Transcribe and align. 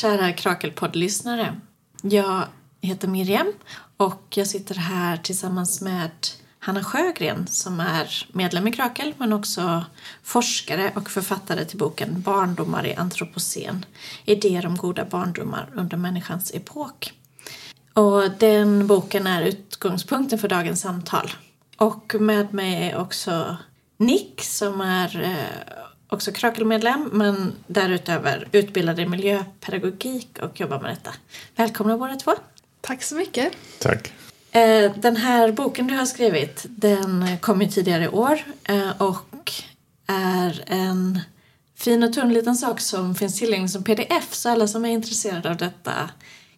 Kära 0.00 0.32
Krakelpodd-lyssnare. 0.32 1.60
Jag 2.02 2.44
heter 2.80 3.08
Miriam 3.08 3.52
och 3.96 4.22
jag 4.30 4.46
sitter 4.46 4.74
här 4.74 5.16
tillsammans 5.16 5.80
med 5.80 6.10
Hanna 6.58 6.84
Sjögren 6.84 7.46
som 7.46 7.80
är 7.80 8.26
medlem 8.32 8.68
i 8.68 8.72
Krakel 8.72 9.14
men 9.18 9.32
också 9.32 9.84
forskare 10.22 10.92
och 10.96 11.10
författare 11.10 11.64
till 11.64 11.78
boken 11.78 12.20
Barndomar 12.20 12.86
i 12.86 12.94
antropocen. 12.94 13.84
Idéer 14.24 14.66
om 14.66 14.76
goda 14.76 15.04
barndomar 15.04 15.68
under 15.74 15.96
människans 15.96 16.54
epok. 16.54 17.12
Och 17.94 18.30
den 18.38 18.86
boken 18.86 19.26
är 19.26 19.42
utgångspunkten 19.42 20.38
för 20.38 20.48
dagens 20.48 20.80
samtal. 20.80 21.30
Och 21.76 22.14
med 22.20 22.54
mig 22.54 22.90
är 22.90 22.96
också 22.96 23.56
Nick 23.96 24.42
som 24.42 24.80
är 24.80 25.22
eh, 25.22 25.79
också 26.10 26.32
Krakelmedlem 26.32 27.10
men 27.12 27.52
därutöver 27.66 28.48
utbildad 28.52 29.00
i 29.00 29.06
miljöpedagogik 29.06 30.38
och 30.42 30.60
jobbar 30.60 30.80
med 30.80 30.90
detta. 30.90 31.10
Välkomna 31.56 31.98
båda 31.98 32.16
två. 32.16 32.32
Tack 32.80 33.02
så 33.02 33.14
mycket. 33.14 33.52
Tack. 33.78 34.12
Eh, 34.52 34.92
den 34.96 35.16
här 35.16 35.52
boken 35.52 35.86
du 35.86 35.94
har 35.94 36.06
skrivit 36.06 36.66
den 36.68 37.38
kom 37.40 37.62
ju 37.62 37.68
tidigare 37.68 38.04
i 38.04 38.08
år 38.08 38.40
eh, 38.64 39.02
och 39.02 39.52
är 40.06 40.64
en 40.66 41.20
fin 41.76 42.02
och 42.02 42.12
tunn 42.12 42.32
liten 42.32 42.56
sak 42.56 42.80
som 42.80 43.14
finns 43.14 43.38
tillgänglig 43.38 43.70
som 43.70 43.84
pdf 43.84 44.34
så 44.34 44.48
alla 44.48 44.68
som 44.68 44.84
är 44.84 44.88
intresserade 44.88 45.50
av 45.50 45.56
detta 45.56 46.10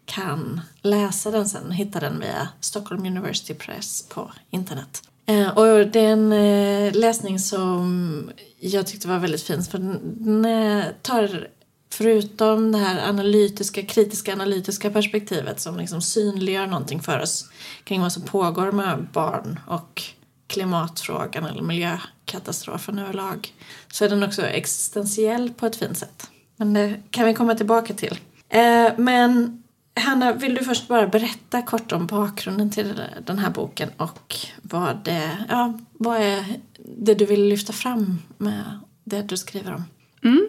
kan 0.05 0.61
läsa 0.83 1.31
den 1.31 1.48
sen 1.48 1.66
och 1.66 1.75
hitta 1.75 2.00
den 2.00 2.20
via 2.20 2.48
Stockholm 2.61 3.06
University 3.06 3.55
Press 3.55 4.09
på 4.09 4.33
internet. 4.50 5.03
Eh, 5.27 5.59
och 5.59 5.87
det 5.87 6.00
är 6.00 6.12
en 6.12 6.91
läsning 6.92 7.39
som 7.39 8.31
jag 8.64 8.86
tyckte 8.86 9.08
var 9.08 9.18
väldigt 9.18 9.42
fint 9.42 9.68
för 9.68 9.78
den 9.78 10.94
tar 11.02 11.48
förutom 11.91 12.72
det 12.72 12.78
här 12.78 13.08
analytiska, 13.08 13.82
kritiska 13.82 14.32
analytiska 14.32 14.91
perspektivet 14.91 15.60
som 15.60 15.77
liksom 15.77 16.02
synliggör 16.02 16.66
någonting 16.66 17.00
för 17.00 17.20
oss 17.20 17.50
kring 17.84 18.00
vad 18.00 18.12
som 18.12 18.22
pågår 18.22 18.72
med 18.72 19.06
barn 19.12 19.60
och 19.66 20.02
klimatfrågan 20.46 21.44
eller 21.44 21.62
miljökatastrofen 21.62 22.98
överlag 22.98 23.54
så 23.92 24.04
är 24.04 24.08
den 24.08 24.22
också 24.22 24.42
existentiell 24.42 25.50
på 25.50 25.66
ett 25.66 25.76
fint 25.76 25.98
sätt. 25.98 26.30
Men 26.56 26.72
det 26.72 27.02
kan 27.10 27.26
vi 27.26 27.34
komma 27.34 27.54
tillbaka 27.54 27.94
till. 27.94 28.19
Eh, 28.48 28.92
men 28.97 29.61
Hanna, 29.94 30.32
vill 30.32 30.54
du 30.54 30.64
först 30.64 30.88
bara 30.88 31.06
berätta 31.06 31.62
kort 31.62 31.92
om 31.92 32.06
bakgrunden 32.06 32.70
till 32.70 33.02
den 33.26 33.38
här 33.38 33.50
boken 33.50 33.90
och 33.96 34.36
vad 34.62 35.04
det, 35.04 35.38
ja, 35.48 35.78
vad 35.92 36.20
är 36.20 36.44
det 36.76 37.14
du 37.14 37.24
vill 37.24 37.44
lyfta 37.44 37.72
fram 37.72 38.18
med 38.38 38.80
det 39.04 39.22
du 39.22 39.36
skriver 39.36 39.74
om? 39.74 39.84
Mm, 40.24 40.48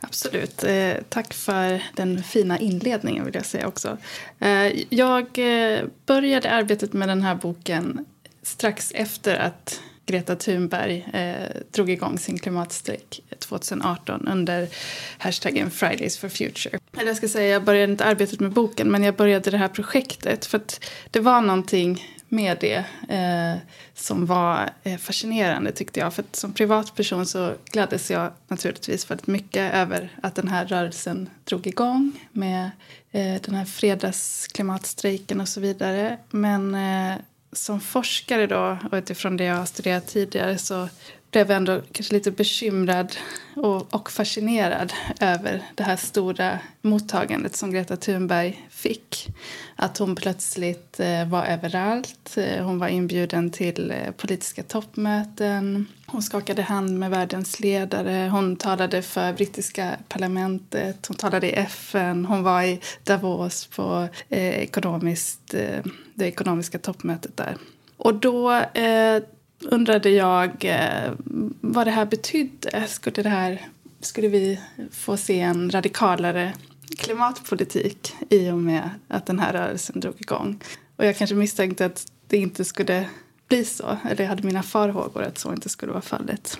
absolut. 0.00 0.64
Eh, 0.64 0.94
tack 1.08 1.34
för 1.34 1.82
den 1.94 2.22
fina 2.22 2.58
inledningen 2.58 3.24
vill 3.24 3.34
jag 3.34 3.46
säga 3.46 3.66
också. 3.66 3.98
Eh, 4.38 4.82
jag 4.94 5.38
eh, 5.38 5.84
började 6.06 6.50
arbetet 6.50 6.92
med 6.92 7.08
den 7.08 7.22
här 7.22 7.34
boken 7.34 8.06
strax 8.42 8.92
efter 8.94 9.34
att 9.34 9.80
Greta 10.06 10.36
Thunberg 10.36 11.08
eh, 11.12 11.62
drog 11.70 11.90
igång 11.90 12.18
sin 12.18 12.38
klimatstrejk 12.38 13.20
2018 13.38 14.28
under 14.28 14.68
hashtaggen 15.18 15.70
Fridays 15.70 16.18
for 16.18 16.28
Future. 16.28 16.78
Eller 16.96 17.06
jag 17.06 17.16
ska 17.16 17.28
säga, 17.28 17.52
jag 17.52 17.64
började 17.64 17.92
inte 17.92 18.04
arbetet 18.04 18.40
med 18.40 18.52
boken 18.52 18.90
men 18.90 19.02
jag 19.02 19.16
började 19.16 19.50
det 19.50 19.58
här 19.58 19.68
projektet 19.68 20.46
för 20.46 20.58
att 20.58 20.84
det 21.10 21.20
var 21.20 21.40
någonting 21.40 22.04
med 22.28 22.56
det 22.60 22.84
eh, 23.08 23.60
som 23.94 24.26
var 24.26 24.70
eh, 24.82 24.96
fascinerande 24.96 25.72
tyckte 25.72 26.00
jag. 26.00 26.14
För 26.14 26.22
att 26.22 26.36
som 26.36 26.52
privatperson 26.52 27.26
så 27.26 27.52
gladdes 27.64 28.10
jag 28.10 28.32
naturligtvis 28.48 29.10
väldigt 29.10 29.26
mycket 29.26 29.74
över 29.74 30.12
att 30.22 30.34
den 30.34 30.48
här 30.48 30.66
rörelsen 30.66 31.30
drog 31.44 31.66
igång 31.66 32.12
med 32.32 32.70
eh, 33.12 33.40
den 33.42 33.54
här 33.54 33.64
fredagsklimatstrejken 33.64 35.40
och 35.40 35.48
så 35.48 35.60
vidare. 35.60 36.18
Men 36.30 36.74
eh, 36.74 37.16
som 37.52 37.80
forskare 37.80 38.46
då, 38.46 38.78
och 38.90 38.96
utifrån 38.96 39.36
det 39.36 39.44
jag 39.44 39.56
har 39.56 39.66
studerat 39.66 40.06
tidigare 40.06 40.58
så 40.58 40.88
blev 41.36 41.50
jag 41.50 41.56
ändå 41.56 41.80
kanske 41.92 42.14
lite 42.14 42.30
bekymrad 42.30 43.16
och, 43.56 43.94
och 43.94 44.10
fascinerad 44.10 44.92
över 45.20 45.62
det 45.74 45.82
här 45.82 45.96
stora 45.96 46.58
mottagandet 46.82 47.56
som 47.56 47.70
Greta 47.70 47.96
Thunberg 47.96 48.66
fick. 48.70 49.28
Att 49.76 49.98
hon 49.98 50.16
plötsligt 50.16 51.00
eh, 51.00 51.28
var 51.28 51.44
överallt. 51.44 52.36
Eh, 52.36 52.64
hon 52.64 52.78
var 52.78 52.88
inbjuden 52.88 53.50
till 53.50 53.90
eh, 53.90 54.10
politiska 54.16 54.62
toppmöten. 54.62 55.86
Hon 56.06 56.22
skakade 56.22 56.62
hand 56.62 56.98
med 56.98 57.10
världens 57.10 57.60
ledare. 57.60 58.28
Hon 58.28 58.56
talade 58.56 59.02
för 59.02 59.32
brittiska 59.32 59.96
parlamentet. 60.08 61.06
Hon 61.06 61.16
talade 61.16 61.50
i 61.50 61.54
FN. 61.54 62.24
Hon 62.24 62.42
var 62.42 62.62
i 62.62 62.80
Davos 63.04 63.66
på 63.66 64.08
eh, 64.28 64.58
ekonomiskt, 64.62 65.54
eh, 65.54 65.84
det 66.14 66.26
ekonomiska 66.26 66.78
toppmötet 66.78 67.36
där. 67.36 67.56
Och 67.96 68.14
då 68.14 68.52
eh, 68.52 69.22
undrade 69.60 70.10
jag 70.10 70.64
eh, 70.64 71.12
vad 71.60 71.86
det 71.86 71.90
här 71.90 72.06
betydde. 72.06 72.86
Skulle, 72.88 73.22
det 73.22 73.28
här, 73.28 73.68
skulle 74.00 74.28
vi 74.28 74.60
få 74.90 75.16
se 75.16 75.40
en 75.40 75.70
radikalare 75.70 76.52
klimatpolitik 76.98 78.14
i 78.30 78.50
och 78.50 78.58
med 78.58 78.90
att 79.08 79.26
den 79.26 79.38
här 79.38 79.52
rörelsen 79.52 80.00
drog 80.00 80.20
igång? 80.20 80.60
Och 80.96 81.04
jag 81.04 81.16
kanske 81.16 81.36
misstänkte 81.36 81.86
att 81.86 82.06
det 82.28 82.36
inte 82.36 82.64
skulle 82.64 83.08
bli 83.48 83.64
så. 83.64 83.96
Eller 84.10 84.22
jag 84.22 84.28
hade 84.28 84.42
mina 84.42 84.62
farhågor 84.62 85.22
att 85.22 85.38
så 85.38 85.52
inte 85.52 85.68
skulle 85.68 85.92
vara 85.92 86.02
fallet. 86.02 86.58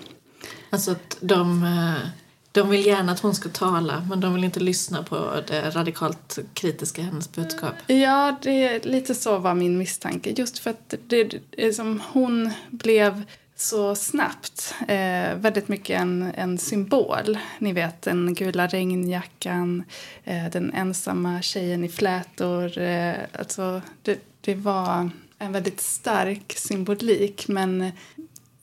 Alltså 0.71 0.91
att 0.91 1.17
de 1.21 1.63
eh, 1.65 2.09
de 2.57 2.69
vill 2.69 2.87
gärna 2.87 3.13
att 3.13 3.21
hon 3.21 3.35
ska 3.35 3.49
tala 3.49 4.07
men 4.09 4.21
de 4.21 4.35
vill 4.35 4.45
inte 4.45 4.61
lyssna 4.61 5.03
på 5.03 5.43
det 5.47 5.71
radikalt 5.71 6.39
kritiska 6.55 7.03
hennes 7.03 7.33
budskap. 7.33 7.75
Ja, 7.87 8.37
det 8.43 8.65
är 8.65 8.81
lite 8.81 9.15
så 9.15 9.39
var 9.39 9.55
min 9.55 9.79
misstanke. 9.79 10.31
Just 10.31 10.59
för 10.59 10.71
att 10.71 10.95
det, 11.07 11.35
det 11.51 11.73
som 11.73 12.03
hon 12.13 12.51
blev 12.71 13.23
så 13.57 13.95
snabbt 13.95 14.75
eh, 14.89 15.35
väldigt 15.37 15.69
mycket 15.69 16.01
en, 16.01 16.33
en 16.35 16.59
symbol. 16.59 17.39
Ni 17.59 17.73
vet 17.73 18.03
den 18.03 18.35
gula 18.35 18.67
regnjackan, 18.67 19.85
eh, 20.25 20.45
den 20.53 20.73
ensamma 20.73 21.43
tjejen 21.43 21.85
i 21.85 21.89
flätor. 21.89 22.79
Eh, 22.79 23.15
alltså, 23.39 23.83
det, 24.03 24.19
det 24.41 24.55
var 24.55 25.11
en 25.39 25.53
väldigt 25.53 25.81
stark 25.81 26.53
symbolik 26.57 27.49
men 27.49 27.93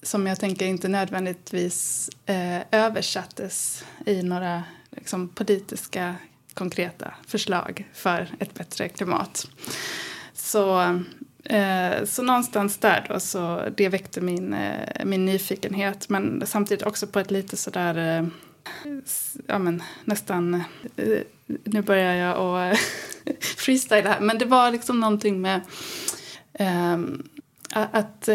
som 0.03 0.28
jag 0.28 0.40
tänker 0.40 0.66
inte 0.66 0.88
nödvändigtvis 0.88 2.09
eh, 2.25 2.62
översattes 2.72 3.86
i 4.06 4.24
några 4.24 4.64
liksom, 4.91 5.30
politiska 5.30 6.16
konkreta 6.53 7.14
förslag 7.28 7.90
för 7.94 8.28
ett 8.40 8.53
bättre 8.53 8.90
klimat. 8.90 9.47
Så, 10.34 10.81
eh, 11.44 12.03
så 12.06 12.24
någonstans 12.24 12.78
där 12.78 13.06
då, 13.09 13.19
så 13.19 13.62
det 13.78 13.90
väckte 13.90 14.22
min, 14.22 14.53
eh, 14.53 15.06
min 15.06 15.25
nyfikenhet 15.25 16.09
men 16.09 16.44
samtidigt 16.46 16.85
också 16.85 17.08
på 17.08 17.20
ett 17.20 17.31
lite 17.31 17.58
sådär 17.58 18.20
eh, 18.20 18.28
ja 19.47 19.59
men 19.59 19.84
nästan, 20.06 20.64
eh, 20.96 21.20
nu 21.64 21.81
börjar 21.81 22.14
jag 22.14 22.40
och 22.40 22.78
freestyla 23.58 24.09
här, 24.09 24.20
men 24.20 24.38
det 24.38 24.46
var 24.46 24.72
liksom 24.72 25.00
någonting 25.00 25.41
med 25.41 25.62
ehm, 26.53 27.24
eh, 27.75 27.88
att 27.91 28.30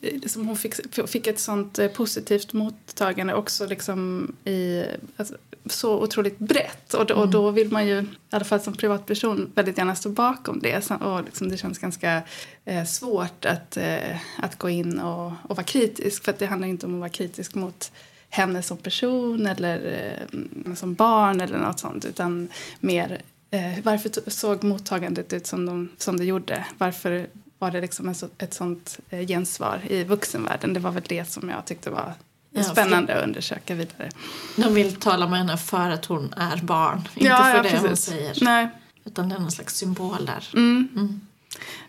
liksom 0.00 0.46
hon 0.46 0.56
fick, 0.56 0.74
fick 1.08 1.26
ett 1.26 1.40
sånt 1.40 1.78
eh, 1.78 1.88
positivt 1.88 2.52
mottagande 2.52 3.34
också 3.34 3.66
liksom 3.66 4.32
i, 4.44 4.84
alltså, 5.16 5.34
så 5.66 6.02
otroligt 6.02 6.38
brett. 6.38 6.94
Och, 6.94 7.10
mm. 7.10 7.22
och 7.22 7.28
då 7.28 7.50
vill 7.50 7.72
man 7.72 7.86
ju, 7.86 8.00
i 8.00 8.06
alla 8.30 8.44
fall 8.44 8.60
som 8.60 8.74
privatperson, 8.74 9.52
väldigt 9.54 9.78
gärna 9.78 9.94
stå 9.94 10.08
bakom 10.08 10.60
det. 10.60 10.90
Och 10.90 11.24
liksom 11.24 11.48
det 11.48 11.56
känns 11.56 11.78
ganska 11.78 12.22
eh, 12.64 12.84
svårt 12.84 13.44
att, 13.44 13.76
eh, 13.76 14.16
att 14.36 14.58
gå 14.58 14.68
in 14.68 14.98
och, 14.98 15.32
och 15.42 15.56
vara 15.56 15.64
kritisk. 15.64 16.24
För 16.24 16.34
det 16.38 16.46
handlar 16.46 16.68
inte 16.68 16.86
om 16.86 16.94
att 16.94 17.00
vara 17.00 17.10
kritisk 17.10 17.54
mot 17.54 17.92
henne 18.28 18.62
som 18.62 18.76
person 18.76 19.46
eller 19.46 20.06
eh, 20.32 20.74
som 20.74 20.94
barn 20.94 21.40
eller 21.40 21.58
något 21.58 21.80
sånt. 21.80 22.04
Utan 22.04 22.48
mer 22.80 23.22
eh, 23.50 23.78
varför 23.82 24.30
såg 24.30 24.64
mottagandet 24.64 25.32
ut 25.32 25.46
som, 25.46 25.66
de, 25.66 25.88
som 25.98 26.16
det 26.16 26.24
gjorde? 26.24 26.66
Varför 26.78 27.26
var 27.58 27.70
det 27.70 27.80
liksom 27.80 28.14
ett 28.38 28.54
sånt 28.54 28.98
eh, 29.10 29.26
gensvar 29.26 29.80
i 29.88 30.04
vuxenvärlden. 30.04 30.72
Det 30.72 30.80
var 30.80 30.90
väl 30.90 31.02
det 31.08 31.30
som 31.30 31.48
jag 31.48 31.64
tyckte 31.64 31.90
var 31.90 32.14
ja, 32.50 32.62
spännande 32.62 33.18
att 33.18 33.24
undersöka 33.24 33.74
vidare. 33.74 34.10
De 34.56 34.74
vill 34.74 34.96
tala 34.96 35.28
med 35.28 35.38
henne 35.38 35.56
för 35.56 35.90
att 35.90 36.04
hon 36.04 36.34
är 36.36 36.56
barn, 36.56 37.08
inte 37.14 37.28
ja, 37.28 37.36
för 37.36 37.56
ja, 37.56 37.62
det 37.62 37.70
precis. 37.70 37.86
hon 37.86 37.96
säger. 37.96 38.38
Nej. 38.40 38.68
Utan 39.04 39.28
det 39.28 39.34
är 39.34 39.38
någon 39.38 39.50
slags 39.50 39.76
symbol 39.76 40.26
där. 40.26 40.48
Mm. 40.54 40.88
Mm. 40.96 41.20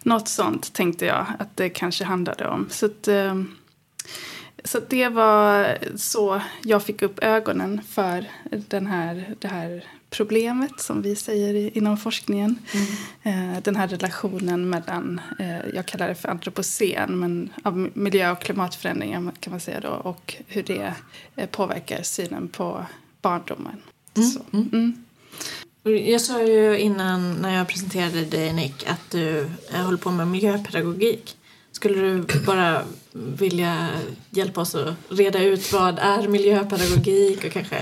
Något 0.04 0.28
sånt 0.28 0.74
tänkte 0.74 1.06
jag 1.06 1.26
att 1.40 1.58
det 1.58 1.70
kanske 1.70 2.04
handlade 2.04 2.48
om. 2.48 2.68
Så, 2.70 2.86
att, 2.86 3.08
eh, 3.08 3.44
så 4.64 4.80
det 4.90 5.10
var 5.10 5.78
så 5.96 6.42
jag 6.64 6.84
fick 6.84 7.02
upp 7.02 7.20
ögonen 7.24 7.82
för 7.90 8.26
den 8.52 8.88
här, 8.88 9.36
det 9.40 9.48
här 9.48 9.84
problemet 10.10 10.80
som 10.80 11.02
vi 11.02 11.16
säger 11.16 11.78
inom 11.78 11.98
forskningen. 11.98 12.60
Mm. 13.24 13.54
Eh, 13.54 13.62
den 13.64 13.76
här 13.76 13.88
relationen 13.88 14.70
mellan, 14.70 15.22
eh, 15.40 15.68
jag 15.74 15.86
kallar 15.86 16.08
det 16.08 16.16
för 16.16 16.30
antropocen, 16.30 17.20
men 17.20 17.50
av 17.64 17.90
miljö 17.94 18.32
och 18.32 18.42
klimatförändringar 18.42 19.32
kan 19.40 19.52
man 19.52 19.60
säga 19.60 19.80
då 19.80 19.90
och 19.90 20.36
hur 20.48 20.64
det 20.64 20.94
eh, 21.36 21.50
påverkar 21.50 22.04
synen 22.04 22.48
på 22.48 22.86
barndomen. 23.22 23.82
Så. 24.14 24.58
Mm. 24.58 25.06
Jag 25.84 26.22
sa 26.22 26.44
ju 26.44 26.80
innan 26.80 27.34
när 27.34 27.58
jag 27.58 27.68
presenterade 27.68 28.26
dig 28.26 28.54
Nick 28.54 28.88
att 28.88 29.12
du 29.12 29.50
håller 29.72 29.98
på 29.98 30.12
med 30.12 30.28
miljöpedagogik. 30.28 31.38
Skulle 31.80 32.02
du 32.02 32.40
bara 32.46 32.84
vilja 33.14 33.90
hjälpa 34.30 34.62
oss 34.62 34.76
att 34.76 34.96
reda 35.10 35.44
ut 35.44 35.74
vad 35.74 36.00
är 36.00 36.28
miljöpedagogik 36.28 37.46
och 37.46 37.52
kanske 37.52 37.82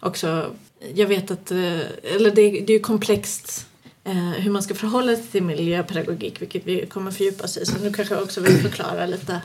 också, 0.00 0.50
jag 0.94 1.06
vet 1.06 1.30
att, 1.30 1.50
eh, 1.50 1.80
eller 2.02 2.30
det, 2.30 2.50
det 2.50 2.72
är 2.72 2.76
ju 2.76 2.80
komplext 2.80 3.66
eh, 4.04 4.14
hur 4.14 4.50
man 4.50 4.62
ska 4.62 4.74
förhålla 4.74 5.16
sig 5.16 5.26
till 5.26 5.42
miljöpedagogik 5.42 6.42
vilket 6.42 6.66
vi 6.66 6.86
kommer 6.86 7.10
fördjupa 7.10 7.44
oss 7.44 7.56
i 7.56 7.66
så 7.66 7.78
du 7.78 7.92
kanske 7.92 8.16
också 8.16 8.40
vill 8.40 8.56
förklara 8.62 9.06
lite 9.06 9.40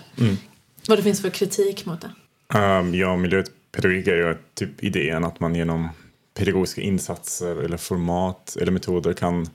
vad 0.87 0.97
det 0.97 1.03
finns 1.03 1.21
för 1.21 1.29
kritik 1.29 1.85
mot 1.85 2.01
det. 2.01 2.11
Um, 2.59 2.95
ja, 2.95 3.17
miljöpedagogik 3.17 4.07
är 4.07 4.15
ju 4.15 4.37
typ 4.53 4.83
idén 4.83 5.23
att 5.23 5.39
man 5.39 5.55
genom 5.55 5.89
pedagogiska 6.33 6.81
insatser 6.81 7.55
eller 7.63 7.77
format 7.77 8.57
eller 8.61 8.71
metoder 8.71 9.13
kan 9.13 9.47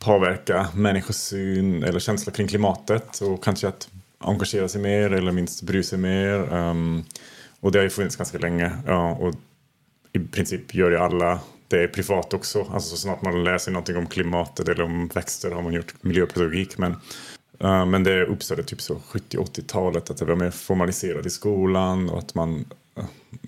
påverka 0.00 0.68
människosyn 0.74 1.82
eller 1.82 2.00
känsla 2.00 2.32
kring 2.32 2.48
klimatet 2.48 3.20
och 3.20 3.44
kanske 3.44 3.68
att 3.68 3.88
engagera 4.18 4.68
sig 4.68 4.80
mer 4.80 5.12
eller 5.12 5.32
minst 5.32 5.62
bry 5.62 5.82
sig 5.82 5.98
mer. 5.98 6.54
Um, 6.54 7.04
och 7.60 7.72
det 7.72 7.78
har 7.78 7.84
ju 7.84 7.90
funnits 7.90 8.16
ganska 8.16 8.38
länge 8.38 8.72
ja, 8.86 9.10
och 9.10 9.34
i 10.12 10.18
princip 10.18 10.74
gör 10.74 10.90
ju 10.90 10.96
alla 10.96 11.40
det 11.68 11.88
privat 11.88 12.34
också. 12.34 12.66
Alltså 12.72 12.90
så 12.90 12.96
snart 12.96 13.22
man 13.22 13.44
läser 13.44 13.72
någonting 13.72 13.96
om 13.96 14.06
klimatet 14.06 14.68
eller 14.68 14.84
om 14.84 15.08
växter 15.08 15.50
har 15.50 15.62
man 15.62 15.72
gjort 15.72 15.94
miljöpedagogik. 16.00 16.78
Men, 16.78 16.92
uh, 17.64 17.86
men 17.86 18.04
det 18.04 18.24
uppstod 18.24 18.66
typ 18.66 18.80
så 18.80 18.94
70-80-talet 18.94 20.10
att 20.10 20.16
det 20.16 20.24
var 20.24 20.36
mer 20.36 20.50
formaliserat 20.50 21.26
i 21.26 21.30
skolan 21.30 22.10
och 22.10 22.18
att 22.18 22.34
man 22.34 22.64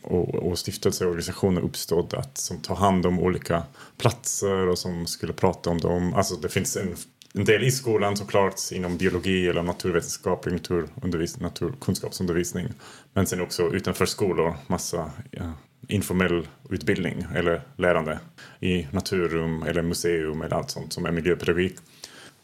och, 0.03 0.35
och 0.35 0.59
stiftelseorganisationer 0.59 1.61
uppstod 1.61 2.15
att, 2.15 2.39
som 2.39 2.59
tar 2.59 2.75
hand 2.75 3.07
om 3.07 3.21
olika 3.21 3.63
platser 3.99 4.69
och 4.69 4.79
som 4.79 5.07
skulle 5.07 5.33
prata 5.33 5.71
om 5.71 5.79
dem. 5.79 6.15
Alltså 6.15 6.35
det 6.35 6.49
finns 6.49 6.77
en, 6.77 6.97
en 7.35 7.45
del 7.45 7.65
i 7.65 7.71
skolan 7.71 8.17
såklart 8.17 8.55
inom 8.73 8.97
biologi 8.97 9.49
eller 9.49 9.63
naturvetenskaplig 9.63 10.53
naturundervisning, 10.53 11.43
naturkunskapsundervisning. 11.43 12.69
Men 13.13 13.27
sen 13.27 13.41
också 13.41 13.63
utanför 13.73 14.07
skolor 14.07 14.57
massa 14.67 15.11
ja, 15.31 15.53
informell 15.89 16.49
utbildning 16.71 17.27
eller 17.35 17.63
lärande 17.77 18.19
i 18.61 18.87
naturrum 18.91 19.63
eller 19.63 19.83
museum 19.83 20.43
eller 20.43 20.57
allt 20.57 20.71
sånt 20.71 20.93
som 20.93 21.07
är 21.07 21.13
miljöpedagogik. 21.13 21.77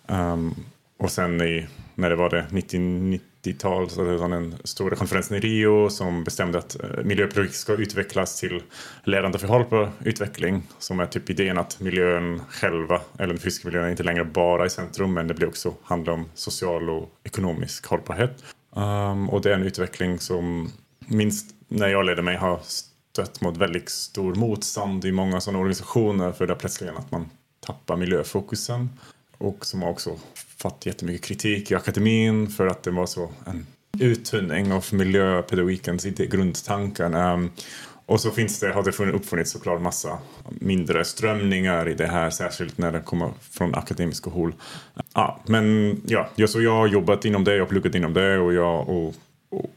Um, 0.06 0.54
och 0.98 1.10
sen 1.10 1.40
i, 1.40 1.66
när 1.94 2.10
det 2.10 2.16
var 2.16 2.30
det 2.30 2.46
90, 2.50 3.20
90-tal 3.46 3.90
så 3.90 4.04
hade 4.04 4.20
han 4.20 4.30
den 4.30 4.54
stora 4.64 4.96
konferensen 4.96 5.36
i 5.36 5.40
Rio 5.40 5.90
som 5.90 6.24
bestämde 6.24 6.58
att 6.58 6.82
eh, 6.82 7.04
miljöpedagogik 7.04 7.54
ska 7.54 7.72
utvecklas 7.72 8.40
till 8.40 8.62
lärande 9.04 9.38
för 9.38 9.48
hållbar 9.48 9.90
utveckling 10.04 10.62
som 10.78 11.00
är 11.00 11.06
typ 11.06 11.30
idén 11.30 11.58
att 11.58 11.80
miljön 11.80 12.42
själva, 12.48 13.00
eller 13.18 13.34
den 13.34 13.38
fysiska 13.38 13.68
miljön, 13.68 13.84
är 13.84 13.90
inte 13.90 14.02
längre 14.02 14.24
bara 14.24 14.66
i 14.66 14.70
centrum 14.70 15.14
men 15.14 15.28
det 15.28 15.34
blir 15.34 15.48
också 15.48 15.74
handla 15.82 16.12
om 16.12 16.28
social 16.34 16.90
och 16.90 17.10
ekonomisk 17.24 17.86
hållbarhet. 17.86 18.44
Um, 18.70 19.30
och 19.30 19.42
det 19.42 19.50
är 19.50 19.54
en 19.54 19.62
utveckling 19.62 20.18
som 20.18 20.72
minst 20.98 21.54
när 21.68 21.88
jag 21.88 22.06
ledde 22.06 22.22
mig 22.22 22.36
har 22.36 22.60
stött 22.62 23.40
mot 23.40 23.56
väldigt 23.56 23.88
stor 23.88 24.34
motstånd 24.34 25.04
i 25.04 25.12
många 25.12 25.40
sådana 25.40 25.58
organisationer 25.58 26.32
för 26.32 26.46
det 26.46 26.52
är 26.82 26.98
att 26.98 27.10
man 27.10 27.30
tappar 27.66 27.96
miljöfokusen 27.96 28.88
och 29.38 29.66
som 29.66 29.82
också 29.82 30.16
fått 30.56 30.86
jättemycket 30.86 31.24
kritik 31.24 31.70
i 31.70 31.74
akademin 31.74 32.48
för 32.48 32.66
att 32.66 32.82
det 32.82 32.90
var 32.90 33.06
så 33.06 33.30
en 33.46 33.66
uttunning 34.00 34.72
av 34.72 34.84
miljöpedagogikens 34.92 36.04
grundtankar. 36.04 37.12
Ehm, 37.12 37.50
och 38.06 38.20
så 38.20 38.30
finns 38.30 38.60
det, 38.60 38.72
har 38.72 39.06
det 39.06 39.12
uppfunnits 39.12 39.50
såklart 39.50 39.80
massa 39.80 40.18
mindre 40.48 41.04
strömningar 41.04 41.88
i 41.88 41.94
det 41.94 42.06
här, 42.06 42.30
särskilt 42.30 42.78
när 42.78 42.92
det 42.92 43.00
kommer 43.00 43.30
från 43.40 43.74
akademiska 43.74 44.30
håll. 44.30 44.54
Ja, 45.14 45.40
men 45.46 45.96
ja, 46.06 46.28
jag, 46.34 46.50
så 46.50 46.62
jag 46.62 46.74
har 46.74 46.86
jobbat 46.86 47.24
inom 47.24 47.44
det, 47.44 47.54
jag 47.54 47.62
har 47.62 47.68
pluggat 47.68 47.94
inom 47.94 48.12
det 48.12 48.38
och 48.38 48.54
jag 48.54 48.88
och, 48.88 49.14
och, 49.48 49.70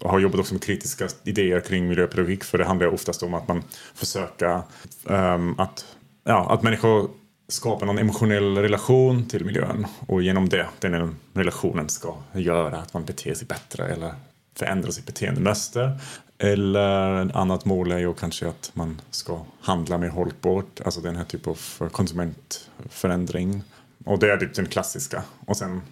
och 0.00 0.10
har 0.10 0.18
jobbat 0.18 0.40
också 0.40 0.54
med 0.54 0.62
kritiska 0.62 1.08
idéer 1.24 1.60
kring 1.60 1.88
miljöpedagogik 1.88 2.44
för 2.44 2.58
det 2.58 2.64
handlar 2.64 2.86
oftast 2.86 3.22
om 3.22 3.34
att 3.34 3.48
man 3.48 3.62
försöker 3.94 4.62
um, 5.04 5.60
att, 5.60 5.84
ja, 6.24 6.52
att 6.52 6.62
människor 6.62 7.10
skapa 7.48 7.84
någon 7.84 7.98
emotionell 7.98 8.58
relation 8.58 9.28
till 9.28 9.44
miljön 9.44 9.86
och 10.06 10.22
genom 10.22 10.48
det, 10.48 10.66
den 10.78 11.16
relationen 11.32 11.88
ska 11.88 12.14
göra 12.32 12.76
att 12.76 12.94
man 12.94 13.04
beter 13.04 13.34
sig 13.34 13.46
bättre 13.46 13.88
eller 13.88 14.14
förändra 14.54 14.92
sitt 14.92 15.06
beteendemönster. 15.06 16.00
Eller 16.38 17.26
ett 17.26 17.36
annat 17.36 17.64
mål 17.64 17.92
är 17.92 17.98
ju 17.98 18.14
kanske 18.14 18.48
att 18.48 18.70
man 18.74 19.00
ska 19.10 19.40
handla 19.60 19.98
mer 19.98 20.08
hållbart, 20.08 20.80
alltså 20.84 21.00
den 21.00 21.16
här 21.16 21.24
typen 21.24 21.50
av 21.50 21.88
konsumentförändring. 21.88 23.62
Och 24.04 24.18
det 24.18 24.32
är 24.32 24.36
typ 24.36 24.54
den 24.54 24.66
klassiska. 24.66 25.22
Och 25.46 25.56
sen 25.56 25.82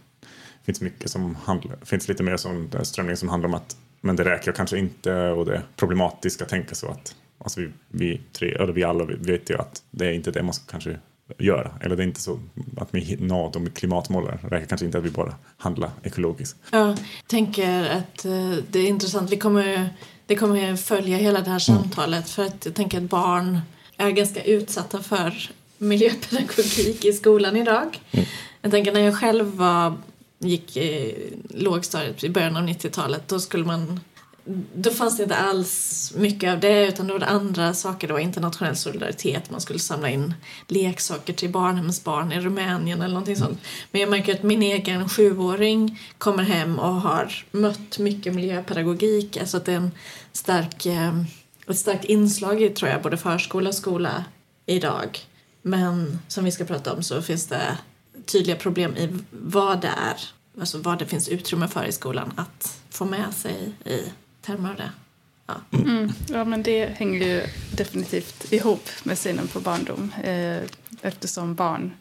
finns 0.63 0.81
mycket 0.81 1.11
som 1.11 1.35
handlar, 1.35 1.77
finns 1.85 2.09
lite 2.09 2.23
mer 2.23 2.37
som 2.37 2.69
strömning 2.83 3.17
som 3.17 3.29
handlar 3.29 3.49
om 3.49 3.55
att 3.55 3.77
men 4.05 4.17
det 4.17 4.25
räcker 4.25 4.53
kanske 4.53 4.79
inte 4.79 5.29
och 5.29 5.47
det 5.47 5.57
är 5.57 5.63
problematiskt 5.77 6.43
att 6.43 6.49
tänka 6.49 6.75
så 6.75 6.89
att 6.89 7.15
alltså 7.39 7.61
vi, 7.61 7.71
vi 7.89 8.21
tre, 8.33 8.55
eller 8.55 8.73
vi 8.73 8.85
alla 8.85 9.05
vet 9.05 9.51
ju 9.51 9.59
att 9.59 9.83
det 9.91 10.07
är 10.07 10.13
inte 10.13 10.31
det 10.31 10.43
man 10.43 10.55
ska 10.55 10.71
kanske 10.71 10.99
göra. 11.39 11.71
Eller 11.81 11.97
det 11.97 12.03
är 12.03 12.07
inte 12.07 12.21
så 12.21 12.41
att 12.77 12.89
vi 12.91 13.17
når 13.21 13.53
de 13.53 13.71
klimatmålen. 13.71 14.39
Det 14.43 14.49
räcker 14.49 14.67
kanske 14.67 14.87
inte 14.87 14.99
att 14.99 15.05
vi 15.05 15.11
bara 15.11 15.35
handlar 15.57 15.91
ekologiskt. 16.03 16.57
Ja, 16.71 16.89
jag 16.89 16.99
tänker 17.27 17.91
att 17.91 18.25
eh, 18.25 18.55
det 18.71 18.79
är 18.79 18.87
intressant. 18.87 19.31
Vi 19.31 19.37
kommer, 19.37 19.91
det 20.27 20.37
kommer 20.37 20.77
följa 20.77 21.17
hela 21.17 21.41
det 21.41 21.51
här 21.51 21.71
mm. 21.71 21.83
samtalet 21.83 22.15
mm. 22.15 22.23
för 22.25 22.45
att 22.45 22.67
jag 22.67 22.75
tänker 22.75 22.99
att 22.99 23.11
barn 23.11 23.61
är 23.97 24.11
ganska 24.11 24.43
utsatta 24.43 25.03
för 25.03 25.51
miljöpedagogik 25.79 27.05
i 27.05 27.13
skolan 27.13 27.57
idag. 27.57 28.01
Mm. 28.11 28.27
Jag 28.63 28.71
tänker 28.71 28.93
när 28.93 29.01
jag 29.01 29.17
själv 29.17 29.57
var, 29.57 29.97
gick 30.39 30.77
i 30.77 31.15
lågstadiet 31.49 32.25
i 32.25 32.31
början 32.31 32.57
av 32.57 32.69
90-talet 32.69 33.29
då 33.29 33.41
skulle 33.41 33.65
man 33.65 34.01
då 34.75 34.91
fanns 34.91 35.17
det 35.17 35.23
inte 35.23 35.37
alls 35.37 36.13
mycket 36.17 36.53
av 36.53 36.61
det 36.61 36.89
utan 36.89 37.07
då 37.07 37.13
var 37.13 37.21
det 37.21 37.27
andra 37.27 37.75
saker. 37.75 38.07
Det 38.09 38.13
var 38.13 38.21
internationell 38.21 38.77
solidaritet, 38.77 39.51
man 39.51 39.61
skulle 39.61 39.79
samla 39.79 40.11
in 40.11 40.35
leksaker 40.69 41.33
till 41.33 41.51
barnhemsbarn 41.51 42.33
i 42.33 42.41
Rumänien 42.41 43.01
eller 43.01 43.15
någonting 43.15 43.37
sånt. 43.37 43.61
Men 43.91 44.01
jag 44.01 44.11
märker 44.11 44.35
att 44.35 44.43
min 44.43 44.63
egen 44.63 45.09
sjuåring 45.09 46.01
kommer 46.19 46.43
hem 46.43 46.79
och 46.79 46.95
har 46.95 47.45
mött 47.51 47.99
mycket 47.99 48.35
miljöpedagogik. 48.35 49.37
Alltså 49.37 49.57
att 49.57 49.65
det 49.65 49.73
är 49.73 49.77
en 49.77 49.91
stark, 50.33 50.87
eh, 50.87 51.21
ett 51.69 51.79
starkt 51.79 52.05
inslag 52.05 52.63
i 52.63 52.69
tror 52.69 52.91
jag 52.91 53.03
både 53.03 53.17
förskola 53.17 53.69
och 53.69 53.75
skola 53.75 54.25
idag. 54.67 55.19
Men 55.63 56.19
som 56.29 56.45
vi 56.45 56.53
ska 56.53 56.65
prata 56.65 56.93
om 56.93 57.03
så 57.03 57.23
finns 57.23 57.47
det 57.47 57.79
tydliga 58.27 58.57
problem 58.57 58.97
i 58.97 59.09
vad 59.31 59.81
det 59.81 59.89
är, 59.89 60.17
alltså 60.61 60.79
vad 60.79 60.99
det 60.99 61.07
finns 61.07 61.29
utrymme 61.29 61.69
för 61.69 61.85
i 61.85 61.93
skolan 61.93 62.33
att 62.37 62.81
få 62.91 63.05
med 63.05 63.35
sig 63.35 63.73
i 63.85 64.03
termer 64.43 64.71
av 64.71 64.77
det. 64.77 64.91
Ja. 65.47 65.79
Mm. 65.79 66.13
ja, 66.29 66.45
men 66.45 66.63
det 66.63 66.87
hänger 66.87 67.27
ju 67.27 67.47
definitivt 67.77 68.53
ihop 68.53 68.89
med 69.03 69.19
synen 69.19 69.49
på 69.49 69.61
barndom 69.61 70.13
eh, 70.23 70.63
eftersom 71.03 71.55
barn 71.55 71.93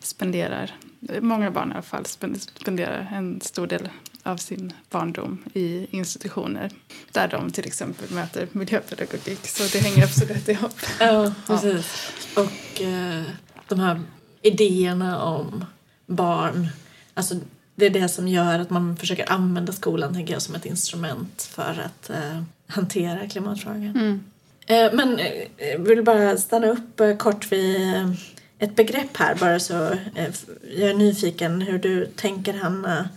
spenderar, 0.00 0.74
många 1.20 1.50
barn 1.50 1.70
i 1.70 1.72
alla 1.72 1.82
fall, 1.82 2.04
spenderar 2.04 3.12
en 3.14 3.40
stor 3.40 3.66
del 3.66 3.88
av 4.22 4.36
sin 4.36 4.72
barndom 4.90 5.44
i 5.54 5.86
institutioner 5.90 6.70
där 7.12 7.28
de 7.28 7.50
till 7.50 7.66
exempel 7.66 8.10
möter 8.10 8.48
miljöpedagogik. 8.52 9.46
Så 9.46 9.62
det 9.62 9.78
hänger 9.78 10.04
absolut 10.04 10.48
ihop. 10.48 10.80
Ja, 11.00 11.32
precis. 11.46 12.12
Ja. 12.36 12.42
Och 12.42 12.82
eh, 12.82 13.22
de 13.68 13.80
här 13.80 14.00
idéerna 14.42 15.22
om 15.22 15.64
barn, 16.06 16.68
alltså 17.14 17.34
det 17.76 17.86
är 17.86 17.90
det 17.90 18.08
som 18.08 18.28
gör 18.28 18.58
att 18.58 18.70
man 18.70 18.96
försöker 18.96 19.32
använda 19.32 19.72
skolan 19.72 20.14
tänker 20.14 20.32
jag, 20.32 20.42
som 20.42 20.54
ett 20.54 20.66
instrument 20.66 21.42
för 21.42 21.82
att 21.86 22.10
eh, 22.10 22.42
hantera 22.66 23.28
klimatfrågan. 23.28 23.90
Mm. 23.90 24.24
Eh, 24.66 24.92
men 24.92 25.18
eh, 25.18 25.48
jag 25.58 25.78
vill 25.78 26.02
bara 26.02 26.36
stanna 26.36 26.66
upp 26.66 27.00
eh, 27.00 27.16
kort 27.16 27.52
vid 27.52 27.94
eh, 27.94 28.10
ett 28.58 28.76
begrepp 28.76 29.16
här 29.16 29.34
bara 29.34 29.60
så 29.60 29.84
eh, 30.14 30.34
jag 30.76 30.90
är 30.90 30.94
nyfiken 30.94 31.60
hur 31.60 31.78
du 31.78 32.06
tänker 32.06 32.54
Hanna 32.54 33.08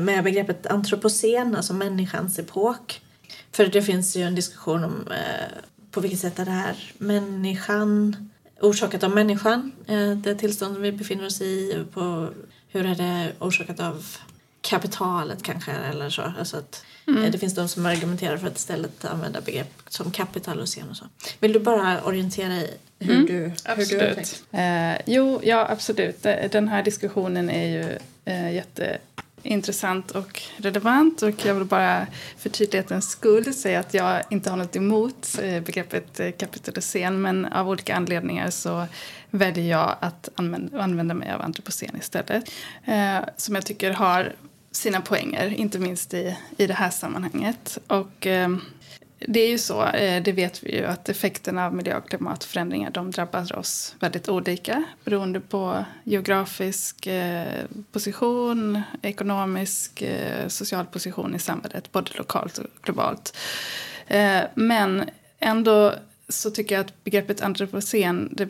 med 0.00 0.24
begreppet 0.24 0.66
antropocen, 0.66 1.56
alltså 1.56 1.74
människans 1.74 2.38
epok. 2.38 3.00
För 3.52 3.66
det 3.66 3.82
finns 3.82 4.16
ju 4.16 4.22
en 4.22 4.34
diskussion 4.34 4.84
om 4.84 5.08
på 5.90 6.00
vilket 6.00 6.20
sätt 6.20 6.38
är 6.38 6.44
det 6.44 6.50
här 6.50 6.92
människan 6.98 8.16
orsakat 8.60 9.02
av 9.02 9.10
människan, 9.10 9.72
det 10.22 10.34
tillstånd 10.34 10.78
vi 10.78 10.92
befinner 10.92 11.26
oss 11.26 11.40
i 11.40 11.84
på 11.92 12.28
hur 12.70 12.86
är 12.86 12.94
det 12.94 13.32
orsakat 13.38 13.80
av 13.80 14.06
kapitalet 14.60 15.42
kanske 15.42 15.72
eller 15.72 16.10
så. 16.10 16.22
Alltså 16.38 16.56
att 16.56 16.84
mm. 17.06 17.30
Det 17.30 17.38
finns 17.38 17.54
de 17.54 17.68
som 17.68 17.86
argumenterar 17.86 18.36
för 18.36 18.46
att 18.46 18.56
istället 18.56 19.04
använda 19.04 19.40
begrepp 19.40 19.72
som 19.88 20.10
kapital 20.10 20.60
och 20.60 20.68
så. 20.68 21.04
Vill 21.40 21.52
du 21.52 21.60
bara 21.60 22.02
orientera 22.02 22.52
i 22.52 22.70
hur, 22.98 23.14
mm. 23.14 23.26
du, 23.26 23.52
absolut. 23.64 23.92
hur 23.92 23.98
du 23.98 24.06
har 24.06 24.14
tänkt? 24.14 24.42
Eh, 24.52 25.14
jo, 25.14 25.40
ja 25.42 25.66
absolut. 25.70 26.22
Den 26.52 26.68
här 26.68 26.82
diskussionen 26.82 27.50
är 27.50 27.66
ju 27.66 27.98
eh, 28.24 28.54
jätte 28.54 28.98
intressant 29.42 30.10
och 30.10 30.42
relevant 30.56 31.22
och 31.22 31.46
jag 31.46 31.54
vill 31.54 31.64
bara 31.64 32.06
för 32.36 32.50
tydlighetens 32.50 33.10
skull 33.10 33.54
säga 33.54 33.80
att 33.80 33.94
jag 33.94 34.22
inte 34.30 34.50
har 34.50 34.56
något 34.56 34.76
emot 34.76 35.38
eh, 35.42 35.62
begreppet 35.62 36.20
eh, 36.20 36.30
kapitalisering 36.30 37.22
men 37.22 37.46
av 37.46 37.68
olika 37.68 37.96
anledningar 37.96 38.50
så 38.50 38.86
väljer 39.30 39.70
jag 39.70 39.96
att 40.00 40.28
använda, 40.34 40.82
använda 40.82 41.14
mig 41.14 41.30
av 41.32 41.42
antropocen 41.42 41.96
istället. 41.96 42.50
Eh, 42.84 43.18
som 43.36 43.54
jag 43.54 43.66
tycker 43.66 43.90
har 43.90 44.32
sina 44.72 45.00
poänger, 45.00 45.48
inte 45.48 45.78
minst 45.78 46.14
i, 46.14 46.36
i 46.56 46.66
det 46.66 46.74
här 46.74 46.90
sammanhanget. 46.90 47.78
Och 47.86 48.26
eh, 48.26 48.48
det 49.28 49.40
är 49.40 49.48
ju 49.48 49.58
så, 49.58 49.86
eh, 49.86 50.22
det 50.22 50.32
vet 50.32 50.62
vi 50.62 50.76
ju, 50.76 50.84
att 50.84 51.08
effekterna 51.08 51.66
av 51.66 51.74
miljö 51.74 51.96
och 51.96 52.08
klimatförändringar 52.08 52.90
de 52.90 53.10
drabbar 53.10 53.58
oss 53.58 53.94
väldigt 54.00 54.28
olika 54.28 54.84
beroende 55.04 55.40
på 55.40 55.84
geografisk 56.04 57.06
eh, 57.06 57.64
position, 57.92 58.82
ekonomisk, 59.02 60.02
eh, 60.02 60.48
social 60.48 60.86
position 60.86 61.34
i 61.34 61.38
samhället, 61.38 61.92
både 61.92 62.10
lokalt 62.14 62.58
och 62.58 62.66
globalt. 62.82 63.36
Men 64.54 65.10
ändå 65.38 65.94
så 66.28 66.50
tycker 66.50 66.74
jag 66.74 66.84
att 66.84 67.04
begreppet 67.04 67.42
antropocen 67.42 68.28
det 68.32 68.46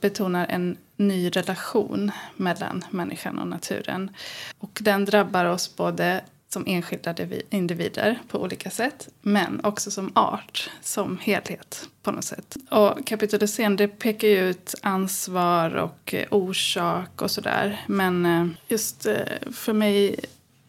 betonar 0.00 0.46
en 0.48 0.76
ny 0.96 1.28
relation 1.28 2.10
mellan 2.36 2.84
människan 2.90 3.38
och 3.38 3.46
naturen. 3.46 4.10
Och 4.58 4.78
den 4.82 5.04
drabbar 5.04 5.44
oss 5.44 5.76
både 5.76 6.20
som 6.48 6.64
enskilda 6.66 7.14
individer 7.50 8.18
på 8.28 8.42
olika 8.42 8.70
sätt 8.70 9.08
men 9.22 9.60
också 9.64 9.90
som 9.90 10.12
art, 10.14 10.70
som 10.82 11.18
helhet 11.18 11.88
på 12.02 12.10
något 12.10 12.24
sätt. 12.24 12.56
Och 12.70 13.06
kapitalisering 13.06 13.76
det 13.76 13.88
pekar 13.88 14.28
ju 14.28 14.50
ut 14.50 14.74
ansvar 14.82 15.74
och 15.74 16.14
eh, 16.14 16.26
orsak 16.30 17.22
och 17.22 17.30
sådär. 17.30 17.84
Men 17.86 18.26
eh, 18.26 18.46
just 18.68 19.06
eh, 19.06 19.14
för 19.52 19.72
mig, 19.72 20.20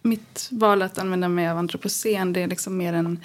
mitt 0.02 0.48
val 0.52 0.82
att 0.82 1.00
använda 1.00 1.28
mig 1.28 1.50
av 1.50 1.58
antropocen 1.58 2.34
det 2.34 2.44
är 2.44 2.48
liksom 2.48 2.78
mer 2.78 2.94
en 2.94 3.24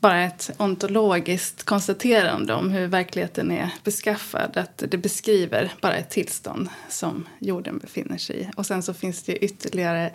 bara 0.00 0.24
ett 0.24 0.50
ontologiskt 0.58 1.62
konstaterande 1.62 2.54
om 2.54 2.70
hur 2.70 2.86
verkligheten 2.86 3.50
är 3.50 3.70
beskaffad. 3.84 4.56
Att 4.56 4.82
det 4.88 4.98
beskriver 4.98 5.72
bara 5.80 5.96
ett 5.96 6.10
tillstånd 6.10 6.68
som 6.88 7.28
jorden 7.38 7.78
befinner 7.78 8.18
sig 8.18 8.40
i. 8.40 8.50
Och 8.56 8.66
sen 8.66 8.82
så 8.82 8.94
finns 8.94 9.22
det 9.22 9.44
ytterligare 9.44 10.12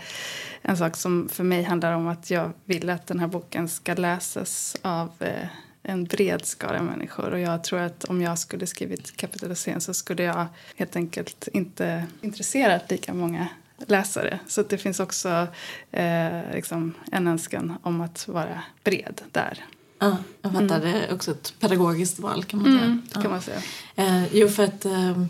en 0.61 0.77
sak 0.77 0.97
som 0.97 1.29
för 1.29 1.43
mig 1.43 1.63
handlar 1.63 1.93
om 1.93 2.07
att 2.07 2.31
jag 2.31 2.51
vill 2.65 2.89
att 2.89 3.07
den 3.07 3.19
här 3.19 3.27
boken 3.27 3.69
ska 3.69 3.93
läsas 3.93 4.77
av 4.81 5.11
eh, 5.19 5.47
en 5.83 6.03
bred 6.03 6.45
skara 6.45 6.81
människor. 6.81 7.31
Och 7.31 7.39
jag 7.39 7.63
tror 7.63 7.79
att 7.79 8.03
om 8.03 8.21
jag 8.21 8.39
skulle 8.39 8.67
skrivit 8.67 9.17
kapitalisering 9.17 9.81
så 9.81 9.93
skulle 9.93 10.23
jag 10.23 10.45
helt 10.75 10.95
enkelt 10.95 11.47
inte 11.53 12.05
intresserat 12.21 12.91
lika 12.91 13.13
många 13.13 13.47
läsare. 13.87 14.39
Så 14.47 14.63
det 14.63 14.77
finns 14.77 14.99
också 14.99 15.47
eh, 15.91 16.39
liksom 16.53 16.93
en 17.11 17.27
önskan 17.27 17.77
om 17.83 18.01
att 18.01 18.27
vara 18.27 18.63
bred 18.83 19.21
där. 19.31 19.65
Ja, 19.99 20.17
jag 20.41 20.51
fattar. 20.51 20.79
Mm. 20.79 20.81
Det 20.81 21.05
är 21.07 21.13
också 21.13 21.31
ett 21.31 21.53
pedagogiskt 21.59 22.19
val 22.19 22.43
kan 22.43 22.61
man 22.61 22.71
säga. 22.71 22.85
Mm, 22.85 23.01
kan 23.13 23.23
ja. 23.23 23.29
man 23.29 23.41
säga. 23.41 23.61
Eh, 23.95 24.35
jo, 24.35 24.47
för 24.47 24.63
att 24.63 24.85
eh, 24.85 25.23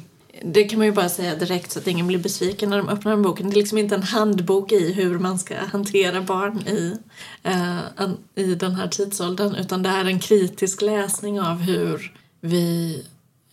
det 0.44 0.64
kan 0.64 0.80
man 0.80 0.88
ju 0.88 0.94
bara 0.94 1.10
säga 1.10 1.36
direkt 1.36 1.72
så 1.72 1.80
att 1.80 1.88
ingen 1.88 2.08
blir 2.08 2.20
besviken 2.20 2.70
när 2.70 2.78
de 2.78 2.90
öppnar 2.90 3.12
den 3.12 3.22
boken. 3.22 3.50
Det 3.50 3.54
är 3.54 3.58
liksom 3.58 3.78
inte 3.78 3.96
en 3.96 4.04
handbok 4.04 4.72
i 4.72 4.94
hur 4.94 5.20
man 5.20 5.40
ska 5.40 5.56
hantera 5.66 6.22
barn 6.22 6.60
i, 6.68 6.98
eh, 7.44 8.10
i 8.36 8.56
den 8.56 8.76
här 8.76 8.88
tidsåldern 8.88 9.56
utan 9.56 9.84
det 9.84 9.90
är 9.90 10.06
en 10.06 10.20
kritisk 10.20 10.82
läsning 10.82 11.42
av 11.42 11.58
hur 11.58 12.14
vi 12.42 13.04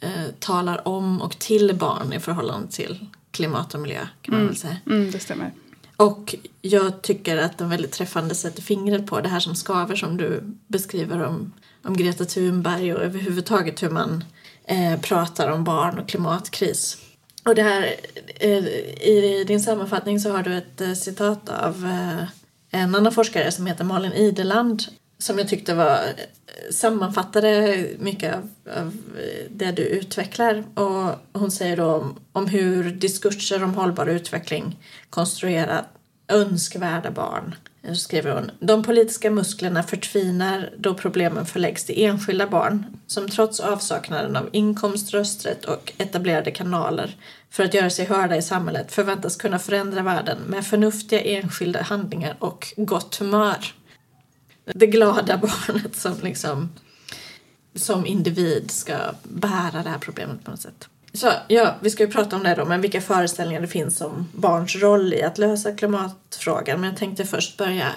eh, 0.00 0.34
talar 0.38 0.88
om 0.88 1.22
och 1.22 1.38
till 1.38 1.74
barn 1.74 2.12
i 2.12 2.20
förhållande 2.20 2.68
till 2.70 3.06
klimat 3.38 3.74
och 3.74 3.80
miljö 3.80 4.06
kan 4.22 4.34
man 4.34 4.40
mm. 4.40 4.46
väl 4.46 4.56
säga. 4.56 4.76
Mm, 4.86 5.10
det 5.10 5.18
stämmer. 5.18 5.52
Och 5.96 6.34
jag 6.62 7.02
tycker 7.02 7.36
att 7.36 7.58
den 7.58 7.68
väldigt 7.68 7.92
träffande 7.92 8.34
sätter 8.34 8.62
fingret 8.62 9.06
på 9.06 9.20
det 9.20 9.28
här 9.28 9.40
som 9.40 9.54
skaver 9.54 9.96
som 9.96 10.16
du 10.16 10.42
beskriver 10.66 11.22
om, 11.22 11.52
om 11.84 11.96
Greta 11.96 12.24
Thunberg 12.24 12.94
och 12.94 13.02
överhuvudtaget 13.02 13.82
hur 13.82 13.90
man 13.90 14.24
eh, 14.64 15.00
pratar 15.00 15.50
om 15.50 15.64
barn 15.64 15.98
och 15.98 16.08
klimatkris. 16.08 16.98
Och 17.44 17.54
det 17.54 17.62
här, 17.62 17.94
eh, 18.40 18.66
i 19.08 19.44
din 19.46 19.60
sammanfattning 19.60 20.20
så 20.20 20.30
har 20.30 20.42
du 20.42 20.56
ett 20.56 20.80
eh, 20.80 20.92
citat 20.92 21.48
av 21.48 21.84
eh, 21.84 22.24
en 22.70 22.94
annan 22.94 23.12
forskare 23.12 23.52
som 23.52 23.66
heter 23.66 23.84
Malin 23.84 24.12
Ideland 24.12 24.82
som 25.18 25.38
jag 25.38 25.48
tyckte 25.48 25.74
var 25.74 25.94
eh, 25.94 26.72
sammanfattade 26.72 27.84
mycket 27.98 28.34
av, 28.34 28.48
av, 28.76 28.92
eh, 29.18 29.46
det 29.50 29.72
du 29.72 29.82
utvecklar. 29.82 30.64
Och 30.74 31.14
hon 31.32 31.50
säger 31.50 31.76
då 31.76 31.92
om, 31.94 32.20
om 32.32 32.46
hur 32.46 32.90
diskurser 32.90 33.64
om 33.64 33.74
hållbar 33.74 34.06
utveckling 34.06 34.78
konstruerar 35.10 35.86
önskvärda 36.28 37.10
barn. 37.10 37.54
Eh, 37.82 37.92
så 37.92 38.00
skriver 38.00 38.34
hon. 38.34 38.50
De 38.60 38.82
politiska 38.82 39.30
musklerna 39.30 39.82
förtvinar 39.82 40.70
då 40.78 40.94
problemen 40.94 41.46
förläggs 41.46 41.84
till 41.84 42.04
enskilda 42.04 42.46
barn 42.46 42.86
som 43.06 43.28
trots 43.28 43.60
avsaknaden 43.60 44.36
av 44.36 44.48
inkomst, 44.52 45.14
rösträtt 45.14 45.64
och 45.64 45.92
etablerade 45.98 46.50
kanaler 46.50 47.16
för 47.50 47.64
att 47.64 47.74
göra 47.74 47.90
sig 47.90 48.06
hörda 48.06 48.36
i 48.36 48.42
samhället 48.42 48.92
förväntas 48.92 49.36
kunna 49.36 49.58
förändra 49.58 50.02
världen 50.02 50.38
med 50.46 50.66
förnuftiga 50.66 51.20
enskilda 51.20 51.82
handlingar 51.82 52.36
och 52.38 52.74
gott 52.76 53.16
humör 53.16 53.74
det 54.74 54.86
glada 54.86 55.36
barnet 55.66 55.96
som 55.96 56.14
liksom 56.22 56.68
som 57.74 58.06
individ 58.06 58.70
ska 58.70 58.96
bära 59.22 59.82
det 59.82 59.90
här 59.90 59.98
problemet 59.98 60.44
på 60.44 60.50
något 60.50 60.60
sätt. 60.60 60.88
Så 61.12 61.32
ja, 61.48 61.74
vi 61.80 61.90
ska 61.90 62.02
ju 62.02 62.10
prata 62.10 62.36
om 62.36 62.42
det 62.42 62.54
då, 62.54 62.64
men 62.64 62.80
vilka 62.80 63.00
föreställningar 63.00 63.60
det 63.60 63.66
finns 63.66 64.00
om 64.00 64.28
barns 64.32 64.76
roll 64.76 65.14
i 65.14 65.22
att 65.22 65.38
lösa 65.38 65.72
klimatfrågan. 65.72 66.80
Men 66.80 66.90
jag 66.90 66.98
tänkte 66.98 67.24
först 67.24 67.56
börja 67.56 67.92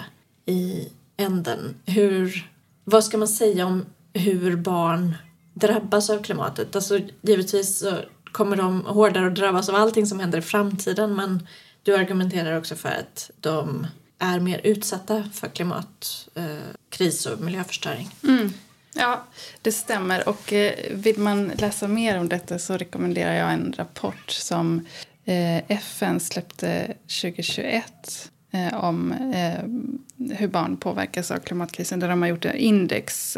i 0.46 0.88
änden. 1.16 1.74
Hur, 1.86 2.50
vad 2.84 3.04
ska 3.04 3.18
man 3.18 3.28
säga 3.28 3.66
om 3.66 3.86
hur 4.12 4.56
barn 4.56 5.14
drabbas 5.54 6.10
av 6.10 6.22
klimatet? 6.22 6.76
Alltså 6.76 7.00
givetvis 7.22 7.78
så 7.78 7.96
kommer 8.32 8.56
de 8.56 8.84
hårdare 8.84 9.26
att 9.26 9.34
drabbas 9.34 9.68
av 9.68 9.74
allting 9.74 10.06
som 10.06 10.20
händer 10.20 10.38
i 10.38 10.42
framtiden 10.42 11.14
men 11.14 11.46
du 11.82 11.96
argumenterar 11.96 12.58
också 12.58 12.76
för 12.76 12.88
att 12.88 13.30
de 13.40 13.86
är 14.22 14.40
mer 14.40 14.60
utsatta 14.64 15.24
för 15.32 15.48
klimatkris 15.48 17.26
eh, 17.26 17.32
och 17.32 17.40
miljöförstöring. 17.40 18.08
Mm. 18.24 18.52
Ja, 18.94 19.24
det 19.62 19.72
stämmer. 19.72 20.28
Och 20.28 20.52
eh, 20.52 20.74
vill 20.90 21.18
man 21.18 21.48
läsa 21.48 21.88
mer 21.88 22.18
om 22.18 22.28
detta 22.28 22.58
så 22.58 22.76
rekommenderar 22.76 23.34
jag 23.34 23.52
en 23.52 23.74
rapport 23.76 24.30
som 24.30 24.86
eh, 25.24 25.70
FN 25.70 26.20
släppte 26.20 26.94
2021 27.22 28.28
om 28.72 29.14
hur 30.36 30.48
barn 30.48 30.76
påverkas 30.76 31.30
av 31.30 31.38
klimatkrisen, 31.38 32.00
där 32.00 32.08
de 32.08 32.22
har 32.22 32.28
gjort 32.28 32.44
index. 32.44 33.32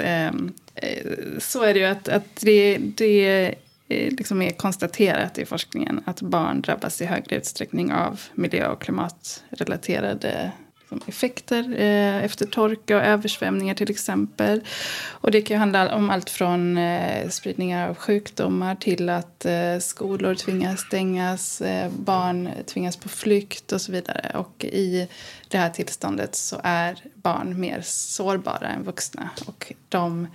Så 1.38 1.62
är 1.62 1.74
det 1.74 1.80
ju 1.80 1.84
att, 1.84 2.08
att 2.08 2.36
det, 2.40 2.78
det 2.78 3.54
liksom 3.88 4.42
är 4.42 4.50
konstaterat 4.50 5.38
i 5.38 5.44
forskningen 5.44 6.02
att 6.04 6.22
barn 6.22 6.62
drabbas 6.62 7.00
i 7.00 7.04
högre 7.04 7.36
utsträckning 7.36 7.92
av 7.92 8.20
miljö 8.34 8.68
och 8.68 8.82
klimatrelaterade 8.82 10.52
liksom 10.94 11.08
effekter 11.08 11.74
eh, 11.78 12.24
efter 12.24 12.46
torka 12.46 12.96
och 12.96 13.02
översvämningar 13.02 13.74
till 13.74 13.90
exempel. 13.90 14.60
Och 15.10 15.30
det 15.30 15.42
kan 15.42 15.58
handla 15.58 15.94
om 15.94 16.10
allt 16.10 16.30
från 16.30 16.78
eh, 16.78 17.28
spridningar 17.28 17.88
av 17.88 17.94
sjukdomar 17.94 18.74
till 18.74 19.08
att 19.08 19.44
eh, 19.44 19.78
skolor 19.80 20.34
tvingas 20.34 20.80
stängas, 20.80 21.60
eh, 21.60 21.90
barn 21.90 22.48
tvingas 22.66 22.96
på 22.96 23.08
flykt 23.08 23.72
och 23.72 23.80
så 23.80 23.92
vidare. 23.92 24.32
Och 24.34 24.64
i 24.64 25.08
det 25.48 25.58
här 25.58 25.70
tillståndet 25.70 26.34
så 26.34 26.60
är 26.62 26.96
barn 27.14 27.60
mer 27.60 27.80
sårbara 27.84 28.68
än 28.68 28.82
vuxna 28.84 29.30
och 29.46 29.72
de 29.88 30.26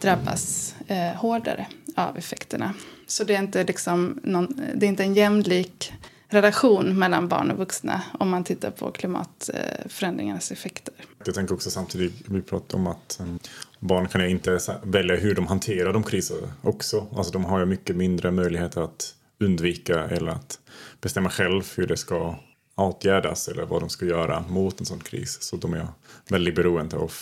drabbas 0.00 0.74
eh, 0.88 1.14
hårdare 1.16 1.66
av 1.96 2.18
effekterna. 2.18 2.74
Så 3.06 3.24
det 3.24 3.34
är 3.34 3.38
inte, 3.38 3.64
liksom 3.64 4.20
någon, 4.22 4.60
det 4.74 4.86
är 4.86 4.88
inte 4.88 5.04
en 5.04 5.14
jämlik 5.14 5.92
relation 6.28 6.98
mellan 6.98 7.28
barn 7.28 7.50
och 7.50 7.58
vuxna 7.58 8.02
om 8.18 8.28
man 8.30 8.44
tittar 8.44 8.70
på 8.70 8.90
klimatförändringarnas 8.90 10.52
effekter. 10.52 10.94
Jag 11.24 11.34
tänker 11.34 11.54
också 11.54 11.70
samtidigt, 11.70 12.12
vi 12.28 12.42
pratar 12.42 12.78
om 12.78 12.86
att 12.86 13.18
um, 13.20 13.38
barn 13.80 14.08
kan 14.08 14.20
ju 14.20 14.28
inte 14.28 14.58
välja 14.82 15.16
hur 15.16 15.34
de 15.34 15.46
hanterar 15.46 15.92
de 15.92 16.02
kriser 16.02 16.36
också. 16.62 17.06
Alltså 17.16 17.32
de 17.32 17.44
har 17.44 17.58
ju 17.58 17.66
mycket 17.66 17.96
mindre 17.96 18.30
möjligheter 18.30 18.80
att 18.80 19.14
undvika 19.40 20.04
eller 20.04 20.32
att 20.32 20.58
bestämma 21.00 21.30
själv 21.30 21.72
hur 21.76 21.86
det 21.86 21.96
ska 21.96 22.38
åtgärdas 22.74 23.48
eller 23.48 23.66
vad 23.66 23.82
de 23.82 23.88
ska 23.88 24.06
göra 24.06 24.44
mot 24.48 24.80
en 24.80 24.86
sån 24.86 25.00
kris. 25.00 25.42
Så 25.42 25.56
de 25.56 25.74
är 25.74 25.88
väldigt 26.28 26.54
beroende 26.54 26.96
av 26.96 27.12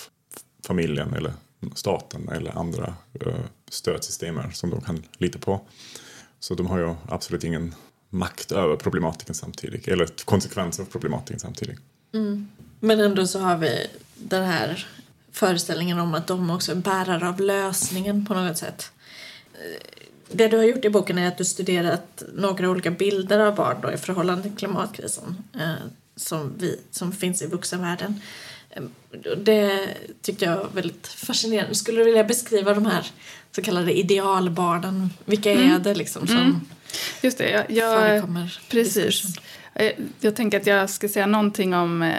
familjen 0.66 1.14
eller 1.14 1.32
staten 1.74 2.28
eller 2.28 2.58
andra 2.58 2.94
uh, 3.26 3.34
stödsystem 3.70 4.40
som 4.52 4.70
de 4.70 4.80
kan 4.80 5.02
lita 5.18 5.38
på. 5.38 5.60
Så 6.40 6.54
de 6.54 6.66
har 6.66 6.78
ju 6.78 6.94
absolut 7.08 7.44
ingen 7.44 7.74
makt 8.14 8.52
över 8.52 8.76
problematiken 8.76 9.34
samtidigt, 9.34 9.88
eller 9.88 10.24
konsekvenser 10.24 10.82
av 10.82 10.86
problematiken 10.86 11.40
samtidigt. 11.40 11.78
Mm. 12.14 12.48
Men 12.80 13.00
ändå 13.00 13.26
så 13.26 13.38
har 13.38 13.56
vi 13.56 13.86
den 14.14 14.44
här 14.44 14.86
föreställningen 15.32 15.98
om 15.98 16.14
att 16.14 16.26
de 16.26 16.50
också 16.50 16.72
är 16.72 16.76
bärare 16.76 17.28
av 17.28 17.40
lösningen 17.40 18.26
på 18.26 18.34
något 18.34 18.58
sätt. 18.58 18.90
Eh, 19.54 20.00
det 20.32 20.48
du 20.48 20.56
har 20.56 20.64
gjort 20.64 20.84
i 20.84 20.90
boken 20.90 21.18
är 21.18 21.28
att 21.28 21.38
du 21.38 21.44
studerat 21.44 22.22
några 22.34 22.70
olika 22.70 22.90
bilder 22.90 23.38
av 23.40 23.54
barn 23.54 23.76
då 23.82 23.92
i 23.92 23.96
förhållande 23.96 24.42
till 24.42 24.56
klimatkrisen. 24.56 25.36
Eh, 25.54 25.74
som, 26.16 26.52
vi, 26.58 26.80
som 26.90 27.12
finns 27.12 27.42
i 27.42 27.46
vuxenvärlden. 27.46 28.20
Ehm, 28.76 28.90
Det 29.36 29.88
tyckte 30.22 30.44
jag 30.44 30.56
var 30.56 30.68
väldigt 30.74 31.06
fascinerande. 31.06 31.74
Skulle 31.74 31.98
du 31.98 32.04
vilja 32.04 32.24
beskriva 32.24 32.74
de 32.74 32.86
här 32.86 33.06
så 33.52 33.62
kallade 33.62 33.98
idealbarnen? 33.98 35.10
Vilka 35.24 35.52
är 35.52 35.78
det 35.78 35.94
liksom 35.94 36.26
som 36.26 36.36
Mm. 36.38 36.60
Just 37.22 37.38
det, 37.38 37.50
jag, 37.50 37.70
jag, 37.70 37.98
förekommer 38.00 38.58
precis. 38.70 38.94
diskursen? 38.94 39.30
Eh, 39.74 39.92
Jag 40.20 40.36
tänker 40.36 40.60
att 40.60 40.66
jag 40.66 40.90
ska 40.90 41.08
säga 41.08 41.26
någonting 41.26 41.74
om 41.74 42.02
eh, 42.02 42.12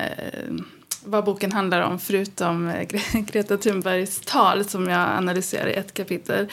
vad 1.03 1.23
boken 1.25 1.51
handlar 1.51 1.81
om 1.81 1.99
förutom 1.99 2.67
eh, 2.69 2.81
Gre- 2.81 3.25
Greta 3.31 3.57
Thunbergs 3.57 4.21
tal 4.25 4.65
som 4.65 4.89
jag 4.89 4.99
analyserar 5.09 5.67
i 5.67 5.73
ett 5.73 5.93
kapitel. 5.93 6.47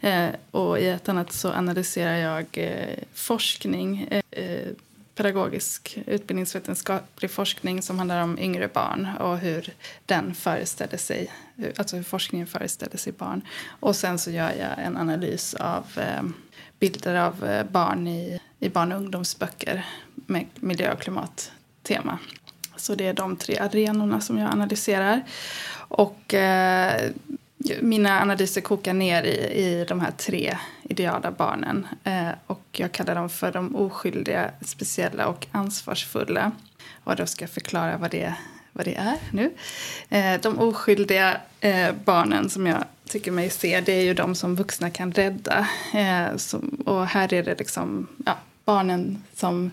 Eh, 0.00 0.26
och 0.50 0.78
i 0.78 0.88
ett 0.88 1.08
annat 1.08 1.32
så 1.32 1.52
analyserar 1.52 2.16
jag 2.16 2.46
eh, 2.52 2.98
forskning, 3.14 4.08
eh, 4.10 4.22
eh, 4.30 4.68
pedagogisk 5.16 5.98
utbildningsvetenskaplig 6.06 7.30
forskning 7.30 7.82
som 7.82 7.98
handlar 7.98 8.22
om 8.22 8.38
yngre 8.38 8.68
barn 8.68 9.08
och 9.20 9.38
hur 9.38 9.74
den 10.06 10.34
föreställer 10.34 10.96
sig, 10.96 11.32
alltså 11.76 11.96
hur 11.96 12.02
forskningen 12.02 12.46
föreställer 12.46 12.96
sig 12.96 13.12
barn. 13.12 13.42
Och 13.80 13.96
sen 13.96 14.18
så 14.18 14.30
gör 14.30 14.52
jag 14.52 14.86
en 14.86 14.96
analys 14.96 15.54
av 15.54 15.84
eh, 15.96 16.22
bilder 16.78 17.14
av 17.14 17.44
eh, 17.44 17.66
barn 17.66 18.06
i, 18.06 18.40
i 18.60 18.68
barn 18.68 18.92
och 18.92 18.98
ungdomsböcker 18.98 19.86
med 20.14 20.46
miljö 20.54 20.92
och 20.92 21.00
klimattema. 21.00 22.18
Så 22.76 22.94
det 22.94 23.06
är 23.06 23.14
de 23.14 23.36
tre 23.36 23.58
arenorna 23.58 24.20
som 24.20 24.38
jag 24.38 24.52
analyserar. 24.52 25.22
Och 25.76 26.34
eh, 26.34 27.10
mina 27.80 28.20
analyser 28.20 28.60
kokar 28.60 28.94
ner 28.94 29.22
i, 29.22 29.36
i 29.64 29.84
de 29.88 30.00
här 30.00 30.10
tre 30.10 30.58
ideala 30.88 31.30
barnen. 31.30 31.86
Eh, 32.04 32.28
och 32.46 32.64
jag 32.72 32.92
kallar 32.92 33.14
dem 33.14 33.28
för 33.28 33.52
de 33.52 33.76
oskyldiga, 33.76 34.50
speciella 34.60 35.26
och 35.26 35.46
ansvarsfulla. 35.52 36.52
Och 37.04 37.16
då 37.16 37.26
ska 37.26 37.42
jag 37.42 37.50
förklara 37.50 37.96
vad 37.96 38.10
det, 38.10 38.34
vad 38.72 38.86
det 38.86 38.94
är 38.94 39.16
nu. 39.30 39.52
Eh, 40.08 40.40
de 40.40 40.58
oskyldiga 40.58 41.40
eh, 41.60 41.92
barnen 42.04 42.50
som 42.50 42.66
jag 42.66 42.84
tycker 43.08 43.30
mig 43.30 43.50
se, 43.50 43.80
det 43.80 43.92
är 43.92 44.02
ju 44.02 44.14
de 44.14 44.34
som 44.34 44.56
vuxna 44.56 44.90
kan 44.90 45.12
rädda. 45.12 45.68
Eh, 45.94 46.36
som, 46.36 46.68
och 46.86 47.06
här 47.06 47.34
är 47.34 47.42
det 47.42 47.58
liksom, 47.58 48.06
ja, 48.26 48.36
barnen 48.64 49.22
som, 49.34 49.70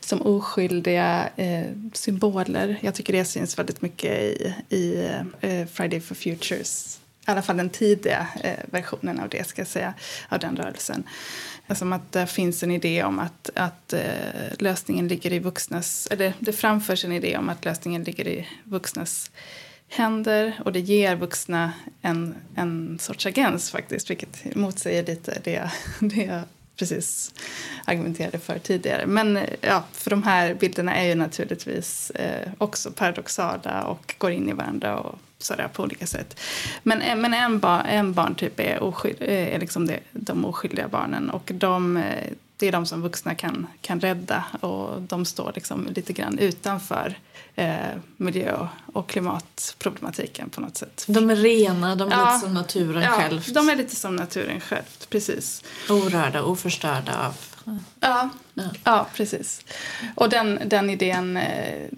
som 0.00 0.22
oskyldiga 0.22 1.28
eh, 1.36 1.66
symboler. 1.92 2.78
Jag 2.80 2.94
tycker 2.94 3.12
det 3.12 3.24
syns 3.24 3.58
väldigt 3.58 3.82
mycket 3.82 4.12
i, 4.12 4.54
i 4.68 5.10
eh, 5.40 5.66
Friday 5.66 6.00
for 6.00 6.14
Futures. 6.14 6.98
I 7.26 7.30
alla 7.30 7.42
fall 7.42 7.56
den 7.56 7.70
tidiga 7.70 8.26
eh, 8.42 8.58
versionen 8.70 9.20
av 9.20 9.28
det, 9.28 9.48
ska 9.48 9.60
jag 9.60 9.68
säga, 9.68 9.94
av 10.28 10.38
den 10.38 10.56
rörelsen. 10.56 11.04
Som 11.74 11.92
att 11.92 12.12
det 12.12 12.26
finns 12.26 12.62
en 12.62 12.70
idé 12.70 13.04
om 13.04 13.18
att, 13.18 13.50
att 13.54 13.92
eh, 13.92 14.02
lösningen 14.58 15.08
ligger 15.08 15.32
i 15.32 15.38
vuxnas... 15.38 16.08
Eller 16.10 16.32
det 16.38 16.52
framförs 16.52 17.04
en 17.04 17.12
idé 17.12 17.36
om 17.38 17.48
att 17.48 17.64
lösningen 17.64 18.02
ligger 18.04 18.28
i 18.28 18.48
vuxnas 18.64 19.30
händer 19.88 20.60
och 20.64 20.72
det 20.72 20.80
ger 20.80 21.16
vuxna 21.16 21.72
en, 22.02 22.34
en 22.56 22.98
sorts 22.98 23.26
agens 23.26 23.70
faktiskt, 23.70 24.10
vilket 24.10 24.56
motsäger 24.56 25.06
lite 25.06 25.38
det, 25.44 25.52
jag- 25.52 25.70
det 26.10 26.22
jag 26.24 26.42
precis 26.76 27.34
argumenterade 27.84 28.38
för 28.38 28.58
tidigare. 28.58 29.06
Men 29.06 29.36
eh, 29.36 29.48
ja, 29.60 29.84
för 29.92 30.10
de 30.10 30.22
här 30.22 30.54
bilderna 30.54 30.94
är 30.94 31.04
ju 31.04 31.14
naturligtvis 31.14 32.10
eh, 32.10 32.48
också 32.58 32.90
paradoxala 32.90 33.82
och 33.82 34.14
går 34.18 34.30
in 34.30 34.48
i 34.48 34.52
varandra 34.52 34.98
och 34.98 35.18
sådär 35.38 35.68
på 35.72 35.82
olika 35.82 36.06
sätt. 36.06 36.40
Men, 36.82 37.02
eh, 37.02 37.16
men 37.16 37.34
en, 37.34 37.58
bar, 37.58 37.82
en 37.88 38.12
barntyp 38.12 38.60
är, 38.60 38.82
oskyld, 38.82 39.16
eh, 39.20 39.54
är 39.54 39.58
liksom 39.58 39.86
det, 39.86 40.00
de 40.12 40.44
oskyldiga 40.44 40.88
barnen 40.88 41.30
och 41.30 41.50
de, 41.54 41.96
eh, 41.96 42.32
det 42.56 42.68
är 42.68 42.72
de 42.72 42.86
som 42.86 43.02
vuxna 43.02 43.34
kan, 43.34 43.66
kan 43.80 44.00
rädda 44.00 44.44
och 44.60 45.02
de 45.02 45.24
står 45.24 45.52
liksom 45.54 45.88
lite 45.94 46.12
grann 46.12 46.38
utanför 46.38 47.18
eh, 47.56 47.76
miljö 48.16 48.68
och 48.92 49.08
klimatproblematiken 49.08 50.50
på 50.50 50.60
något 50.60 50.76
sätt. 50.76 51.04
De 51.08 51.30
är 51.30 51.36
rena, 51.36 51.96
de 51.96 52.12
är 52.12 52.16
Ja. 52.16 52.26
lite 52.34 52.38
som 52.46 52.54
naturen 52.54 53.02
Ja, 53.02 53.10
själv. 53.10 53.44
de 53.52 53.68
är 53.68 53.76
lite 53.76 53.96
som 53.96 54.16
naturen 54.16 54.60
själv, 54.60 54.82
precis. 55.08 55.62
Orörda, 55.90 56.42
oförstörda 56.42 57.26
av... 57.26 57.34
Ja, 58.00 58.28
Ja. 58.54 58.64
ja 58.84 59.06
precis. 59.14 59.64
Och 60.14 60.28
den, 60.28 60.60
den 60.66 60.90
idén 60.90 61.36
eh, 61.36 61.88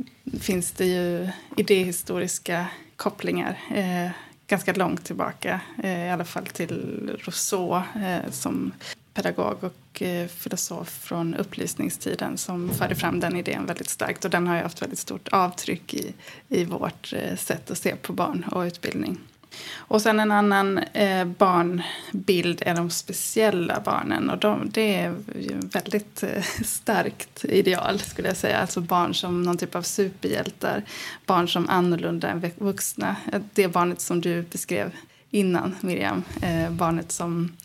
finns 0.41 0.71
det 0.73 0.87
ju 0.87 1.29
idéhistoriska 1.57 2.67
kopplingar 2.97 3.59
eh, 3.75 4.11
ganska 4.47 4.73
långt 4.73 5.05
tillbaka. 5.05 5.61
Eh, 5.83 6.07
I 6.07 6.11
alla 6.11 6.25
fall 6.25 6.47
till 6.47 7.11
Rousseau 7.25 7.77
eh, 7.77 8.31
som 8.31 8.73
pedagog 9.17 9.65
och 9.65 10.03
eh, 10.03 10.27
filosof 10.29 10.89
från 10.89 11.35
upplysningstiden 11.35 12.39
som 12.39 12.71
förde 12.71 12.95
fram 12.95 13.21
den 13.21 13.37
idén 13.37 13.67
väldigt 13.67 13.89
starkt. 13.89 14.25
Och 14.25 14.31
den 14.31 14.47
har 14.47 14.57
ju 14.57 14.63
haft 14.63 14.83
väldigt 14.83 14.99
stort 14.99 15.29
avtryck 15.29 15.95
i, 15.95 16.15
i 16.49 16.65
vårt 16.65 17.13
eh, 17.13 17.37
sätt 17.37 17.71
att 17.71 17.79
se 17.79 17.97
på 17.97 18.13
barn 18.13 18.45
och 18.53 18.61
utbildning. 18.61 19.19
Och 19.77 20.03
sen 20.03 20.21
en 20.21 20.33
annan 20.33 20.79
eh, 20.79 21.25
barnbild 21.25 22.63
är 22.67 22.75
de 22.75 22.91
speciella 22.91 23.81
barnen. 23.81 24.31
Och 24.31 24.39
de, 24.39 24.71
det 24.71 24.95
är 24.95 25.15
ju 25.41 25.61
väldigt 25.73 26.23
eh, 26.23 26.43
starkt 26.65 27.45
ideal 27.45 27.99
skulle 27.99 28.29
jag 28.29 28.37
säga. 28.37 28.59
Alltså 28.59 28.81
barn 28.81 29.15
som 29.15 29.43
någon 29.43 29.59
typ 29.59 29.75
av 29.75 29.83
superhjältar. 29.83 30.83
Barn 31.27 31.49
som 31.49 31.69
annorlunda 31.69 32.29
än 32.29 32.51
vuxna. 32.59 33.17
Det 33.55 33.69
barnet 33.69 34.01
som 34.01 34.21
du 34.21 34.43
beskrev 34.43 34.91
innan 35.31 35.75
Miriam. 35.81 36.23
Eh, 36.43 36.71
barnet 36.71 37.13
som, 37.13 37.57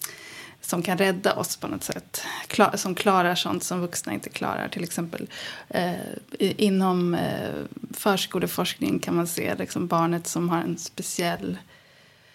som 0.72 0.82
kan 0.82 0.98
rädda 0.98 1.36
oss 1.36 1.58
på 1.58 1.68
något 1.68 1.84
sätt. 1.84 2.22
Klar, 2.48 2.72
som 2.76 2.96
klarar 2.96 3.36
sånt 3.36 3.64
som 3.64 3.82
vuxna 3.82 4.14
inte 4.14 4.30
klarar. 4.30 4.68
Till 4.68 4.84
exempel 4.84 5.28
eh, 5.70 5.94
inom 6.40 7.14
eh, 7.14 7.54
förskoleforskning 7.94 9.00
kan 9.00 9.16
man 9.16 9.28
se 9.28 9.56
liksom 9.56 9.88
barnet 9.88 10.28
som 10.28 10.50
har 10.50 10.62
en 10.62 10.78
speciell 10.78 11.58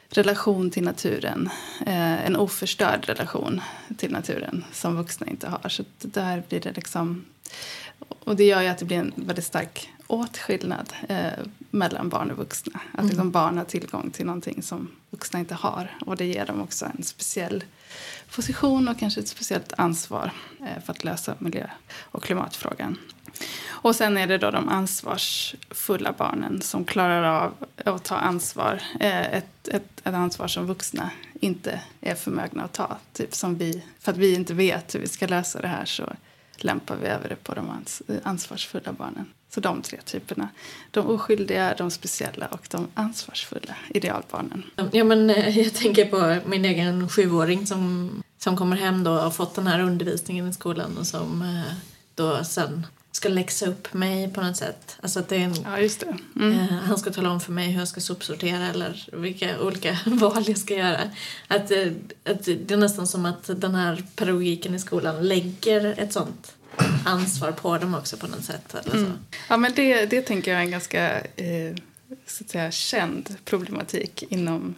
relation 0.08 0.70
till 0.70 0.84
naturen. 0.84 1.50
Eh, 1.86 2.26
en 2.26 2.36
oförstörd 2.36 3.04
relation 3.04 3.60
till 3.96 4.12
naturen 4.12 4.64
som 4.72 4.96
vuxna 4.96 5.26
inte 5.26 5.48
har. 5.48 5.68
Så 5.68 5.84
där 5.98 6.42
blir 6.48 6.60
det 6.60 6.76
liksom... 6.76 7.24
Och 8.24 8.36
det 8.36 8.44
gör 8.44 8.62
ju 8.62 8.68
att 8.68 8.78
det 8.78 8.84
blir 8.84 8.98
en 8.98 9.12
väldigt 9.16 9.44
stark 9.44 9.90
åtskillnad 10.06 10.92
eh, 11.08 11.32
mellan 11.70 12.08
barn 12.08 12.30
och 12.30 12.36
vuxna. 12.36 12.80
Att 12.92 13.04
liksom 13.04 13.30
barn 13.30 13.58
har 13.58 13.64
tillgång 13.64 14.10
till 14.10 14.26
någonting 14.26 14.62
som 14.62 14.88
vuxna 15.10 15.38
inte 15.38 15.54
har. 15.54 15.96
Och 16.06 16.16
det 16.16 16.24
ger 16.24 16.46
dem 16.46 16.62
också 16.62 16.86
en 16.96 17.02
speciell 17.02 17.64
position 18.34 18.88
och 18.88 18.98
kanske 18.98 19.20
ett 19.20 19.28
speciellt 19.28 19.72
ansvar 19.76 20.30
eh, 20.60 20.82
för 20.84 20.92
att 20.92 21.04
lösa 21.04 21.34
miljö 21.38 21.66
och 22.00 22.22
klimatfrågan. 22.22 22.98
Och 23.66 23.96
sen 23.96 24.16
är 24.16 24.26
det 24.26 24.38
då 24.38 24.50
de 24.50 24.68
ansvarsfulla 24.68 26.12
barnen 26.12 26.62
som 26.62 26.84
klarar 26.84 27.22
av 27.22 27.52
att 27.84 28.04
ta 28.04 28.16
ansvar. 28.16 28.82
Eh, 29.00 29.32
Ett, 29.34 29.68
ett, 29.68 30.00
ett 30.04 30.14
ansvar 30.14 30.48
som 30.48 30.66
vuxna 30.66 31.10
inte 31.40 31.80
är 32.00 32.14
förmögna 32.14 32.64
att 32.64 32.72
ta. 32.72 32.96
Typ 33.12 33.34
som 33.34 33.56
vi, 33.56 33.82
för 34.00 34.12
att 34.12 34.18
vi 34.18 34.34
inte 34.34 34.54
vet 34.54 34.94
hur 34.94 35.00
vi 35.00 35.08
ska 35.08 35.26
lösa 35.26 35.60
det 35.60 35.68
här 35.68 35.84
så 35.84 36.12
lämpar 36.56 36.96
vi 36.96 37.06
över 37.06 37.28
det 37.28 37.36
på 37.36 37.54
de 37.54 37.70
ans 37.70 38.02
ansvarsfulla 38.22 38.92
barnen. 38.92 39.26
Så 39.56 39.60
de 39.60 39.82
tre 39.82 39.98
typerna. 40.04 40.48
De 40.90 41.06
oskyldiga, 41.06 41.74
de 41.78 41.90
speciella 41.90 42.46
och 42.46 42.66
de 42.70 42.88
ansvarsfulla 42.94 43.76
idealbarnen. 43.88 44.62
Ja, 44.92 45.04
men 45.04 45.30
eh, 45.30 45.58
jag 45.58 45.74
tänker 45.74 46.04
på 46.04 46.48
min 46.48 46.64
egen 46.64 47.08
sjuåring 47.08 47.66
som, 47.66 48.10
som 48.38 48.56
kommer 48.56 48.76
hem 48.76 49.04
då 49.04 49.10
och 49.10 49.20
har 49.20 49.30
fått 49.30 49.54
den 49.54 49.66
här 49.66 49.80
undervisningen 49.80 50.48
i 50.48 50.52
skolan 50.52 50.98
och 50.98 51.06
som 51.06 51.42
eh, 51.42 51.72
då 52.14 52.44
sen 52.44 52.86
ska 53.12 53.28
läxa 53.28 53.66
upp 53.66 53.94
mig 53.94 54.32
på 54.32 54.40
något 54.40 54.56
sätt. 54.56 54.96
Alltså 55.02 55.18
att 55.18 55.28
det 55.28 55.36
är 55.36 55.40
en, 55.40 55.56
Ja, 55.64 55.78
just 55.78 56.00
det. 56.00 56.16
Mm. 56.36 56.52
eh, 56.58 56.66
han 56.66 56.98
ska 56.98 57.10
tala 57.10 57.30
om 57.30 57.40
för 57.40 57.52
mig 57.52 57.70
hur 57.70 57.78
jag 57.78 57.88
ska 57.88 58.00
sopsortera 58.00 58.66
eller 58.66 59.08
vilka 59.12 59.60
olika 59.60 59.98
val 60.06 60.44
jag 60.46 60.58
ska 60.58 60.74
göra. 60.74 61.00
Att, 61.48 61.70
eh, 61.70 61.92
att 62.24 62.44
det 62.44 62.70
är 62.70 62.76
nästan 62.76 63.06
som 63.06 63.26
att 63.26 63.50
den 63.60 63.74
här 63.74 64.04
pedagogiken 64.16 64.74
i 64.74 64.78
skolan 64.78 65.28
lägger 65.28 65.94
ett 65.98 66.12
sånt 66.12 66.55
ansvar 67.04 67.52
på 67.52 67.78
dem 67.78 67.94
också 67.94 68.16
på 68.16 68.26
något 68.26 68.44
sätt. 68.44 68.74
Eller 68.74 69.04
så. 69.06 69.12
Ja, 69.48 69.56
men 69.56 69.72
det, 69.74 70.06
det 70.06 70.22
tänker 70.22 70.50
jag 70.50 70.60
är 70.60 70.64
en 70.64 70.70
ganska 70.70 71.20
eh, 71.20 71.74
så 72.26 72.44
att 72.44 72.50
säga, 72.50 72.70
känd 72.70 73.36
problematik 73.44 74.24
inom 74.28 74.74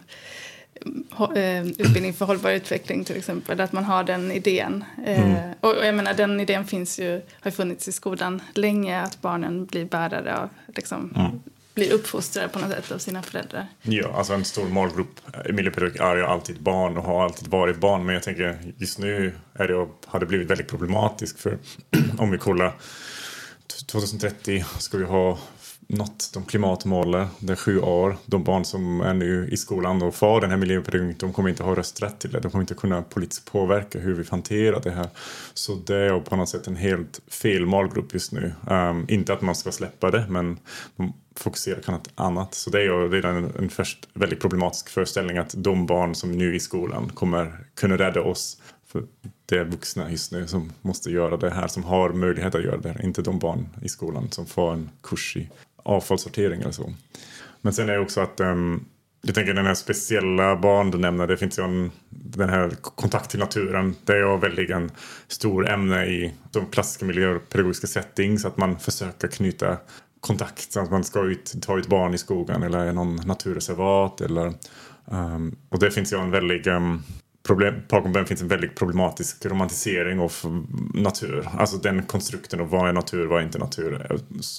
hå- 1.11 1.37
eh, 1.37 1.67
utbildning 1.67 2.13
för 2.13 2.25
hållbar 2.25 2.51
utveckling 2.51 3.03
till 3.03 3.17
exempel. 3.17 3.61
Att 3.61 3.71
man 3.73 3.83
har 3.83 4.03
den 4.03 4.31
idén. 4.31 4.83
Eh, 5.05 5.51
och, 5.59 5.77
och 5.77 5.85
jag 5.85 5.95
menar, 5.95 6.13
den 6.13 6.39
idén 6.39 6.65
finns 6.67 6.99
ju, 6.99 7.21
har 7.41 7.51
funnits 7.51 7.87
i 7.87 7.91
skolan 7.91 8.41
länge. 8.53 9.01
Att 9.01 9.21
barnen 9.21 9.65
blir 9.65 9.85
bärare 9.85 10.37
av, 10.37 10.49
liksom, 10.75 11.31
blir 11.79 11.93
uppfostrade 11.93 12.49
på 12.49 12.59
något 12.59 12.71
sätt 12.71 12.91
av 12.91 12.97
sina 12.97 13.21
föräldrar. 13.21 13.67
Ja, 13.81 14.13
alltså 14.15 14.33
en 14.33 14.45
stor 14.45 14.65
målgrupp 14.65 15.19
i 15.45 15.51
är 15.99 16.15
ju 16.15 16.25
alltid 16.25 16.61
barn 16.61 16.97
och 16.97 17.03
har 17.03 17.23
alltid 17.23 17.47
varit 17.47 17.77
barn. 17.77 18.05
Men 18.05 18.13
jag 18.13 18.23
tänker 18.23 18.73
just 18.77 18.99
nu 18.99 19.33
är 19.53 19.67
det, 19.67 19.87
har 20.05 20.19
det 20.19 20.25
blivit 20.25 20.49
väldigt 20.49 20.67
problematiskt 20.67 21.39
för 21.39 21.57
om 22.17 22.31
vi 22.31 22.37
kollar 22.37 22.73
2030 23.87 24.65
ska 24.79 24.97
vi 24.97 25.05
ha 25.05 25.37
nått 25.87 26.29
de 26.33 26.45
klimatmålen. 26.45 27.27
Det 27.39 27.53
är 27.53 27.57
sju 27.57 27.79
år. 27.79 28.17
De 28.25 28.43
barn 28.43 28.65
som 28.65 29.01
är 29.01 29.13
nu 29.13 29.49
i 29.51 29.57
skolan 29.57 30.01
och 30.01 30.15
får 30.15 30.41
den 30.41 30.49
här 30.49 30.57
miljöprövningen, 30.57 31.15
de 31.19 31.33
kommer 31.33 31.49
inte 31.49 31.63
ha 31.63 31.75
rösträtt 31.75 32.19
till 32.19 32.31
det. 32.31 32.39
De 32.39 32.51
kommer 32.51 32.63
inte 32.63 32.73
kunna 32.73 33.01
politiskt 33.01 33.51
påverka 33.51 33.99
hur 33.99 34.13
vi 34.13 34.23
hanterar 34.29 34.81
det 34.81 34.91
här. 34.91 35.09
Så 35.53 35.75
det 35.75 35.95
är 35.95 36.19
på 36.19 36.35
något 36.35 36.49
sätt 36.49 36.67
en 36.67 36.75
helt 36.75 37.21
fel 37.27 37.65
målgrupp 37.65 38.13
just 38.13 38.31
nu. 38.31 38.53
Um, 38.69 39.05
inte 39.09 39.33
att 39.33 39.41
man 39.41 39.55
ska 39.55 39.71
släppa 39.71 40.11
det, 40.11 40.25
men 40.29 40.59
man 40.95 41.13
fokuserar 41.35 41.79
på 41.79 41.91
något 41.91 42.09
annat. 42.15 42.53
Så 42.53 42.69
det 42.69 42.79
är 42.79 42.83
ju 42.83 43.09
redan 43.09 43.35
en, 43.35 43.55
en 43.59 43.69
först 43.69 44.09
väldigt 44.13 44.41
problematisk 44.41 44.89
föreställning 44.89 45.37
att 45.37 45.53
de 45.57 45.85
barn 45.85 46.15
som 46.15 46.31
nu 46.31 46.49
är 46.49 46.53
i 46.53 46.59
skolan 46.59 47.09
kommer 47.09 47.65
kunna 47.75 47.97
rädda 47.97 48.21
oss. 48.21 48.58
För 48.91 49.03
det 49.45 49.57
är 49.57 49.65
vuxna 49.65 50.11
just 50.11 50.31
nu 50.31 50.47
som 50.47 50.71
måste 50.81 51.11
göra 51.11 51.37
det 51.37 51.49
här, 51.49 51.67
som 51.67 51.83
har 51.83 52.09
möjlighet 52.09 52.55
att 52.55 52.63
göra 52.63 52.77
det 52.77 52.89
här. 52.89 53.05
Inte 53.05 53.21
de 53.21 53.39
barn 53.39 53.67
i 53.81 53.89
skolan 53.89 54.31
som 54.31 54.45
får 54.45 54.73
en 54.73 54.89
kurs 55.03 55.37
i 55.37 55.49
avfallssortering 55.83 56.61
eller 56.61 56.71
så. 56.71 56.93
Men 57.61 57.73
sen 57.73 57.89
är 57.89 57.93
det 57.93 57.99
också 57.99 58.21
att 58.21 58.39
um, 58.39 58.85
jag 59.21 59.35
tänker 59.35 59.53
den 59.53 59.65
här 59.65 59.73
speciella 59.73 60.55
barn 60.55 60.91
du 60.91 60.97
nämner, 60.97 61.27
det 61.27 61.37
finns 61.37 61.59
ju 61.59 61.63
en, 61.63 61.91
den 62.09 62.49
här 62.49 62.69
kontakt 62.81 63.29
till 63.29 63.39
naturen. 63.39 63.95
Det 64.05 64.13
är 64.13 64.17
ju 64.17 64.37
väldigt 64.37 64.69
en 64.69 64.91
stor 65.27 65.69
ämne 65.69 66.05
i 66.05 66.33
de 66.51 66.65
klassiska 66.65 67.05
miljöpedagogiska 67.05 67.87
settings, 67.87 68.45
att 68.45 68.57
man 68.57 68.79
försöker 68.79 69.27
knyta 69.27 69.77
kontakt, 70.19 70.71
så 70.71 70.79
att 70.79 70.91
man 70.91 71.03
ska 71.03 71.23
ut, 71.23 71.55
ta 71.61 71.77
ut 71.77 71.87
barn 71.87 72.13
i 72.13 72.17
skogen 72.17 72.63
eller 72.63 72.89
i 72.89 72.93
någon 72.93 73.15
naturreservat 73.15 74.21
eller 74.21 74.53
um, 75.05 75.55
och 75.69 75.79
det 75.79 75.91
finns 75.91 76.13
ju 76.13 76.17
en 76.17 76.31
väldigt 76.31 76.67
um, 76.67 77.03
problem, 77.49 77.75
bakom 77.89 78.13
den 78.13 78.25
finns 78.25 78.41
en 78.41 78.47
väldigt 78.47 78.75
problematisk 78.75 79.45
romantisering 79.45 80.19
av 80.19 80.33
natur. 80.93 81.49
Alltså 81.57 81.77
den 81.77 82.03
konstrukten 82.03 82.59
av 82.59 82.69
vad 82.69 82.89
är 82.89 82.93
natur, 82.93 83.25
vad 83.25 83.39
är 83.39 83.45
inte 83.45 83.57
natur. 83.57 84.07
Eh, 84.09 84.17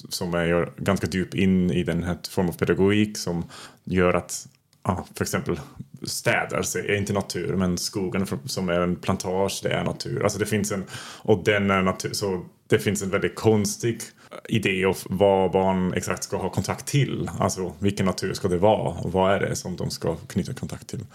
som 0.09 0.33
är 0.33 0.69
ganska 0.77 1.07
djup 1.07 1.35
in 1.35 1.71
i 1.71 1.83
den 1.83 2.03
här 2.03 2.17
formen 2.29 2.49
av 2.49 2.57
pedagogik 2.57 3.17
som 3.17 3.45
gör 3.83 4.13
att 4.13 4.47
ja, 4.83 5.05
för 5.15 5.23
exempel 5.23 5.59
städer 6.03 6.77
är 6.89 6.95
inte 6.95 7.13
natur 7.13 7.55
men 7.55 7.77
skogen 7.77 8.27
som 8.45 8.69
är 8.69 8.79
en 8.79 8.95
plantage 8.95 9.59
det 9.63 9.73
är 9.73 9.83
natur. 9.83 10.23
Alltså 10.23 10.39
det 10.39 10.45
finns 10.45 10.71
en, 10.71 10.83
och 11.21 11.43
den 11.43 11.71
är 11.71 11.81
natur, 11.81 12.13
så 12.13 12.45
det 12.67 12.79
finns 12.79 13.01
en 13.01 13.09
väldigt 13.09 13.35
konstig 13.35 14.01
idé 14.49 14.85
av 14.85 14.97
vad 15.05 15.51
barn 15.51 15.93
exakt 15.93 16.23
ska 16.23 16.37
ha 16.37 16.49
kontakt 16.49 16.85
till. 16.85 17.29
Alltså 17.39 17.73
vilken 17.79 18.05
natur 18.05 18.33
ska 18.33 18.47
det 18.47 18.57
vara 18.57 18.93
och 18.93 19.11
vad 19.11 19.33
är 19.33 19.39
det 19.39 19.55
som 19.55 19.75
de 19.75 19.89
ska 19.89 20.15
knyta 20.15 20.53
kontakt 20.53 20.87
till. 20.87 21.05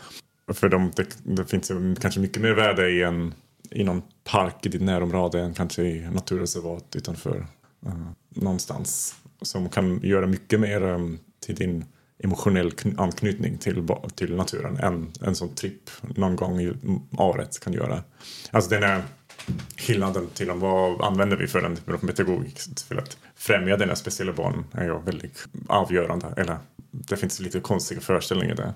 För 0.53 0.69
de, 0.69 0.93
det, 0.97 1.07
det 1.23 1.45
finns 1.45 1.73
kanske 2.01 2.21
mycket 2.21 2.43
mer 2.43 2.53
värde 2.53 2.91
i, 2.91 3.03
en, 3.03 3.35
i 3.71 3.85
någon 3.85 4.03
park 4.25 4.67
i 4.67 4.69
ditt 4.69 4.83
närområde 4.83 5.41
än 5.41 5.55
kanske 5.55 5.83
i 5.83 6.09
naturreservat 6.11 6.97
utanför 6.97 7.47
uh, 7.87 8.11
någonstans. 8.29 9.15
Som 9.43 9.69
kan 9.69 10.01
göra 10.03 10.27
mycket 10.27 10.61
mer 10.61 10.83
um, 10.83 11.19
till 11.41 11.55
din 11.55 11.85
emotionell 12.19 12.73
anknytning 12.97 13.59
till, 13.59 13.89
till 14.15 14.37
naturen 14.37 14.77
än 14.77 15.13
en 15.21 15.35
sån 15.35 15.55
tripp 15.55 15.91
någon 16.01 16.37
gång 16.37 16.61
i 16.61 16.73
året 17.19 17.61
kan 17.61 17.73
göra. 17.73 18.03
Alltså 18.51 18.71
den 18.71 18.83
är 18.83 19.03
skillnaden 19.77 20.27
till 20.35 20.51
om 20.51 20.61
vad 20.61 21.03
använder 21.03 21.37
vi 21.37 21.47
för 21.47 21.63
den 21.63 21.77
typen 21.77 21.95
av 21.95 21.99
pedagogik 21.99 22.59
för 22.89 22.97
att 22.97 23.17
främja 23.35 23.77
den 23.77 23.89
här 23.89 23.97
speciella 23.97 24.33
barnen 24.33 24.65
är 24.73 24.85
ju 24.85 24.99
väldigt 25.01 25.47
avgörande. 25.67 26.35
Eller 26.37 26.59
det 26.91 27.17
finns 27.17 27.41
lite 27.41 27.61
konstiga 27.61 28.01
föreställningar 28.01 28.55
där. 28.55 28.73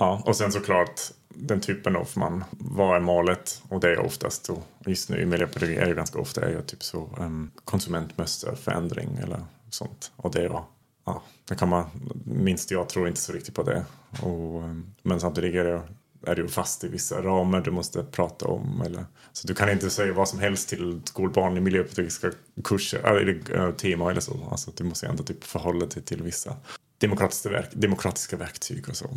Ja, 0.00 0.22
och 0.24 0.36
sen 0.36 0.52
såklart 0.52 1.00
den 1.28 1.60
typen 1.60 1.96
av 1.96 2.08
man, 2.16 2.44
vad 2.50 2.96
är 2.96 3.00
målet? 3.00 3.62
Och 3.68 3.80
det 3.80 3.90
är 3.90 3.98
oftast, 3.98 4.50
och 4.50 4.66
just 4.86 5.10
nu 5.10 5.20
i 5.20 5.26
miljöpedagogik 5.26 5.78
är 5.78 5.86
det 5.86 5.94
ganska 5.94 6.18
ofta 6.18 6.40
är 6.40 6.62
typ 6.62 6.82
så 6.82 7.08
ehm, 7.16 7.24
um, 7.24 7.50
konsumentmönsterförändring 7.64 9.16
eller 9.22 9.40
sånt. 9.70 10.12
Och 10.16 10.30
det, 10.30 10.48
var, 10.48 10.64
ja, 11.04 11.22
det 11.48 11.54
kan 11.54 11.68
man, 11.68 11.84
minst 12.24 12.70
jag 12.70 12.88
tror 12.88 13.08
inte 13.08 13.20
så 13.20 13.32
riktigt 13.32 13.54
på 13.54 13.62
det. 13.62 13.84
Och, 14.22 14.62
um, 14.62 14.94
men 15.02 15.20
samtidigt 15.20 15.54
är 15.54 15.64
det, 15.64 15.82
är 16.26 16.34
du 16.34 16.48
fast 16.48 16.84
i 16.84 16.88
vissa 16.88 17.22
ramar 17.22 17.60
du 17.60 17.70
måste 17.70 18.02
prata 18.02 18.46
om. 18.46 18.82
Eller, 18.86 19.04
så 19.32 19.46
du 19.46 19.54
kan 19.54 19.70
inte 19.70 19.90
säga 19.90 20.12
vad 20.12 20.28
som 20.28 20.38
helst 20.38 20.68
till 20.68 21.00
skolbarn 21.04 21.56
i 21.56 21.60
miljöpedagogiska 21.60 22.30
kurser, 22.64 23.00
äh, 23.04 23.10
eller 23.10 23.58
uh, 23.58 23.64
äh, 23.64 23.70
tema 23.70 24.10
eller 24.10 24.20
så. 24.20 24.48
Alltså, 24.50 24.70
du 24.76 24.84
måste 24.84 25.06
ändå 25.06 25.22
typ 25.22 25.44
förhålla 25.44 25.86
dig 25.86 26.02
till 26.02 26.22
vissa 26.22 26.56
demokratiska, 26.98 27.48
verk, 27.48 27.68
demokratiska 27.72 28.36
verktyg 28.36 28.88
och 28.88 28.96
så. 28.96 29.10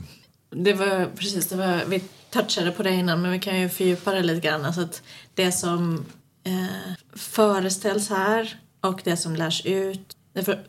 Det 0.55 0.73
var 0.73 1.09
precis, 1.15 1.47
det 1.47 1.55
var, 1.55 1.85
vi 1.87 2.03
touchade 2.29 2.71
på 2.71 2.83
det 2.83 2.93
innan 2.93 3.21
men 3.21 3.31
vi 3.31 3.39
kan 3.39 3.59
ju 3.59 3.69
fördjupa 3.69 4.11
det 4.11 4.23
lite 4.23 4.47
grann. 4.47 4.65
Alltså 4.65 4.81
att 4.81 5.03
det 5.33 5.51
som 5.51 6.05
eh, 6.43 6.93
föreställs 7.13 8.09
här 8.09 8.59
och 8.81 9.01
det 9.03 9.17
som 9.17 9.35
lärs 9.35 9.65
ut 9.65 10.17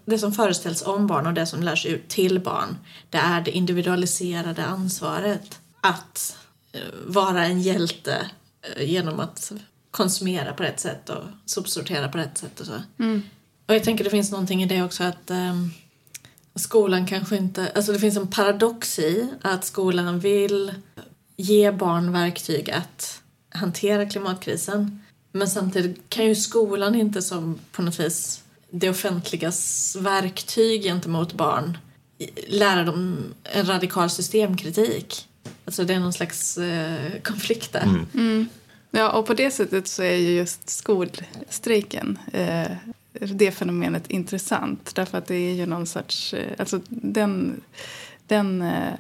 det, 0.05 0.19
som 0.19 0.33
föreställs 0.33 0.83
om 0.83 1.07
barn 1.07 1.27
och 1.27 1.35
det 1.35 1.47
som 1.47 1.63
lärs 1.63 1.87
ut 1.87 2.09
till 2.09 2.41
barn 2.41 2.79
det 3.11 3.19
är 3.19 3.41
det 3.41 3.51
individualiserade 3.51 4.65
ansvaret 4.65 5.61
att 5.81 6.37
eh, 6.73 6.81
vara 7.07 7.45
en 7.45 7.63
hjälte 7.63 8.31
eh, 8.77 8.91
genom 8.91 9.21
att 9.21 9.53
konsumera 9.91 10.53
på 10.53 10.63
rätt 10.63 10.81
sätt 10.81 11.09
och 11.09 11.23
sopsortera 11.47 12.09
på 12.09 12.19
rätt 12.19 12.39
sätt 12.39 12.61
och 12.61 12.67
så. 12.67 12.83
Mm. 12.99 13.23
Och 13.67 13.75
jag 13.75 13.85
tänker 13.85 14.05
det 14.05 14.11
finns 14.11 14.31
någonting 14.31 14.63
i 14.63 14.67
det 14.67 14.83
också 14.83 15.05
att 15.05 15.31
um, 15.31 15.71
skolan 16.55 17.07
kanske 17.07 17.37
inte... 17.37 17.73
Alltså 17.75 17.93
det 17.93 17.99
finns 17.99 18.17
en 18.17 18.27
paradox 18.27 18.99
i 18.99 19.29
att 19.43 19.65
skolan 19.65 20.19
vill 20.19 20.75
ge 21.37 21.71
barn 21.71 22.13
verktyg 22.13 22.71
att 22.71 23.23
hantera 23.49 24.07
klimatkrisen. 24.07 25.03
Men 25.33 25.49
samtidigt 25.49 26.01
kan 26.09 26.27
ju 26.27 26.35
skolan 26.35 26.95
inte 26.95 27.23
som 27.23 27.59
på 27.73 27.83
något 27.83 28.01
vis 28.01 28.43
det 28.71 28.91
offentligas 28.91 29.97
verktyg 30.01 30.83
gentemot 30.83 31.33
barn 31.33 31.79
lära 32.47 32.85
dem 32.85 33.17
en 33.43 33.67
radikal 33.67 34.11
systemkritik. 34.11 35.29
Alltså 35.65 35.85
det 35.85 35.95
är 35.95 36.01
någon 36.01 36.13
slags 36.13 36.59
eh, 36.59 37.21
konflikt 37.23 37.73
där. 37.73 37.83
Mm. 37.83 38.07
Mm. 38.15 38.49
Ja, 38.91 39.11
och 39.11 39.27
på 39.27 39.35
det 39.35 39.51
sättet 39.51 39.89
så 39.89 40.03
är 40.03 40.17
ju 40.17 40.31
just 40.31 40.71
skolstrejken 40.71 42.19
eh, 42.33 42.71
det 43.21 43.51
fenomenet 43.51 44.11
intressant. 44.11 44.95
Därför 44.95 45.19
att 45.19 45.27
det 45.27 45.35
är 45.35 45.55
ju 45.55 45.67
någon 45.67 45.87
sorts... 45.87 46.35
Eh, 46.35 46.53
alltså 46.59 46.81
den, 46.89 47.61
den 48.27 48.63
eh, 48.63 48.93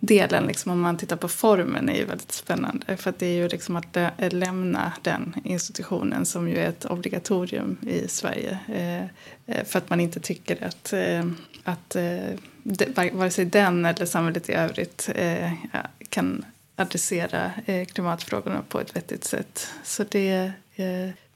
delen, 0.00 0.44
liksom, 0.46 0.72
om 0.72 0.80
man 0.80 0.96
tittar 0.96 1.16
på 1.16 1.28
formen, 1.28 1.88
är 1.88 1.94
ju 1.94 2.04
väldigt 2.04 2.32
spännande. 2.32 2.96
För 2.96 3.10
att 3.10 3.18
det 3.18 3.26
är 3.26 3.36
ju 3.36 3.48
liksom 3.48 3.76
att 3.76 3.96
eh, 3.96 4.10
lämna 4.18 4.92
den 5.02 5.34
institutionen 5.44 6.26
som 6.26 6.48
ju 6.48 6.56
är 6.56 6.68
ett 6.68 6.84
obligatorium 6.84 7.76
i 7.82 8.08
Sverige. 8.08 8.58
För 9.64 9.78
att 9.78 9.90
man 9.90 10.00
inte 10.00 10.20
tycker 10.20 10.64
att, 10.64 10.94
att 11.64 11.96
vare 13.12 13.30
sig 13.30 13.44
den 13.44 13.84
eller 13.84 14.06
samhället 14.06 14.48
i 14.48 14.52
övrigt 14.52 15.10
kan 16.08 16.44
adressera 16.76 17.52
klimatfrågorna 17.92 18.62
på 18.68 18.80
ett 18.80 18.96
vettigt 18.96 19.24
sätt. 19.24 19.68
Så 19.84 20.04
det 20.04 20.52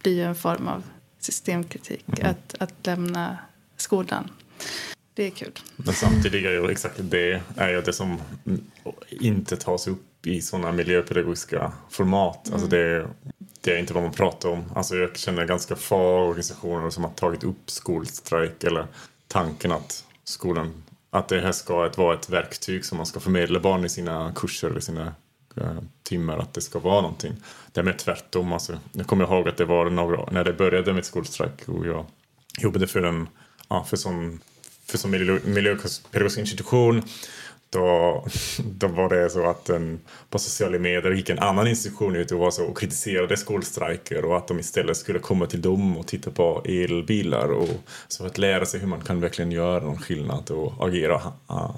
blir 0.02 0.14
ju 0.14 0.24
en 0.24 0.34
form 0.34 0.68
av 0.68 0.82
systemkritik, 1.18 2.04
mm. 2.08 2.30
att, 2.30 2.54
att 2.58 2.86
lämna 2.86 3.38
skolan. 3.76 4.30
Det 5.14 5.22
är 5.26 5.30
kul. 5.30 5.52
Men 5.76 5.94
samtidigt 5.94 6.46
är 6.46 6.50
ju 6.50 6.70
exakt 6.70 6.94
det 6.98 7.42
är 7.56 7.68
ju 7.68 7.80
det 7.80 7.92
som 7.92 8.20
inte 9.10 9.56
tas 9.56 9.86
upp 9.86 10.26
i 10.26 10.40
sådana 10.40 10.72
miljöpedagogiska 10.72 11.72
format. 11.90 12.50
Alltså 12.52 12.52
mm. 12.52 12.54
Alltså 12.54 12.68
det, 12.68 13.08
det 13.60 13.74
är 13.74 13.78
inte 13.78 13.94
vad 13.94 14.02
man 14.02 14.12
pratar 14.12 14.48
om. 14.48 14.64
Alltså 14.74 14.96
jag 14.96 15.18
känner 15.18 15.46
ganska 15.46 15.76
få 15.76 15.96
organisationer 15.96 16.90
som 16.90 17.04
har 17.04 17.10
tagit 17.10 17.44
upp 17.44 17.70
skolstrejk 17.70 18.64
eller 18.64 18.86
tanken 19.28 19.72
att 19.72 20.04
skolan 20.24 20.82
att 21.10 21.28
det 21.28 21.40
här 21.40 21.52
ska 21.52 21.88
vara 21.96 22.14
ett 22.14 22.28
verktyg 22.30 22.84
som 22.84 22.96
man 22.96 23.06
ska 23.06 23.20
förmedla 23.20 23.60
barn 23.60 23.84
i 23.84 23.88
sina 23.88 24.32
kurser 24.34 24.70
eller 24.70 24.80
sina 24.80 25.14
Eh, 25.60 25.78
timmar, 26.02 26.38
att 26.38 26.54
det 26.54 26.60
ska 26.60 26.78
vara 26.78 27.00
någonting. 27.00 27.32
Det 27.72 27.80
är 27.80 27.84
mer 27.84 27.92
tvärtom. 27.92 28.52
Alltså, 28.52 28.78
jag 28.92 29.06
kommer 29.06 29.24
ihåg 29.24 29.48
att 29.48 29.56
det 29.56 29.64
var 29.64 29.90
några 29.90 30.30
när 30.30 30.44
det 30.44 30.52
började 30.52 30.92
med 30.92 31.04
skolstrejk 31.04 31.68
och 31.68 31.86
jag 31.86 32.06
jobbade 32.58 32.86
för 32.86 33.02
en 33.02 33.28
ja, 33.68 33.84
för 33.84 33.96
som, 33.96 34.40
för 34.86 34.98
som 34.98 35.10
miljöpedagogisk 35.44 36.38
institution 36.38 37.02
då, 37.76 38.24
då 38.64 38.86
var 38.86 39.08
det 39.08 39.30
så 39.30 39.50
att 39.50 39.68
en, 39.68 40.00
på 40.30 40.38
sociala 40.38 40.78
medier 40.78 41.12
gick 41.12 41.30
en 41.30 41.38
annan 41.38 41.66
institution 41.66 42.16
ut 42.16 42.32
och, 42.32 42.38
var 42.38 42.50
så, 42.50 42.64
och 42.64 42.78
kritiserade 42.78 43.36
skolstrejker 43.36 44.24
och 44.24 44.36
att 44.36 44.48
de 44.48 44.58
istället 44.58 44.96
skulle 44.96 45.18
komma 45.18 45.46
till 45.46 45.62
dem 45.62 45.96
och 45.96 46.06
titta 46.06 46.30
på 46.30 46.62
elbilar 46.64 47.52
och 47.52 47.68
så 48.08 48.26
att 48.26 48.38
lära 48.38 48.66
sig 48.66 48.80
hur 48.80 48.88
man 48.88 49.00
kan 49.00 49.20
verkligen 49.20 49.52
göra 49.52 49.84
någon 49.84 49.98
skillnad 49.98 50.50
och 50.50 50.88
agera, 50.88 51.20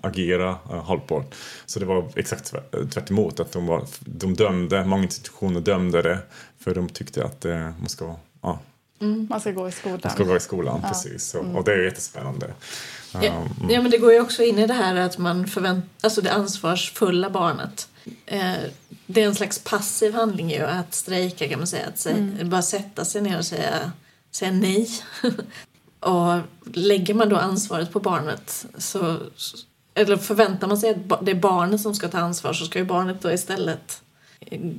agera 0.02 0.56
hållbart. 0.68 1.34
Så 1.66 1.80
det 1.80 1.86
var 1.86 2.04
exakt 2.16 2.54
tvärt 2.92 3.10
emot, 3.10 3.40
att 3.40 3.52
de, 3.52 3.66
var, 3.66 3.84
de 4.00 4.34
dömde, 4.34 4.84
många 4.84 5.02
institutioner 5.02 5.60
dömde 5.60 6.02
det 6.02 6.18
för 6.58 6.74
de 6.74 6.88
tyckte 6.88 7.24
att 7.24 7.44
eh, 7.44 7.58
man 7.58 7.88
ska 7.88 8.14
ja, 8.42 8.58
Mm. 9.00 9.26
Man 9.30 9.40
ska 9.40 9.50
gå 9.50 9.68
i 9.68 9.72
skolan. 9.72 10.00
Man 10.04 10.12
ska 10.12 10.24
gå 10.24 10.36
i 10.36 10.40
skolan, 10.40 10.80
ja. 10.82 10.88
precis. 10.88 11.24
Så, 11.24 11.40
mm. 11.40 11.56
Och 11.56 11.64
det 11.64 11.72
är 11.72 11.82
jättespännande. 11.82 12.54
Ja, 13.12 13.20
um, 13.20 13.70
ja, 13.70 13.82
men 13.82 13.90
det 13.90 13.98
går 13.98 14.12
ju 14.12 14.20
också 14.20 14.42
in 14.42 14.58
i 14.58 14.66
det 14.66 14.74
här 14.74 14.94
att 14.96 15.18
man 15.18 15.46
förväntar, 15.46 15.88
alltså 16.00 16.20
det 16.20 16.32
ansvarsfulla 16.32 17.30
barnet. 17.30 17.88
Eh, 18.26 18.54
det 19.06 19.22
är 19.22 19.26
en 19.26 19.34
slags 19.34 19.58
passiv 19.58 20.14
handling 20.14 20.50
ju 20.50 20.62
att 20.62 20.94
strejka 20.94 21.48
kan 21.48 21.58
man 21.58 21.66
säga. 21.66 21.86
Att 21.86 21.98
säga, 21.98 22.16
mm. 22.16 22.50
bara 22.50 22.62
sätta 22.62 23.04
sig 23.04 23.22
ner 23.22 23.38
och 23.38 23.46
säga, 23.46 23.92
säga 24.30 24.52
nej. 24.52 24.88
Och 26.00 26.40
lägger 26.72 27.14
man 27.14 27.28
då 27.28 27.36
ansvaret 27.36 27.92
på 27.92 28.00
barnet 28.00 28.66
så 28.78 29.16
eller 29.94 30.16
förväntar 30.16 30.66
man 30.68 30.78
sig 30.78 30.90
att 30.90 31.26
det 31.26 31.30
är 31.30 31.40
barnet 31.40 31.80
som 31.80 31.94
ska 31.94 32.08
ta 32.08 32.18
ansvar 32.18 32.52
så 32.52 32.64
ska 32.64 32.78
ju 32.78 32.84
barnet 32.84 33.22
då 33.22 33.32
istället 33.32 34.02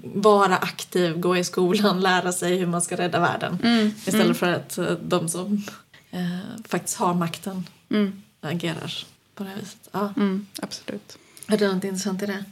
vara 0.04 0.58
aktiv, 0.58 1.20
gå 1.20 1.38
i 1.38 1.44
skolan, 1.44 2.02
lära 2.02 2.32
sig 2.32 2.58
hur 2.58 2.68
man 2.68 2.82
ska 2.82 2.98
rädda 2.98 3.20
världen. 3.20 3.60
Mm. 3.63 3.88
Istället 3.88 4.24
Mm. 4.24 4.36
för 4.36 4.48
att 4.48 4.78
eh, 4.78 4.92
de 5.02 5.30
som 5.30 5.63
eh, 6.12 6.63
faktiskt 6.68 6.98
har 6.98 7.13
makten 7.13 7.63
Mm. 7.89 8.21
agerar 8.41 8.93
på 9.36 9.43
det 9.43 9.49
här 9.49 9.56
viset. 9.58 9.89
Ja. 9.91 10.13
Mm. 10.17 10.47
Absolut. 10.62 11.17
Är 11.47 11.58
det 11.58 11.73
något 11.73 11.84
intressant 11.84 12.23
i 12.23 12.25
det? 12.25 12.43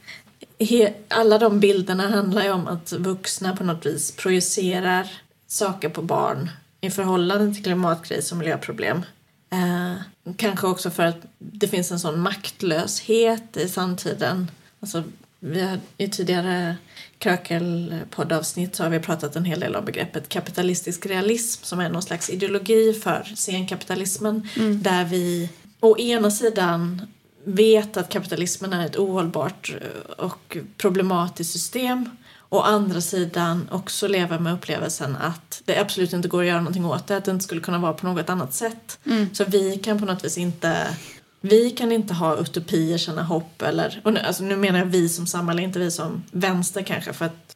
He- 0.59 0.93
Alla 1.07 1.37
de 1.37 1.59
bilderna 1.59 2.09
handlar 2.09 2.43
ju 2.43 2.51
om 2.51 2.67
att 2.67 2.91
vuxna 2.91 3.55
på 3.55 3.63
något 3.63 3.85
vis 3.85 4.11
projicerar 4.11 5.09
saker 5.47 5.89
på 5.89 6.01
barn 6.01 6.49
i 6.81 6.89
förhållande 6.91 7.53
till 7.53 7.63
klimatkris 7.63 8.31
och 8.31 8.37
miljöproblem. 8.37 9.01
Eh, 9.49 9.93
kanske 10.37 10.67
också 10.67 10.89
för 10.91 11.03
att 11.03 11.17
det 11.37 11.67
finns 11.67 11.91
en 11.91 11.99
sån 11.99 12.19
maktlöshet 12.19 13.57
i 13.57 13.69
samtiden. 13.69 14.51
Alltså, 14.79 15.03
vi 15.39 15.61
har, 15.61 15.79
I 15.97 16.07
tidigare 16.07 16.77
Krökel-poddavsnitt 17.19 18.75
så 18.75 18.83
har 18.83 18.89
vi 18.89 18.99
pratat 18.99 19.35
en 19.35 19.45
hel 19.45 19.59
del 19.59 19.75
om 19.75 19.85
begreppet 19.85 20.29
kapitalistisk 20.29 21.05
realism 21.05 21.63
som 21.63 21.79
är 21.79 21.89
någon 21.89 22.01
slags 22.01 22.29
ideologi 22.29 22.93
för 22.93 23.23
senkapitalismen 23.35 24.47
där 24.81 25.05
vi 25.05 25.49
å 25.79 25.97
ena 25.97 26.31
sidan 26.31 27.01
vet 27.43 27.97
att 27.97 28.09
kapitalismen 28.09 28.73
är 28.73 28.85
ett 28.85 28.97
ohållbart 28.97 29.75
eh, 29.81 30.25
och 30.25 30.57
problematiskt 30.77 31.51
system 31.51 32.09
å 32.49 32.61
andra 32.61 33.01
sidan 33.01 33.69
också 33.71 34.07
lever 34.07 34.39
med 34.39 34.53
upplevelsen 34.53 35.15
att 35.15 35.61
det 35.65 35.79
absolut 35.79 36.13
inte 36.13 36.27
går 36.27 36.41
att 36.41 36.47
göra 36.47 36.57
någonting 36.57 36.85
åt 36.85 37.07
det, 37.07 37.17
att 37.17 37.25
det 37.25 37.31
inte 37.31 37.43
skulle 37.43 37.61
kunna 37.61 37.79
vara 37.79 37.93
på 37.93 38.05
något 38.07 38.29
annat 38.29 38.53
sätt. 38.53 38.99
Så 39.33 39.43
vi 39.43 39.77
kan 39.77 39.99
på 39.99 40.05
något 40.05 40.25
vis 40.25 40.37
inte 40.37 40.87
vi 41.41 41.69
kan 41.69 41.91
inte 41.91 42.13
ha 42.13 42.37
utopier, 42.37 42.97
känna 42.97 43.23
hopp 43.23 43.61
eller, 43.61 44.01
och 44.03 44.13
nu, 44.13 44.19
alltså 44.19 44.43
nu 44.43 44.57
menar 44.57 44.79
jag 44.79 44.85
vi 44.85 45.09
som 45.09 45.27
samhälle, 45.27 45.61
inte 45.61 45.79
vi 45.79 45.91
som 45.91 46.23
vänster 46.31 46.81
kanske 46.81 47.13
för 47.13 47.25
att 47.25 47.55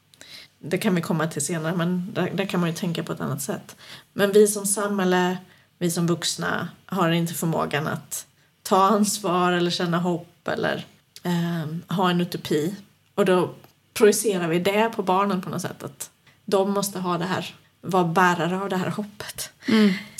det 0.59 0.77
kan 0.77 0.95
vi 0.95 1.01
komma 1.01 1.27
till 1.27 1.45
senare 1.45 1.75
men 1.75 2.13
där, 2.13 2.31
där 2.33 2.45
kan 2.45 2.59
man 2.59 2.69
ju 2.69 2.75
tänka 2.75 3.03
på 3.03 3.13
ett 3.13 3.21
annat 3.21 3.41
sätt. 3.41 3.75
Men 4.13 4.31
vi 4.31 4.47
som 4.47 4.65
samhälle, 4.65 5.37
vi 5.77 5.91
som 5.91 6.07
vuxna 6.07 6.67
har 6.85 7.11
inte 7.11 7.33
förmågan 7.33 7.87
att 7.87 8.25
ta 8.63 8.83
ansvar 8.83 9.51
eller 9.51 9.71
känna 9.71 9.97
hopp 9.97 10.47
eller 10.47 10.85
eh, 11.23 11.95
ha 11.95 12.09
en 12.09 12.21
utopi. 12.21 12.75
Och 13.15 13.25
då 13.25 13.53
projicerar 13.93 14.47
vi 14.47 14.59
det 14.59 14.91
på 14.95 15.03
barnen 15.03 15.41
på 15.41 15.49
något 15.49 15.61
sätt 15.61 15.83
att 15.83 16.09
de 16.45 16.71
måste 16.71 16.99
ha 16.99 17.17
det 17.17 17.25
här, 17.25 17.55
vara 17.81 18.03
bärare 18.03 18.61
av 18.61 18.69
det 18.69 18.77
här 18.77 18.89
hoppet. 18.89 19.51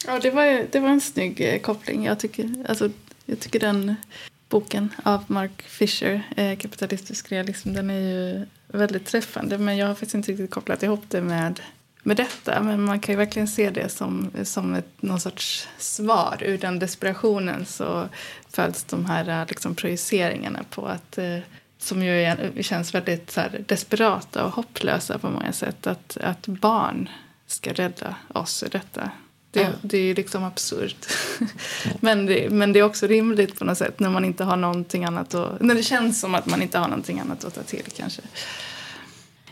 Ja, 0.08 0.20
det 0.20 0.32
var, 0.32 0.72
det 0.72 0.80
var 0.80 0.90
en 0.90 1.02
snygg 1.02 1.42
eh, 1.42 1.60
koppling. 1.60 2.06
Jag 2.06 2.20
tycker, 2.20 2.66
alltså, 2.70 2.90
jag 3.26 3.40
tycker 3.40 3.60
den 3.60 3.96
boken 4.50 4.94
av 5.04 5.24
Mark 5.28 5.62
Fisher, 5.62 6.24
eh, 6.38 6.58
Kapitalistisk 6.58 7.32
realism, 7.32 7.74
den 7.74 7.90
är 7.90 8.00
ju 8.00 8.46
väldigt 8.68 9.06
träffande. 9.06 9.58
Men 9.58 9.78
jag 9.78 9.88
har 9.88 9.94
faktiskt 9.94 10.16
inte 10.16 10.32
riktigt 10.32 10.52
kopplat 10.52 10.84
ihop 10.84 11.04
det 11.08 11.22
med, 11.22 11.60
med 12.04 12.18
detta. 12.18 12.62
Men 12.64 12.84
man 12.84 13.00
kan 13.00 13.14
ju 13.14 13.18
verkligen 13.18 13.48
se 13.48 13.70
det 13.70 13.90
som, 13.90 14.32
som 14.44 14.74
ett, 14.74 15.02
någon 15.02 15.20
sorts 15.20 15.68
svar. 15.78 16.38
Ur 16.42 16.58
den 16.58 16.80
desperationen 16.80 17.66
så 17.66 18.10
föds 18.50 18.84
de 18.84 19.06
här 19.06 19.42
eh, 19.42 19.48
liksom, 19.48 19.76
projiceringarna 19.76 20.64
på 20.70 20.86
att 20.86 21.18
eh, 21.18 21.38
som 21.78 22.04
ju 22.04 22.36
känns 22.64 22.96
väldigt 22.96 23.32
så 23.32 23.42
här, 23.42 23.64
desperata 23.68 24.46
och 24.46 24.52
hopplösa 24.52 25.18
på 25.18 25.30
många 25.30 25.54
sätt. 25.54 25.88
Att, 25.88 26.18
att 26.18 26.48
barn 26.48 27.10
ska 27.48 27.74
rädda 27.74 28.16
oss 28.28 28.64
ur 28.64 28.70
detta. 28.70 29.12
Det, 29.52 29.62
Ja. 29.62 29.70
det 29.82 29.98
är 29.98 30.16
liksom 30.16 30.44
absurt. 30.44 31.08
men, 32.00 32.26
det, 32.26 32.50
men 32.50 32.74
det 32.74 32.80
är 32.80 32.84
också 32.84 33.08
rimligt 33.08 33.60
på 33.60 33.66
något 33.66 33.78
sätt 33.78 34.00
när 34.00 34.10
man 34.10 34.26
inte 34.26 34.44
har 34.44 34.58
någonting 34.58 35.06
annat 35.06 35.34
att, 35.34 35.62
När 35.62 35.76
det 35.76 35.84
känns 35.84 36.20
som 36.20 36.36
att 36.36 36.46
man 36.46 36.62
inte 36.62 36.78
har 36.78 36.88
någonting 36.88 37.20
annat 37.20 37.44
att 37.44 37.56
ta 37.56 37.64
till 37.64 37.86
kanske. 37.98 38.22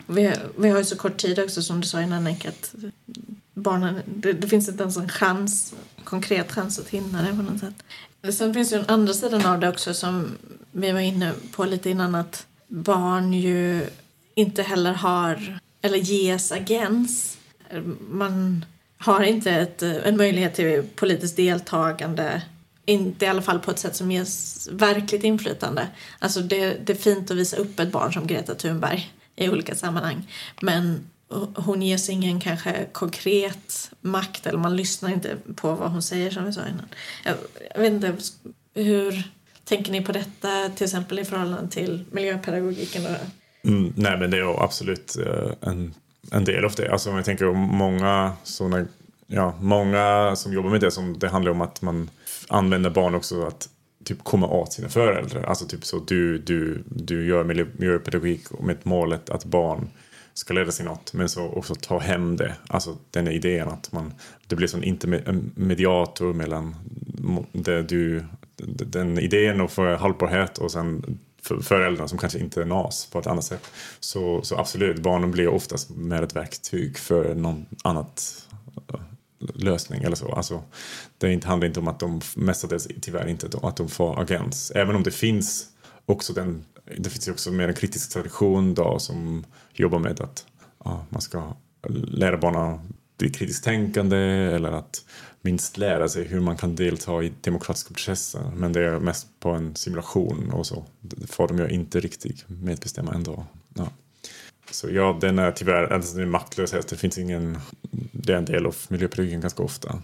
Vi, 0.08 0.34
vi 0.58 0.70
har 0.70 0.78
ju 0.78 0.86
så 0.86 0.96
kort 0.96 1.18
tid 1.18 1.40
också 1.40 1.62
som 1.62 1.82
du 1.82 1.88
sa 1.88 2.02
innan 2.02 2.24
Nick 2.24 2.46
att 2.46 2.76
barnen, 3.54 4.02
det, 4.06 4.34
det 4.34 4.48
finns 4.48 4.70
inte 4.70 4.84
ens 4.84 4.98
en 4.98 5.10
chans, 5.10 5.74
konkret 6.04 6.52
chans 6.52 6.80
att 6.80 6.90
hinna 6.90 7.22
det 7.22 7.30
på 7.30 7.42
något 7.42 7.60
sätt. 7.60 8.36
Sen 8.36 8.54
finns 8.54 8.74
ju 8.74 8.78
den 8.78 8.90
andra 8.90 9.14
sidan 9.14 9.46
av 9.46 9.60
det 9.60 9.70
också 9.70 9.94
som 9.94 10.38
vi 10.72 10.92
var 10.92 11.00
inne 11.00 11.34
på 11.52 11.66
lite 11.66 11.90
innan 11.90 12.16
att 12.16 12.48
barn 12.68 13.34
ju 13.34 13.88
inte 14.36 14.64
heller 14.64 14.94
har, 14.94 15.60
eller 15.82 15.98
ges 15.98 16.52
agens. 16.52 17.38
Man 18.10 18.66
har 19.00 19.24
inte 19.24 19.52
ett, 19.52 19.82
eh, 19.82 20.08
en 20.08 20.18
möjlighet 20.18 20.56
till 20.56 20.84
politiskt 20.96 21.36
deltagande 21.36 22.42
inte 22.86 23.26
i 23.26 23.28
alla 23.28 23.42
fall 23.42 23.60
på 23.60 23.72
ett 23.72 23.80
sätt 23.80 23.96
som 23.96 24.12
ges 24.12 24.68
verkligt 24.72 25.24
inflytande. 25.24 25.88
Alltså 26.20 26.42
det, 26.42 26.78
det 26.86 26.94
är 26.94 26.98
fint 26.98 27.32
att 27.32 27.38
visa 27.38 27.58
upp 27.58 27.80
ett 27.80 27.92
barn 27.92 28.14
som 28.14 28.28
Greta 28.28 28.56
Thunberg 28.56 29.12
i 29.36 29.50
olika 29.50 29.76
sammanhang. 29.76 30.32
Men 30.62 31.10
hon 31.56 31.82
ges 31.82 32.10
ingen 32.10 32.40
kanske 32.40 32.86
konkret 32.92 33.92
makt 34.02 34.46
eller 34.46 34.60
man 34.60 34.76
lyssnar 34.76 35.10
inte 35.10 35.38
på 35.56 35.76
vad 35.76 35.92
hon 35.92 36.02
säger 36.02 36.32
som 36.32 36.46
vi 36.46 36.54
sa 36.54 36.62
innan. 36.62 36.88
Jag, 37.26 37.36
jag 37.76 37.82
vet 37.82 37.94
inte, 37.94 38.16
hur 38.74 39.24
tänker 39.64 39.92
ni 39.92 40.02
på 40.02 40.12
detta 40.12 40.70
till 40.76 40.86
exempel 40.86 41.20
i 41.20 41.26
förhållande 41.26 41.72
till 41.72 42.06
miljöpedagogiken? 42.12 43.06
Mm, 43.64 43.94
nej, 43.96 44.18
men 44.18 44.32
det 44.32 44.38
är 44.38 44.64
absolut 44.64 45.18
eh, 45.18 45.70
en, 45.70 45.94
en 46.32 46.44
del 46.44 46.66
av 46.66 46.72
det. 46.78 46.92
Alltså 46.92 47.10
om 47.10 47.16
jag 47.16 47.26
tänker 47.26 47.48
om 47.48 47.58
många 47.58 48.34
såna, 48.44 48.86
ja, 49.28 49.54
många 49.62 50.36
som 50.36 50.54
jobbar 50.54 50.70
med 50.70 50.82
det, 50.82 50.92
som 50.92 51.20
det 51.20 51.30
handlar 51.30 51.52
om 51.52 51.62
att 51.62 51.82
man 51.82 52.10
använder 52.48 52.90
barn 52.90 53.16
också 53.16 53.44
att 53.44 53.70
typ 54.04 54.24
komma 54.24 54.48
åt 54.48 54.74
sina 54.74 54.90
föräldrar. 54.90 55.44
Alltså 55.44 55.66
typ 55.66 55.86
så 55.86 56.00
du, 56.00 56.38
du, 56.38 56.84
du 56.86 57.28
gör 57.28 57.44
miljöpedagogik 57.44 58.42
med 58.60 58.78
målet 58.84 59.30
att 59.30 59.46
barn 59.46 59.90
ska 60.34 60.54
lära 60.54 60.72
sig 60.72 60.86
något 60.86 61.14
men 61.14 61.30
så 61.30 61.50
också 61.50 61.76
ta 61.76 62.00
hem 62.00 62.38
det. 62.38 62.56
Alltså 62.68 62.98
den 63.12 63.28
här 63.28 63.34
idén 63.34 63.68
att 63.68 63.92
man, 63.92 64.14
det 64.48 64.56
blir 64.56 64.68
som 64.68 64.84
intermediator 64.84 66.34
mellan 66.34 66.76
det 67.52 67.82
du, 67.82 68.26
den 68.66 69.20
idén 69.20 69.62
och 69.62 69.72
för 69.72 69.96
hållbarhet 69.96 70.58
och 70.58 70.72
sen 70.72 71.20
föräldrarna 71.62 72.08
som 72.08 72.18
kanske 72.18 72.40
inte 72.40 72.62
är 72.62 72.66
nas 72.66 73.06
på 73.12 73.20
ett 73.20 73.28
annat 73.28 73.44
sätt. 73.44 73.72
Så, 74.00 74.42
så 74.42 74.58
absolut, 74.58 75.00
barnen 75.00 75.32
blir 75.32 75.48
oftast 75.48 75.90
mer 75.90 76.24
ett 76.24 76.36
verktyg 76.36 76.98
för 76.98 77.36
någon 77.36 77.66
annat 77.84 78.46
eh, 78.94 79.00
lösning 79.54 80.04
eller 80.04 80.16
så. 80.16 80.32
Alltså, 80.32 80.64
det 81.18 81.44
handlar 81.44 81.68
inte 81.68 81.80
om 81.80 81.88
att 81.88 82.00
de 82.00 82.22
mestadels 82.36 82.88
tyvärr 83.02 83.28
inte 83.28 83.50
att 83.62 83.78
de 83.78 83.90
får 83.90 84.22
agens. 84.22 84.72
Även 84.76 84.96
om 84.96 85.04
det 85.04 85.12
finns 85.12 85.68
också 86.06 86.34
den, 86.34 86.66
det 86.98 87.10
finns 87.10 87.28
ju 87.28 87.32
också 87.32 87.52
mer 87.52 87.68
en 87.68 87.74
kritisk 87.74 88.14
tradition 88.14 88.74
då 88.74 89.00
som 89.00 89.46
jobbar 89.74 90.00
med 90.00 90.22
att 90.22 90.46
ja, 90.84 91.06
man 91.10 91.22
ska 91.22 91.56
lära 92.08 92.38
barnen 92.38 92.80
bli 93.18 93.30
kritiskt 93.30 93.64
tänkande 93.64 94.18
eller 94.56 94.72
att 94.72 95.06
minst 95.42 95.78
lära 95.78 96.10
sig 96.10 96.28
hur 96.28 96.40
man 96.40 96.58
kan 96.58 96.76
delta 96.76 97.24
i 97.24 97.34
demokratiska 97.42 97.94
processer. 97.94 98.52
Men 98.56 98.74
det 98.74 98.82
är 98.82 99.00
mest 99.00 99.28
på 99.40 99.50
en 99.50 99.76
simulation 99.76 100.52
och 100.52 100.68
så 100.68 100.86
får 101.28 101.48
de 101.48 101.58
ju 101.58 101.70
inte 101.70 102.00
riktigt 102.00 102.46
medbestämma 102.48 103.14
ändå. 103.14 103.46
Ja. 103.74 103.90
Så 104.72 104.90
ja, 104.90 105.18
den 105.22 105.40
är 105.40 105.52
tyvärr, 105.52 105.94
alltså 105.94 106.16
det 106.16 106.22
är 106.22 106.26
maktlöshet. 106.26 106.88
Det 106.88 106.98
finns 106.98 107.18
ingen, 107.18 107.60
det 108.12 108.34
är 108.34 108.38
en 108.38 108.46
del 108.46 108.66
av 108.66 108.76
miljöpedagogiken 108.88 109.42
ganska 109.42 109.64
ofta. 109.64 110.02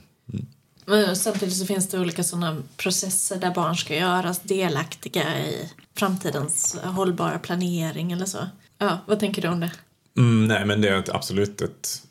Men 0.86 1.16
samtidigt 1.16 1.56
så 1.56 1.66
finns 1.66 1.90
det 1.90 2.00
olika 2.00 2.24
sådana 2.24 2.64
processer 2.78 3.40
där 3.40 3.54
barn 3.54 3.76
ska 3.76 3.96
göras 3.96 4.40
delaktiga 4.40 5.40
i 5.40 5.70
framtidens 5.96 6.78
hållbara 6.84 7.40
planering 7.40 8.12
eller 8.12 8.26
så. 8.26 8.48
Ja, 8.78 9.00
vad 9.08 9.20
tänker 9.20 9.42
du 9.42 9.48
om 9.48 9.60
det? 9.60 9.72
Mm, 10.18 10.48
nej, 10.48 10.66
men 10.66 10.82
det 10.82 10.90
är 10.90 11.16
absolut 11.16 11.62
ett... 11.62 12.02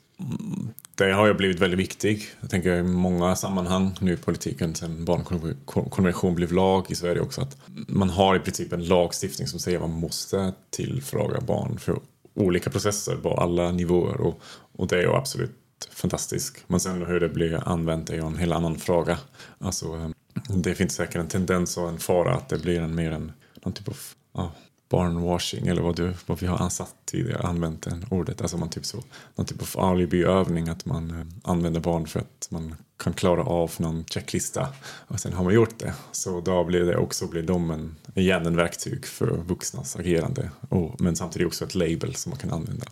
Det 0.97 1.13
har 1.13 1.27
ju 1.27 1.35
blivit 1.35 1.61
väldigt 1.61 1.81
viktigt. 1.81 2.37
Jag 2.41 2.51
tänker 2.51 2.77
i 2.77 2.83
många 2.83 3.37
sammanhang 3.37 3.97
nu 4.01 4.13
i 4.13 4.17
politiken 4.17 4.75
sen 4.75 5.05
barnkonvention 5.05 6.35
blev 6.35 6.53
lag 6.53 6.87
i 6.89 6.95
Sverige 6.95 7.21
också. 7.21 7.41
Att 7.41 7.57
man 7.89 8.11
har 8.11 8.37
i 8.37 8.39
princip 8.39 8.73
en 8.73 8.85
lagstiftning 8.85 9.49
som 9.49 9.61
säger 9.61 9.79
att 9.79 9.91
man 9.91 10.01
måste 10.01 10.53
tillfråga 10.71 11.41
barn 11.41 11.79
för 11.79 11.99
olika 12.35 12.71
processer 12.71 13.17
på 13.17 13.35
alla 13.35 13.73
nivåer. 13.73 14.21
Och, 14.21 14.41
och 14.73 14.89
det 14.89 14.97
är 14.97 15.03
ju 15.03 15.13
absolut 15.13 15.51
fantastiskt. 15.91 16.65
Men 16.67 16.81
sen 16.81 17.07
hur 17.07 17.21
det 17.21 17.29
blir 17.29 17.69
använt 17.69 18.11
är 18.11 18.15
ju 18.15 18.27
en 18.27 18.39
helt 18.39 18.55
annan 18.55 18.79
fråga. 18.79 19.19
Alltså, 19.59 19.87
eh, 19.87 20.11
det 20.49 20.75
finns 20.75 20.95
säkert 20.95 21.17
en 21.17 21.29
tendens 21.29 21.77
och 21.77 21.89
en 21.89 21.99
fara 21.99 22.35
att 22.35 22.49
det 22.49 22.59
blir 22.59 22.81
en 22.81 22.95
mer 22.95 23.13
en 23.13 23.33
någon 23.65 23.73
typ 23.73 23.89
av 23.89 23.97
ja, 24.35 24.53
barnwashing 24.89 25.67
eller 25.67 25.83
vad, 25.83 25.97
du, 25.97 26.13
vad 26.27 26.41
vi 26.41 26.47
har 26.47 26.59
ansatt 26.59 26.95
tidigare, 27.05 27.43
använt 27.43 27.83
det 27.83 28.07
ordet. 28.11 28.41
Alltså 28.41 28.57
man 28.57 28.71
typ 28.71 28.85
så, 28.85 29.03
någon 29.35 29.47
typ 29.47 29.77
av 29.77 29.85
alibiövning 29.85 30.69
att 30.69 30.87
man 30.87 31.11
eh, 31.11 31.51
använder 31.51 31.81
barn 31.81 32.07
för 32.07 32.21
att 32.21 32.49
man 32.51 32.75
kan 32.97 33.13
klara 33.13 33.43
av 33.43 33.73
någon 33.79 34.05
checklista 34.05 34.69
och 34.85 35.21
sen 35.21 35.33
har 35.33 35.45
man 35.45 35.55
gjort 35.55 35.79
det. 35.79 35.95
Så 36.13 36.41
då 36.41 36.65
blir 36.65 36.85
det 36.85 36.97
också, 36.97 37.27
blir 37.27 37.43
de 37.43 37.71
en, 37.71 37.97
igen 38.15 38.47
en 38.47 38.57
verktyg 38.57 39.07
för 39.07 39.27
vuxnas 39.27 39.97
agerande. 39.97 40.51
Och, 40.69 41.01
men 41.01 41.17
samtidigt 41.17 41.47
också 41.47 41.65
ett 41.65 41.75
label 41.75 42.15
som 42.15 42.31
man 42.31 42.39
kan 42.39 42.51
använda. 42.51 42.87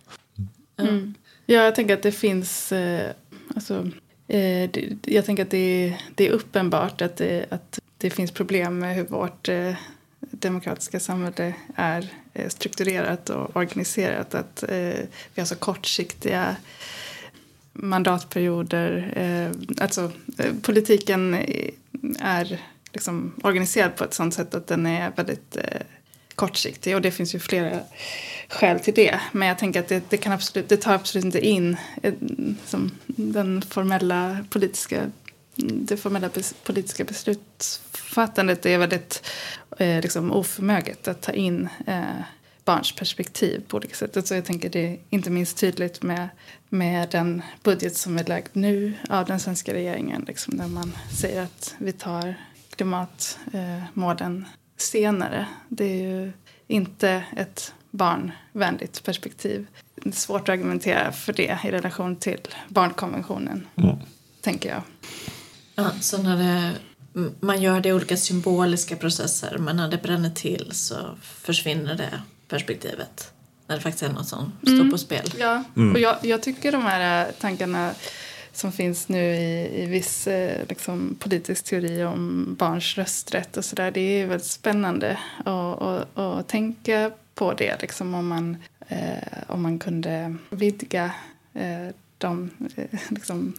Mm. 0.77 1.15
Ja, 1.47 1.63
jag 1.63 1.75
tänker 1.75 1.95
att 1.95 2.03
det 2.03 2.13
finns... 2.13 2.73
Eh, 2.73 3.13
alltså, 3.55 3.91
eh, 4.29 4.71
det, 4.71 4.97
jag 5.05 5.25
tänker 5.25 5.43
att 5.43 5.51
det, 5.51 5.99
det 6.15 6.29
är 6.29 6.31
uppenbart 6.31 7.03
att 7.03 7.17
det, 7.17 7.47
att 7.51 7.81
det 7.99 8.11
finns 8.11 8.31
problem 8.31 8.79
med 8.79 8.97
hur 8.97 9.05
vårt 9.05 9.49
demokratiska 10.31 11.01
samhälle 11.01 11.55
är 11.75 12.09
eh, 12.35 12.49
strukturerat 12.49 13.31
och 13.31 13.57
organiserat. 13.57 14.35
Att 14.35 14.63
eh, 14.63 14.69
vi 15.35 15.41
har 15.41 15.45
så 15.45 15.57
kortsiktiga 15.57 16.57
mandatperioder. 17.73 19.13
Eh, 19.17 19.83
alltså, 19.85 20.11
politiken 20.63 21.35
är 22.19 22.61
liksom 22.93 23.33
organiserad 23.43 23.97
på 23.97 24.05
ett 24.05 24.15
sånt 24.15 24.35
sätt 24.35 24.55
att 24.55 24.67
den 24.67 24.87
är 24.87 25.13
väldigt 25.17 25.57
kortsiktig. 26.35 26.95
Och 26.95 27.03
det 27.03 27.11
finns 27.11 27.35
ju 27.35 27.39
flera 27.39 27.81
skäl 28.49 28.81
till 28.81 28.95
det. 28.95 29.21
Men 29.33 29.49
jag 29.49 29.59
tänker 29.59 29.81
att 29.81 29.89
det, 29.89 30.03
det 30.11 30.17
kan 30.17 30.33
absolut, 30.33 30.69
det 30.69 30.77
tar 30.77 30.95
absolut 30.95 31.25
inte 31.25 31.47
in 31.47 31.77
som 32.67 32.91
den 33.07 33.63
formella 33.63 34.45
politiska 34.51 35.11
det 35.57 35.97
formella 35.97 36.31
politiska 36.65 37.05
beslutsfattandet 37.05 38.67
är 38.67 38.79
väldigt 38.79 39.31
eh, 39.79 40.01
liksom 40.01 40.33
oförmöget 40.33 41.09
att 41.09 41.23
ta 41.23 41.33
in 41.33 41.69
eh, 41.87 42.03
barns 42.65 42.93
perspektiv 42.93 43.63
på 43.69 43.77
olika 43.77 43.95
sätt. 43.95 44.27
Så 44.27 44.35
jag 44.35 44.45
tänker 44.45 44.71
det 44.71 44.87
är 44.87 44.99
inte 45.11 45.31
minst 45.31 45.59
tydligt 45.59 46.03
med, 46.03 46.29
med 46.69 47.09
den 47.11 47.43
budget 47.63 47.97
som 47.97 48.19
är 48.19 48.25
lagd 48.25 48.49
nu 48.53 48.93
av 49.09 49.27
den 49.27 49.41
svenska 49.41 49.75
regeringen. 49.75 50.25
Liksom, 50.29 50.57
där 50.57 50.69
man 50.69 50.93
säger 51.19 51.43
att 51.43 51.75
vi 51.79 51.93
tar 51.93 52.35
klimatmålen 52.77 54.37
eh, 54.37 54.51
senare. 54.77 55.47
Det 55.69 55.85
är 55.85 56.09
ju 56.09 56.33
inte 56.67 57.25
ett 57.37 57.75
barnvänligt 57.91 59.05
perspektiv. 59.05 59.67
Det 59.95 60.09
är 60.09 60.13
svårt 60.13 60.41
att 60.41 60.49
argumentera 60.49 61.13
för 61.13 61.33
det 61.33 61.59
i 61.65 61.71
relation 61.71 62.17
till 62.17 62.41
barnkonventionen, 62.69 63.67
mm. 63.77 63.97
tänker 64.41 64.69
jag. 64.69 64.83
Ja, 65.75 65.91
så 66.01 66.23
när 66.23 66.37
det, 66.37 66.73
man 67.41 67.63
gör 67.63 67.81
det 67.81 67.89
i 67.89 67.93
olika 67.93 68.17
symboliska 68.17 68.97
processer 68.97 69.59
men 69.59 69.77
när 69.77 69.89
det 69.89 70.03
bränner 70.03 70.31
till 70.31 70.69
så 70.73 70.97
försvinner 71.23 71.95
det 71.95 72.23
perspektivet. 72.49 73.33
När 73.67 73.77
det 73.77 73.83
faktiskt 73.83 74.03
är 74.03 74.13
något 74.13 74.29
som 74.29 74.53
står 74.63 74.73
mm. 74.73 74.91
på 74.91 74.99
spel. 74.99 75.35
Ja, 75.39 75.65
mm. 75.77 75.93
och 75.93 76.01
jag, 76.01 76.17
jag, 76.23 76.43
tycker 76.43 76.73
de 76.73 76.83
här 76.83 77.27
äh, 77.27 77.33
tankarna 77.33 77.91
som 78.53 78.73
finns 78.73 79.09
nu 79.09 79.35
i, 79.35 79.83
i 79.83 79.87
viss 79.87 80.27
eh, 80.27 80.67
liksom, 80.69 81.17
politisk 81.19 81.65
teori 81.65 82.05
om 82.05 82.55
barns 82.59 82.99
rösträtt 82.99 83.57
och 83.57 83.65
sådär. 83.65 83.91
Det 83.91 84.01
är 84.01 84.27
väldigt 84.27 84.47
spännande 84.47 85.19
att 86.15 86.49
tänka 86.49 87.11
på 87.35 87.53
det. 87.53 87.83
Liksom, 87.83 88.15
om, 88.15 88.29
man, 88.29 88.57
eh, 88.89 89.29
om 89.47 89.63
man 89.63 89.79
kunde 89.79 90.37
vidga 90.51 91.05
eh, 91.55 91.95
de 92.19 92.51
eh, 92.77 93.01
liksom, 93.09 93.55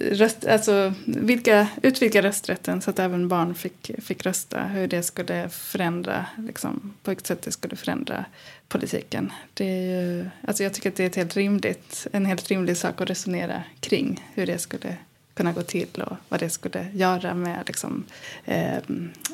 röst, 0.00 0.46
alltså, 0.46 0.94
vilka, 1.06 1.68
utvidga 1.82 2.22
rösträtten 2.22 2.82
så 2.82 2.90
att 2.90 2.98
även 2.98 3.28
barn 3.28 3.54
fick, 3.54 3.90
fick 4.02 4.26
rösta. 4.26 4.62
Hur 4.62 4.86
det 4.86 5.02
skulle 5.02 5.48
förändra, 5.48 6.26
liksom, 6.36 6.94
på 7.02 7.10
vilket 7.10 7.26
sätt 7.26 7.42
det 7.42 7.52
skulle 7.52 7.76
förändra 7.76 8.24
politiken. 8.68 9.32
Det 9.54 9.64
är 9.64 9.80
ju, 9.80 10.26
alltså 10.48 10.62
jag 10.62 10.74
tycker 10.74 10.88
att 10.88 10.96
det 10.96 11.02
är 11.02 11.06
ett 11.06 11.16
helt 11.16 11.36
rimligt, 11.36 12.06
en 12.12 12.26
helt 12.26 12.48
rimlig 12.48 12.76
sak 12.76 13.00
att 13.00 13.10
resonera 13.10 13.62
kring. 13.80 14.24
Hur 14.34 14.46
det 14.46 14.58
skulle 14.58 14.96
kunna 15.34 15.52
gå 15.52 15.62
till 15.62 16.02
och 16.02 16.16
vad 16.28 16.40
det 16.40 16.50
skulle 16.50 16.86
göra 16.94 17.34
med 17.34 17.62
liksom, 17.66 18.04
eh, 18.44 18.78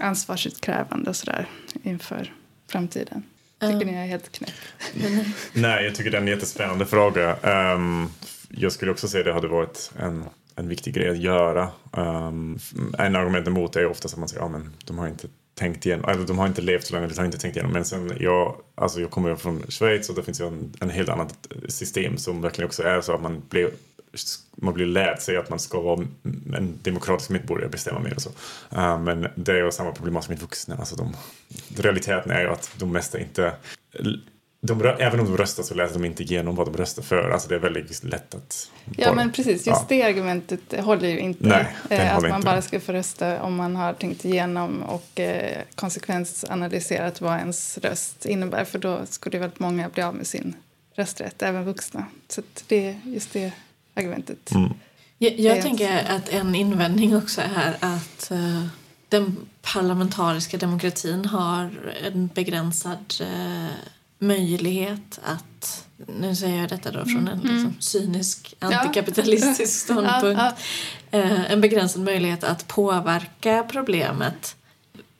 ansvarsutkrävande 0.00 1.10
och 1.10 1.16
sådär 1.16 1.46
inför 1.82 2.32
framtiden. 2.68 3.22
Tycker 3.60 3.86
ni 3.86 3.94
jag 3.94 4.02
är 4.02 4.06
helt 4.06 4.32
knäpp? 4.32 4.50
Nej, 5.52 5.84
jag 5.84 5.94
tycker 5.94 6.10
det 6.10 6.16
är 6.16 6.20
en 6.20 6.28
jättespännande 6.28 6.86
fråga. 6.86 7.36
Um, 7.74 8.10
jag 8.50 8.72
skulle 8.72 8.90
också 8.90 9.08
säga 9.08 9.20
att 9.20 9.26
det 9.26 9.32
hade 9.32 9.48
varit 9.48 9.92
en, 9.98 10.24
en 10.56 10.68
viktig 10.68 10.94
grej 10.94 11.08
att 11.08 11.18
göra. 11.18 11.68
Um, 11.92 12.58
en 12.98 13.16
argument 13.16 13.46
emot 13.46 13.76
är 13.76 13.86
ofta 13.86 14.06
att 14.06 14.16
man 14.16 14.28
säger 14.28 14.44
att 14.44 14.50
men 14.50 14.72
de 14.84 14.98
har 14.98 15.08
inte 15.08 15.28
tänkt 15.54 15.86
igenom, 15.86 16.10
eller 16.10 16.26
de 16.26 16.38
har 16.38 16.46
inte 16.46 16.62
levt 16.62 16.86
så 16.86 16.94
länge, 16.94 17.06
de 17.06 17.18
har 17.18 17.24
inte 17.24 17.38
tänkt 17.38 17.56
igenom. 17.56 17.72
Men 17.72 17.84
sen 17.84 18.12
jag, 18.20 18.56
alltså 18.74 19.00
jag 19.00 19.10
kommer 19.10 19.36
från 19.36 19.62
Schweiz 19.68 20.08
och 20.08 20.14
där 20.14 20.22
finns 20.22 20.40
ju 20.40 20.46
en, 20.46 20.72
en 20.80 20.90
helt 20.90 21.08
annat 21.08 21.48
system 21.68 22.16
som 22.16 22.42
verkligen 22.42 22.66
också 22.66 22.82
är 22.82 23.00
så 23.00 23.14
att 23.14 23.22
man 23.22 23.42
blir 23.48 23.70
man 24.56 24.74
blir 24.74 24.86
lärd 24.86 25.18
sig 25.18 25.36
att 25.36 25.50
man 25.50 25.58
ska 25.58 25.80
vara 25.80 26.06
en 26.56 26.78
demokratisk 26.82 27.30
medborgare 27.30 27.64
och 27.64 27.70
bestämma 27.70 28.00
mer 28.00 28.14
och 28.14 28.22
så. 28.22 28.30
Uh, 28.76 29.02
men 29.02 29.26
det 29.34 29.52
är 29.52 29.64
ju 29.64 29.70
samma 29.70 29.92
problem 29.92 30.22
som 30.22 30.32
med 30.32 30.40
vuxna. 30.40 30.76
Alltså 30.76 30.96
de, 30.96 31.16
realiteten 31.82 32.30
är 32.30 32.40
ju 32.40 32.48
att 32.48 32.70
de 32.78 32.92
mesta 32.92 33.20
inte 33.20 33.52
de, 34.62 34.80
även 34.98 35.20
om 35.20 35.26
de 35.26 35.36
röstar 35.36 35.62
så 35.62 35.74
läser 35.74 35.94
de 35.94 36.04
inte 36.04 36.22
igenom 36.22 36.54
vad 36.54 36.66
de 36.66 36.76
röstar 36.76 37.02
för. 37.02 37.30
Alltså 37.30 37.48
det 37.48 37.54
är 37.54 37.58
väldigt 37.58 38.04
lätt 38.04 38.34
att... 38.34 38.70
Ja 38.96 39.06
bara, 39.06 39.14
men 39.14 39.32
precis, 39.32 39.66
just 39.66 39.66
ja. 39.66 39.86
det 39.88 40.02
argumentet 40.02 40.80
håller 40.80 41.08
ju 41.08 41.18
inte. 41.18 41.48
Nej, 41.48 41.66
eh, 41.90 42.16
att 42.16 42.22
man 42.22 42.34
inte. 42.34 42.44
bara 42.44 42.62
ska 42.62 42.80
få 42.80 42.92
rösta 42.92 43.42
om 43.42 43.54
man 43.54 43.76
har 43.76 43.92
tänkt 43.92 44.24
igenom 44.24 44.82
och 44.82 45.20
eh, 45.20 45.62
konsekvensanalyserat 45.74 47.20
vad 47.20 47.38
ens 47.38 47.78
röst 47.78 48.26
innebär. 48.26 48.64
För 48.64 48.78
då 48.78 49.00
skulle 49.06 49.38
väldigt 49.38 49.60
många 49.60 49.88
bli 49.88 50.02
av 50.02 50.14
med 50.14 50.26
sin 50.26 50.54
rösträtt, 50.94 51.42
även 51.42 51.64
vuxna. 51.64 52.06
Så 52.28 52.42
det 52.66 52.88
är 52.88 53.00
just 53.04 53.32
det 53.32 53.52
argumentet. 53.94 54.50
Mm. 54.50 54.70
Jag, 55.18 55.38
jag 55.38 55.62
tänker 55.62 56.04
att 56.08 56.28
en 56.28 56.54
invändning 56.54 57.16
också 57.16 57.40
är 57.56 57.76
att 57.80 58.28
uh, 58.32 58.66
den 59.08 59.36
parlamentariska 59.62 60.56
demokratin 60.56 61.24
har 61.24 61.70
en 62.04 62.26
begränsad 62.34 63.14
uh, 63.20 63.66
möjlighet 64.20 65.20
att, 65.22 65.86
nu 66.18 66.36
säger 66.36 66.60
jag 66.60 66.68
detta 66.68 66.90
då 66.90 67.04
från 67.04 67.28
en 67.28 67.40
mm. 67.40 67.54
liksom, 67.54 67.74
cynisk 67.78 68.54
antikapitalistisk 68.58 69.60
ja. 69.60 69.66
ståndpunkt, 69.66 70.40
ja, 70.40 70.52
ja. 71.10 71.18
Eh, 71.18 71.52
en 71.52 71.60
begränsad 71.60 72.02
möjlighet 72.02 72.44
att 72.44 72.68
påverka 72.68 73.66
problemet. 73.70 74.56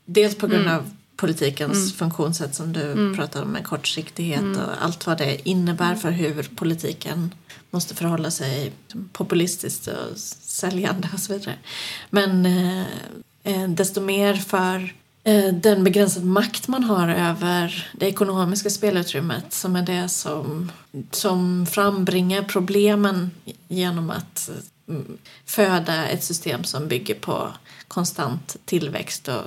Dels 0.05 0.37
på 0.37 0.47
grund 0.47 0.67
mm. 0.67 0.77
av 0.77 0.91
politikens 1.17 1.79
mm. 1.79 1.91
funktionssätt 1.91 2.55
som 2.55 2.73
du 2.73 2.93
mm. 2.93 3.17
pratar 3.17 3.43
om 3.43 3.49
med 3.49 3.65
kortsiktighet 3.65 4.41
mm. 4.41 4.61
och 4.61 4.85
allt 4.85 5.07
vad 5.07 5.19
det 5.19 5.49
innebär 5.49 5.95
för 5.95 6.11
hur 6.11 6.43
politiken 6.43 7.35
måste 7.71 7.95
förhålla 7.95 8.31
sig 8.31 8.73
populistiskt 9.13 9.87
och 9.87 10.19
säljande 10.43 11.09
och 11.15 11.21
så 11.21 11.33
vidare. 11.33 11.55
Men 12.11 12.47
eh, 12.47 12.85
eh 13.45 13.69
desto 13.69 14.01
mer 14.01 14.35
för 14.35 14.95
Eh, 15.31 15.55
den 15.55 15.85
begränsade 15.85 16.27
makt 16.27 16.69
man 16.69 16.85
har 16.85 17.09
över 17.09 17.89
det 17.93 18.07
ekonomiska 18.07 18.71
spelutrymmet 18.71 19.53
som 19.53 19.77
är 19.77 19.83
det 19.83 20.09
som, 20.09 20.73
som 21.11 21.67
frambringar 21.67 22.43
problemen 22.43 23.31
genom 23.69 24.11
att 24.11 24.51
mm, 24.89 25.19
föda 25.45 26.09
ett 26.09 26.25
system 26.25 26.65
som 26.65 26.89
bygger 26.89 27.15
på 27.15 27.49
konstant 27.89 28.57
tillväxt 28.65 29.29
och 29.29 29.45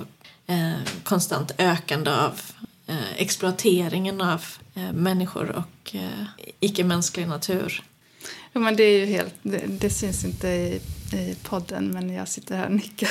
eh, 0.52 0.72
konstant 1.02 1.52
ökande 1.58 2.10
av 2.10 2.40
eh, 2.86 3.14
exploateringen 3.16 4.20
av 4.20 4.44
eh, 4.74 4.92
människor 4.92 5.50
och 5.50 5.94
eh, 5.94 6.24
icke-mänsklig 6.60 7.28
natur. 7.28 7.82
Ja, 8.52 8.60
men 8.60 8.76
det 8.76 8.82
är 8.82 8.98
ju 8.98 9.06
helt, 9.06 9.34
det, 9.42 9.62
det 9.66 9.90
syns 9.90 10.24
inte 10.24 10.48
i, 10.48 10.80
i 11.12 11.36
podden 11.42 11.90
men 11.90 12.10
jag 12.10 12.28
sitter 12.28 12.56
här 12.56 12.66
och 12.66 12.72
nickar. 12.72 13.10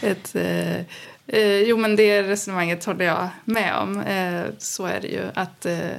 ett, 0.00 0.34
eh, 0.34 0.84
eh, 1.28 1.60
jo 1.62 1.76
men 1.76 1.96
det 1.96 2.22
resonemanget 2.22 2.84
håller 2.84 3.04
jag 3.04 3.28
med 3.44 3.76
om. 3.76 4.00
Eh, 4.00 4.44
så 4.58 4.86
är 4.86 5.00
det 5.00 5.08
ju 5.08 5.22
att 5.34 5.66
eh, 5.66 5.96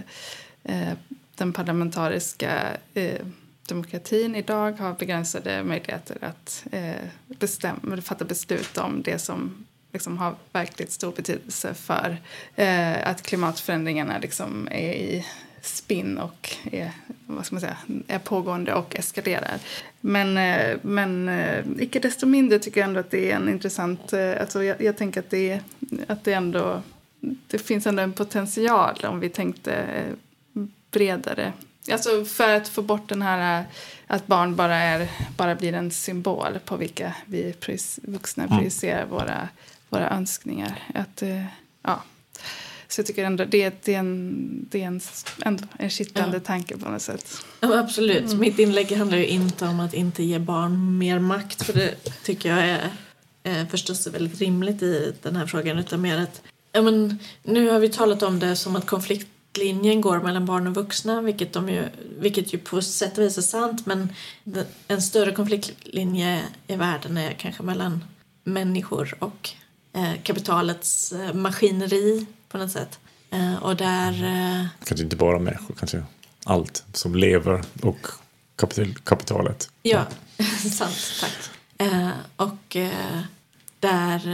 eh 0.64 0.94
den 1.36 1.54
parlamentariska 1.54 2.78
eh, 2.94 3.26
demokratin 3.70 4.36
idag 4.36 4.72
har 4.72 4.94
begränsade 4.94 5.64
möjligheter 5.64 6.18
att 6.22 6.66
eh, 6.72 7.06
bestämma, 7.28 8.02
fatta 8.02 8.26
beslut 8.26 8.78
om 8.78 9.02
det 9.02 9.20
som 9.20 9.66
liksom 9.94 10.18
har 10.18 10.36
verkligt 10.52 10.92
stor 10.92 11.12
betydelse 11.12 11.74
för 11.74 12.18
eh, 12.56 13.08
att 13.08 13.22
klimatförändringarna 13.22 14.18
liksom 14.18 14.68
är 14.72 14.94
i 14.94 15.26
spinn 15.62 16.18
och 16.18 16.50
är, 16.72 16.92
vad 17.26 17.46
ska 17.46 17.56
man 17.56 17.62
säga, 17.62 17.78
är 18.08 18.20
pågående 18.20 18.74
och 18.74 18.96
eskalerar. 19.00 19.60
Men, 20.02 20.38
eh, 20.38 20.78
men 20.82 21.30
eh, 21.30 21.66
icke 21.80 22.00
desto 22.00 22.26
mindre 22.26 22.60
tycker 22.60 22.82
jag 22.82 22.88
ändå 22.88 23.00
att 23.00 23.12
det 23.12 23.32
är 23.32 23.36
en 23.36 23.50
intressant... 23.50 24.14
Eh, 24.14 24.42
alltså 24.42 24.64
jag, 24.64 24.82
jag 24.82 24.98
tänker 24.98 25.20
att 25.20 25.30
det, 25.30 25.60
att 26.08 26.24
det 26.24 26.34
ändå... 26.34 26.82
Det 27.48 27.60
finns 27.60 27.88
ändå 27.88 28.04
en 28.04 28.14
potential 28.14 28.96
om 29.04 29.20
vi 29.20 29.30
tänkte 29.30 29.86
bredare. 30.92 31.54
Alltså 31.92 32.26
för 32.26 32.56
att 32.56 32.68
få 32.68 32.82
bort 32.82 33.10
den 33.10 33.22
här 33.22 33.66
att 34.08 34.28
barn 34.28 34.56
bara, 34.56 34.76
är, 34.76 35.10
bara 35.38 35.56
blir 35.56 35.74
en 35.74 35.92
symbol 35.92 36.60
på 36.66 36.78
vilka 36.78 37.16
vi 37.26 37.56
vuxna 38.02 38.44
mm. 38.44 38.58
projicerar 38.58 39.06
våra, 39.06 39.50
våra 39.90 40.10
önskningar. 40.10 40.80
Att, 40.94 41.24
ja, 41.82 42.04
så 42.90 43.00
jag 43.00 43.06
tycker 43.06 43.26
ändå 43.26 43.46
det, 43.46 43.84
det 43.84 43.94
är 43.94 44.00
en, 44.00 44.68
det 44.70 44.84
är 44.84 44.88
en, 44.88 45.02
ändå 45.42 45.64
en 45.80 45.90
kittlande 45.90 46.38
ja. 46.38 46.44
tanke 46.44 46.78
på 46.78 46.90
något 46.90 47.02
sätt. 47.02 47.32
Ja, 47.60 47.80
absolut. 47.80 48.26
Mm. 48.26 48.40
Mitt 48.40 48.60
inlägg 48.60 48.92
handlar 48.92 49.18
ju 49.18 49.28
inte 49.28 49.66
om 49.66 49.80
att 49.80 49.94
inte 49.94 50.24
ge 50.24 50.40
barn 50.40 50.98
mer 50.98 51.20
makt 51.20 51.66
för 51.66 51.74
det 51.74 51.96
tycker 52.24 52.50
jag 52.50 52.60
är 52.60 52.90
eh, 53.44 53.68
förstås 53.68 54.08
väldigt 54.08 54.40
rimligt 54.40 54.84
i 54.84 55.14
den 55.22 55.36
här 55.36 55.46
frågan 55.46 55.80
utan 55.80 56.02
mer 56.02 56.18
att 56.18 56.42
ja, 56.72 56.82
men, 56.82 57.20
nu 57.44 57.70
har 57.70 57.80
vi 57.80 57.90
talat 57.90 58.24
om 58.24 58.40
det 58.40 58.56
som 58.56 58.76
att 58.76 58.86
konflikt 58.86 59.28
konfliktlinjen 59.54 60.02
går 60.02 60.20
mellan 60.20 60.46
barn 60.46 60.68
och 60.68 60.76
vuxna, 60.76 61.22
vilket, 61.22 61.54
de 61.54 61.70
ju, 61.70 61.84
vilket 62.20 62.54
ju 62.54 62.58
på 62.58 62.82
sätt 62.82 63.18
och 63.18 63.24
vis 63.24 63.38
är 63.38 63.42
sant, 63.42 63.86
men 63.86 64.10
en 64.88 65.02
större 65.02 65.32
konfliktlinje 65.32 66.44
i 66.68 66.76
världen 66.76 67.18
är 67.18 67.32
kanske 67.32 67.64
mellan 67.64 68.04
människor 68.44 69.16
och 69.20 69.50
eh, 69.94 70.22
kapitalets 70.24 71.12
eh, 71.12 71.34
maskineri 71.34 72.26
på 72.50 72.58
något 72.58 72.72
sätt. 72.72 73.00
Eh, 73.32 73.56
och 73.56 73.76
där... 73.76 74.24
Eh, 74.24 74.66
kanske 74.86 75.04
inte 75.04 75.16
bara 75.16 75.40
människor, 75.40 75.76
kanske 75.76 76.04
allt 76.44 76.84
som 76.94 77.16
lever 77.16 77.64
och 77.82 78.08
kapital, 78.56 78.94
kapitalet. 78.94 79.70
Ja, 79.82 80.06
sant, 80.72 80.98
tack. 81.22 81.50
Eh, 81.78 82.10
och 82.36 82.78
där 83.80 84.28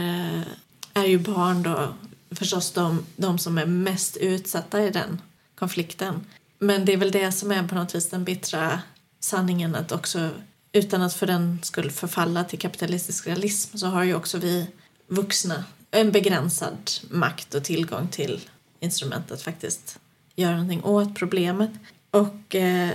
är 0.94 1.04
ju 1.04 1.18
barn 1.18 1.62
då 1.62 1.94
förstås 2.30 2.72
de, 2.72 3.06
de 3.16 3.38
som 3.38 3.58
är 3.58 3.66
mest 3.66 4.16
utsatta 4.16 4.84
i 4.84 4.90
den 4.90 5.20
konflikten. 5.54 6.26
Men 6.58 6.84
det 6.84 6.92
är 6.92 6.96
väl 6.96 7.10
det 7.10 7.32
som 7.32 7.52
är 7.52 7.68
på 7.68 7.74
något 7.74 7.94
vis 7.94 8.10
den 8.10 8.24
bittra 8.24 8.80
sanningen 9.20 9.74
att 9.74 9.92
också 9.92 10.30
utan 10.72 11.02
att 11.02 11.14
för 11.14 11.26
den 11.26 11.58
skull 11.62 11.90
förfalla 11.90 12.44
till 12.44 12.58
kapitalistisk 12.58 13.26
realism 13.26 13.76
så 13.76 13.86
har 13.86 14.02
ju 14.02 14.14
också 14.14 14.38
vi 14.38 14.66
vuxna 15.08 15.64
en 15.96 16.12
begränsad 16.12 16.90
makt 17.10 17.54
och 17.54 17.64
tillgång 17.64 18.08
till 18.08 18.40
instrument 18.80 19.30
att 19.30 19.42
faktiskt 19.42 19.98
göra 20.36 20.52
någonting 20.52 20.84
åt 20.84 21.14
problemet. 21.14 21.70
Och 22.10 22.54
eh, 22.54 22.90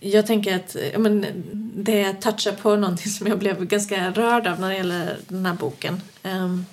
jag 0.00 0.26
tänker 0.26 0.56
att 0.56 0.76
men, 0.98 1.26
det 1.74 2.12
touchar 2.12 2.52
på 2.52 2.76
någonting 2.76 3.12
som 3.12 3.26
jag 3.26 3.38
blev 3.38 3.64
ganska 3.64 4.10
rörd 4.10 4.46
av 4.46 4.60
när 4.60 4.68
det 4.68 4.76
gäller 4.76 5.16
den 5.28 5.46
här 5.46 5.54
boken. 5.54 6.00
Um, 6.22 6.66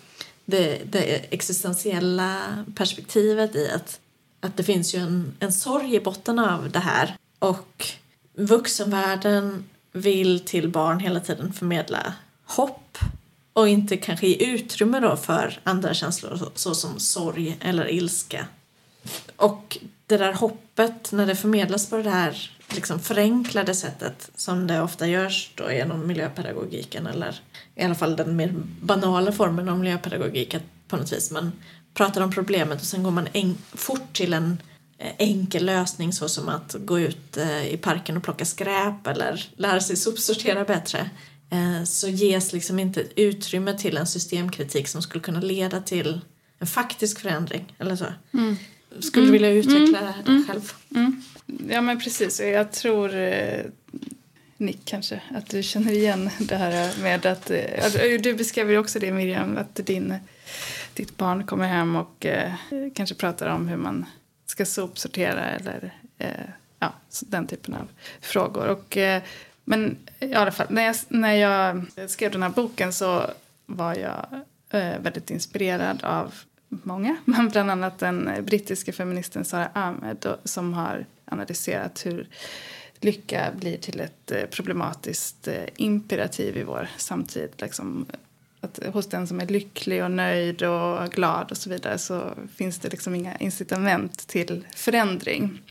det, 0.45 0.81
det 0.91 1.33
existentiella 1.33 2.41
perspektivet 2.75 3.55
i 3.55 3.71
att, 3.71 3.99
att 4.39 4.57
det 4.57 4.63
finns 4.63 4.95
ju 4.95 4.99
en, 4.99 5.33
en 5.39 5.53
sorg 5.53 5.95
i 5.95 5.99
botten 5.99 6.39
av 6.39 6.71
det 6.71 6.79
här. 6.79 7.15
Och 7.39 7.87
vuxenvärlden 8.33 9.63
vill 9.91 10.39
till 10.39 10.69
barn 10.69 10.99
hela 10.99 11.19
tiden 11.19 11.53
förmedla 11.53 12.13
hopp 12.45 12.97
och 13.55 13.69
inte 13.69 13.97
kanske 13.97 14.27
ge 14.27 14.35
utrymme 14.35 14.99
då 14.99 15.15
för 15.15 15.59
andra 15.63 15.93
känslor 15.93 16.51
såsom 16.55 16.99
sorg 16.99 17.57
eller 17.61 17.91
ilska. 17.91 18.47
Och 19.35 19.77
det 20.07 20.17
där 20.17 20.33
hoppet, 20.33 21.11
när 21.11 21.25
det 21.25 21.35
förmedlas 21.35 21.89
på 21.89 21.97
det 21.97 22.09
här 22.09 22.51
liksom 22.67 22.99
förenklade 22.99 23.75
sättet 23.75 24.29
som 24.35 24.67
det 24.67 24.81
ofta 24.81 25.07
görs 25.07 25.51
då 25.55 25.71
genom 25.71 26.07
miljöpedagogiken 26.07 27.07
eller 27.07 27.41
i 27.75 27.83
alla 27.83 27.95
fall 27.95 28.15
den 28.15 28.35
mer 28.35 28.53
banala 28.81 29.31
formen 29.31 29.69
av 29.69 29.79
miljöpedagogik 29.79 30.53
att 30.53 30.63
på 30.87 30.97
något 30.97 31.13
vis 31.13 31.31
man 31.31 31.51
pratar 31.93 32.21
om 32.21 32.31
problemet 32.31 32.81
och 32.81 32.87
sen 32.87 33.03
går 33.03 33.11
man 33.11 33.27
fort 33.73 34.13
till 34.13 34.33
en 34.33 34.61
eh, 34.97 35.11
enkel 35.17 35.65
lösning 35.65 36.13
såsom 36.13 36.49
att 36.49 36.75
gå 36.79 36.99
ut 36.99 37.37
eh, 37.37 37.67
i 37.67 37.77
parken 37.77 38.17
och 38.17 38.23
plocka 38.23 38.45
skräp 38.45 39.07
eller 39.07 39.49
lära 39.55 39.79
sig 39.79 39.95
sopsortera 39.95 40.63
bättre 40.63 41.09
så 41.85 42.09
ges 42.09 42.53
liksom 42.53 42.79
inte 42.79 43.05
utrymme 43.15 43.77
till 43.77 43.97
en 43.97 44.07
systemkritik 44.07 44.87
som 44.87 45.01
skulle 45.01 45.23
kunna 45.23 45.39
leda 45.39 45.81
till 45.81 46.21
en 46.59 46.67
faktisk 46.67 47.19
förändring 47.19 47.75
eller 47.79 47.95
så. 47.95 48.05
Mm. 48.33 48.55
Skulle 48.99 49.25
du 49.25 49.31
vilja 49.31 49.49
utveckla 49.49 49.99
mm. 49.99 50.13
det 50.25 50.31
mm. 50.31 50.47
själv? 50.47 50.73
Mm. 50.95 51.21
Ja 51.69 51.81
men 51.81 51.99
precis, 51.99 52.39
jag 52.39 52.71
tror 52.71 53.11
Nick 54.57 54.85
kanske, 54.85 55.21
att 55.35 55.49
du 55.49 55.63
känner 55.63 55.91
igen 55.91 56.29
det 56.39 56.55
här 56.55 57.01
med 57.01 57.25
att... 57.25 57.51
Alltså, 57.83 57.99
du 58.19 58.33
beskrev 58.33 58.71
ju 58.71 58.77
också 58.77 58.99
det 58.99 59.11
Miriam, 59.11 59.57
att 59.57 59.75
din, 59.75 60.13
ditt 60.93 61.17
barn 61.17 61.45
kommer 61.45 61.67
hem 61.67 61.95
och 61.95 62.25
eh, 62.25 62.51
kanske 62.93 63.15
pratar 63.15 63.47
om 63.47 63.67
hur 63.67 63.77
man 63.77 64.05
ska 64.45 64.65
sopsortera 64.65 65.45
eller 65.45 65.93
eh, 66.17 66.29
ja, 66.79 66.93
den 67.19 67.47
typen 67.47 67.73
av 67.73 67.87
frågor. 68.21 68.67
Och, 68.67 68.97
eh, 68.97 69.21
men 69.65 69.97
i 70.19 70.33
alla 70.33 70.51
fall, 70.51 70.67
när 70.69 70.83
jag, 70.83 70.95
när 71.09 71.35
jag 71.35 72.09
skrev 72.09 72.31
den 72.31 72.43
här 72.43 72.49
boken 72.49 72.93
så 72.93 73.29
var 73.65 73.95
jag 73.95 74.25
eh, 74.69 74.99
väldigt 74.99 75.29
inspirerad 75.31 76.03
av 76.03 76.33
många, 76.69 77.17
men 77.25 77.49
bland 77.49 77.71
annat 77.71 77.99
den 77.99 78.29
brittiska 78.45 78.93
feministen 78.93 79.45
Sara 79.45 79.69
Ahmed 79.73 80.27
som 80.43 80.73
har 80.73 81.05
analyserat 81.25 82.05
hur 82.05 82.27
lycka 82.99 83.51
blir 83.59 83.77
till 83.77 83.99
ett 83.99 84.31
eh, 84.31 84.45
problematiskt 84.45 85.47
eh, 85.47 85.63
imperativ 85.75 86.57
i 86.57 86.63
vår 86.63 86.89
samtid. 86.97 87.49
Liksom, 87.57 88.05
att 88.61 88.79
hos 88.93 89.07
den 89.07 89.27
som 89.27 89.39
är 89.39 89.47
lycklig 89.47 90.03
och 90.03 90.11
nöjd 90.11 90.63
och 90.63 91.11
glad 91.11 91.51
och 91.51 91.57
så 91.57 91.69
vidare 91.69 91.97
så 91.97 92.33
finns 92.55 92.79
det 92.79 92.89
liksom 92.89 93.15
inga 93.15 93.37
incitament 93.37 94.27
till 94.27 94.65
förändring. 94.75 95.61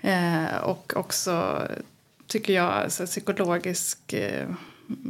Eh, 0.00 0.56
och 0.62 0.92
också, 0.96 1.62
tycker 2.32 2.52
jag, 2.52 2.92
så 2.92 3.06
psykologisk 3.06 4.12
eh, 4.12 4.48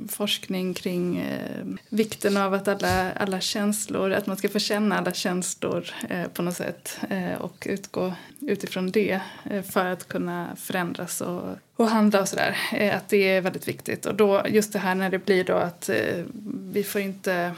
forskning 0.08 0.74
kring 0.74 1.18
eh, 1.18 1.66
vikten 1.88 2.36
av 2.36 2.54
att 2.54 2.68
alla, 2.68 3.12
alla 3.12 3.40
känslor, 3.40 4.12
att 4.12 4.26
man 4.26 4.36
ska 4.36 4.48
få 4.48 4.58
känna 4.58 4.98
alla 4.98 5.12
känslor 5.12 5.90
eh, 6.08 6.28
på 6.28 6.42
något 6.42 6.56
sätt 6.56 6.98
eh, 7.10 7.34
och 7.34 7.66
utgå 7.70 8.14
utifrån 8.40 8.90
det 8.90 9.20
eh, 9.50 9.62
för 9.62 9.86
att 9.86 10.08
kunna 10.08 10.56
förändras 10.56 11.20
och, 11.20 11.42
och 11.76 11.88
handla 11.88 12.20
och 12.20 12.28
sådär. 12.28 12.56
Eh, 12.72 12.96
att 12.96 13.08
det 13.08 13.28
är 13.28 13.40
väldigt 13.40 13.68
viktigt. 13.68 14.06
Och 14.06 14.14
då 14.14 14.42
just 14.48 14.72
det 14.72 14.78
här 14.78 14.94
när 14.94 15.10
det 15.10 15.18
blir 15.18 15.44
då 15.44 15.54
att 15.54 15.88
eh, 15.88 16.24
vi 16.72 16.84
får 16.84 17.00
inte 17.00 17.54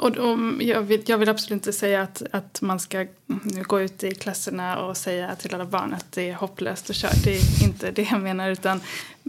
och, 0.00 0.16
och 0.16 0.38
jag, 0.60 0.82
vill, 0.82 1.02
jag, 1.06 1.18
vill, 1.18 1.28
absolut 1.28 1.50
inte 1.50 1.72
säga 1.72 2.02
att, 2.02 2.22
att 2.30 2.60
man 2.60 2.80
ska 2.80 3.06
gå 3.66 3.80
ut 3.80 4.04
i 4.04 4.14
klasserna 4.14 4.78
och 4.78 4.96
säga 4.96 5.34
till 5.34 5.54
alla 5.54 5.64
barn 5.64 5.94
att 5.94 6.12
det 6.12 6.30
är 6.30 6.34
hopplöst 6.34 6.88
och 6.88 6.94
kört. 6.94 7.24
Det 7.24 7.36
är 7.36 7.64
inte 7.64 7.90
det 7.90 8.02
jag 8.10 8.20
menar. 8.20 8.50
Utan, 8.50 8.80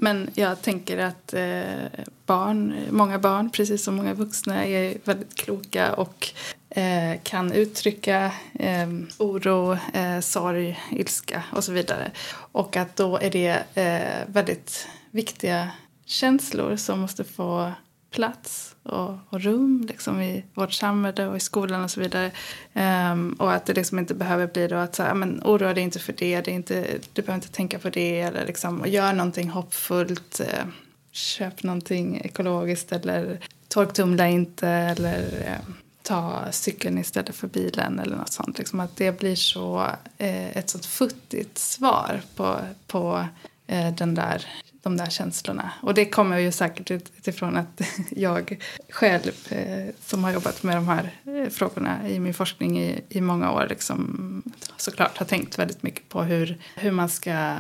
men 0.02 0.30
jag 0.36 0.62
tänker 0.62 0.98
att 0.98 1.34
eh, 1.34 2.04
barn, 2.26 2.76
många 2.92 3.20
barn, 3.20 3.50
precis 3.50 3.84
som 3.84 3.96
många 3.96 4.14
vuxna, 4.14 4.66
är 4.66 4.98
väldigt 5.04 5.36
kloka 5.36 5.94
och 5.94 6.28
eh, 6.70 7.20
kan 7.24 7.52
uttrycka 7.52 8.32
eh, 8.60 8.90
oro, 9.18 9.78
eh, 9.94 10.20
sorg, 10.20 10.80
ilska 10.92 11.44
och 11.52 11.64
så 11.64 11.72
vidare. 11.72 12.12
Och 12.34 12.78
att 12.78 12.96
då 12.96 13.18
är 13.18 13.30
det 13.30 13.64
eh, 13.76 14.34
väldigt 14.34 14.88
viktiga 15.12 15.72
känslor 16.06 16.76
som 16.76 17.00
måste 17.00 17.24
få 17.24 17.72
plats 18.12 18.76
och, 18.84 19.18
och, 19.30 19.42
rum 19.42 19.86
liksom, 19.88 20.22
i 20.22 20.44
vårt 20.54 20.74
samhälle 20.74 21.28
och 21.28 21.38
i 21.38 21.40
skolan 21.40 21.84
och 21.84 21.92
så 21.92 22.00
vidare. 22.00 22.32
Um, 22.74 23.34
och 23.34 23.54
att 23.54 23.66
det 23.66 23.74
liksom 23.74 24.00
inte 24.00 24.14
behöver 24.14 24.48
bli 24.48 24.68
då 24.68 24.76
att 24.76 24.96
så 24.96 25.04
här, 25.04 25.14
men 25.14 25.42
oroa 25.44 25.74
dig 25.74 25.84
inte 25.84 26.00
för 26.00 26.14
det, 26.14 26.42
det 26.42 26.52
är 26.52 26.56
inte, 26.56 26.86
du 27.14 27.22
behöver 27.22 27.44
inte 27.44 27.56
tänka 27.56 27.80
på 27.80 27.90
det 27.90 28.22
eller 28.22 28.46
liksom, 28.46 28.82
och 28.82 28.88
gör 28.88 29.14
någonting 29.14 29.50
hoppfullt. 29.50 30.42
Uh, 30.42 30.72
köp 31.12 31.64
någonting 31.64 32.22
ekologiskt 32.24 32.92
eller 32.92 33.40
torktumla 33.68 34.28
inte 34.28 34.68
eller 34.68 35.24
uh, 35.24 35.74
ta 36.04 36.52
cykeln 36.52 36.98
istället 36.98 37.36
för 37.36 37.48
bilen 37.48 38.00
eller 38.00 38.16
något 38.16 38.34
sånt. 38.34 38.58
Liksom 38.58 38.80
att 38.80 38.96
det 38.96 39.20
blir 39.20 39.36
så, 39.36 39.88
eh, 40.18 40.58
ett 40.58 40.70
sånt 40.70 40.86
futtigt 40.86 41.58
svar 41.58 42.22
på, 42.36 42.60
på 42.88 43.26
eh, 43.68 43.94
den 43.94 44.16
där 44.16 44.46
de 44.84 44.98
där 44.98 45.10
känslorna. 45.10 45.72
Och 45.82 45.94
det 45.94 46.06
kommer 46.06 46.38
ju 46.38 46.52
säkert 46.52 46.92
utifrån 46.92 47.58
att 47.58 47.82
jag 48.12 48.58
själv 48.90 49.32
eh, 49.50 49.94
som 50.06 50.24
har 50.24 50.32
jobbat 50.32 50.64
med 50.64 50.78
de 50.78 50.88
här 50.88 51.12
eh, 51.26 51.50
frågorna 51.50 52.10
i 52.10 52.20
min 52.20 52.34
forskning 52.34 52.80
i, 52.80 53.04
i 53.10 53.22
många 53.22 53.52
år 53.52 53.68
liksom, 53.70 54.44
såklart 54.78 55.18
har 55.18 55.26
tänkt 55.26 55.60
väldigt 55.60 55.84
mycket 55.84 56.10
på 56.10 56.24
hur, 56.24 56.58
hur 56.76 56.92
man 56.92 57.10
ska 57.10 57.56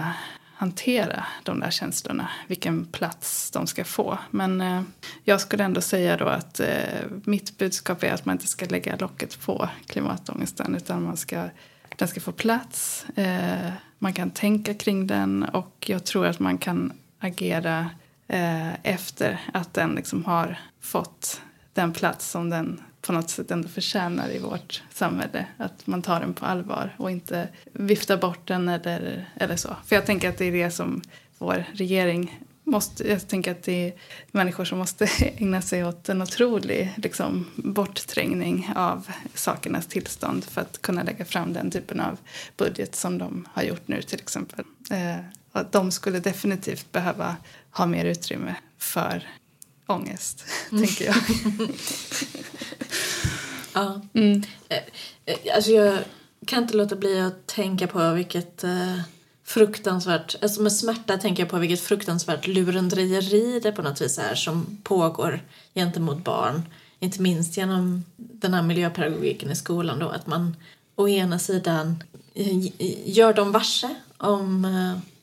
hantera 0.62 1.26
de 1.44 1.60
där 1.60 1.72
känslorna, 1.72 2.30
vilken 2.48 2.86
plats 2.86 3.52
de 3.52 3.68
ska 3.68 3.84
få. 3.84 4.18
Men 4.32 4.62
eh, 4.62 4.82
jag 5.24 5.42
skulle 5.42 5.64
ändå 5.64 5.82
säga 5.82 6.18
då 6.18 6.26
att 6.26 6.60
eh, 6.60 6.68
mitt 7.24 7.58
budskap 7.58 8.04
är 8.04 8.14
att 8.14 8.26
man 8.26 8.36
inte 8.36 8.48
ska 8.48 8.66
lägga 8.66 8.96
locket 8.96 9.42
på 9.46 9.70
klimatångesten 9.86 10.76
utan 10.76 11.04
man 11.04 11.18
ska, 11.18 11.50
den 11.96 12.08
ska 12.08 12.20
få 12.20 12.32
plats. 12.32 13.06
Eh, 13.16 13.72
man 14.00 14.14
kan 14.14 14.30
tänka 14.30 14.74
kring 14.74 15.08
den 15.08 15.44
och 15.44 15.86
jag 15.88 16.06
tror 16.06 16.26
att 16.26 16.40
man 16.40 16.58
kan 16.58 16.94
agera 17.22 17.90
eh, 18.28 18.74
efter 18.86 19.40
att 19.54 19.74
den 19.74 19.96
liksom 19.96 20.26
har 20.26 20.60
fått 20.82 21.42
den 21.74 21.94
plats 21.94 22.30
som 22.30 22.50
den 22.50 22.82
på 23.02 23.12
något 23.12 23.30
sätt 23.30 23.52
ändå 23.52 23.70
förtjänar 23.70 24.30
i 24.30 24.40
vårt 24.40 24.84
samhälle. 24.94 25.46
Att 25.58 25.88
man 25.88 26.02
tar 26.02 26.20
den 26.20 26.34
på 26.34 26.46
allvar 26.46 26.96
och 26.98 27.12
inte 27.12 27.48
viftar 27.74 28.18
bort 28.18 28.48
den 28.48 28.70
eller, 28.70 29.30
eller 29.36 29.56
så. 29.56 29.76
För 29.86 29.96
jag 29.96 30.06
tänker 30.06 30.30
att 30.30 30.38
det 30.38 30.46
är 30.46 30.52
det 30.52 30.72
som 30.72 31.02
vår 31.38 31.66
regering 31.74 32.40
måste, 32.64 33.10
jag 33.10 33.28
tänker 33.28 33.52
att 33.52 33.64
det 33.64 33.88
är 33.88 33.94
människor 34.32 34.66
som 34.66 34.78
måste 34.78 35.06
ägna 35.38 35.62
sig 35.62 35.86
åt 35.86 36.10
en 36.10 36.22
otrolig 36.22 36.94
liksom, 36.98 37.48
bortträngning 37.56 38.72
av 38.76 39.08
sakernas 39.34 39.88
tillstånd 39.88 40.44
för 40.44 40.62
att 40.62 40.82
kunna 40.82 41.04
lägga 41.04 41.26
fram 41.26 41.54
den 41.54 41.72
typen 41.72 42.00
av 42.00 42.18
budget 42.58 42.96
som 42.96 43.18
de 43.18 43.48
har 43.54 43.64
gjort 43.64 43.88
nu 43.88 44.02
till 44.02 44.20
exempel. 44.20 44.66
Eh, 44.92 45.26
att 45.52 45.72
de 45.72 45.92
skulle 45.92 46.20
definitivt 46.20 46.92
behöva 46.92 47.36
ha 47.72 47.86
mer 47.86 48.06
utrymme 48.06 48.56
för 48.78 49.30
ångest, 49.88 50.46
mm. 50.72 50.86
tänker 50.86 51.06
jag. 51.06 51.16
ja. 53.74 54.02
Mm. 54.14 54.44
Eh, 54.70 54.78
eh, 55.26 55.56
alltså 55.56 55.72
jag, 55.72 56.00
kan 56.46 56.64
inte 56.64 56.78
låta 56.78 56.96
bli 56.96 57.20
att 57.22 57.48
tänka 57.48 57.88
på 57.88 58.14
vilket 58.14 58.64
eh, 58.64 59.00
fruktansvärt, 59.44 60.36
alltså 60.44 60.62
med 60.62 60.74
smärta 60.74 61.18
tänker 61.18 61.44
jag 61.44 61.50
på 61.50 61.58
vilket 61.58 61.82
fruktansvärt 61.82 62.48
lurendrejeri 62.48 63.60
det 63.60 63.72
på 63.72 63.82
något 63.82 64.02
vis 64.02 64.18
är 64.18 64.36
som 64.36 64.78
pågår 64.84 65.42
gentemot 65.76 66.24
barn. 66.24 66.62
Inte 67.00 67.22
minst 67.22 67.58
genom 67.58 68.06
den 68.18 68.54
här 68.54 68.62
miljöpedagogiken 68.62 69.52
i 69.52 69.56
skolan 69.56 70.00
då, 70.00 70.10
att 70.10 70.28
man 70.28 70.56
å 70.96 71.08
ena 71.08 71.40
sidan 71.40 72.04
gör 73.06 73.34
dem 73.34 73.52
varse 73.52 73.96
om 74.18 74.68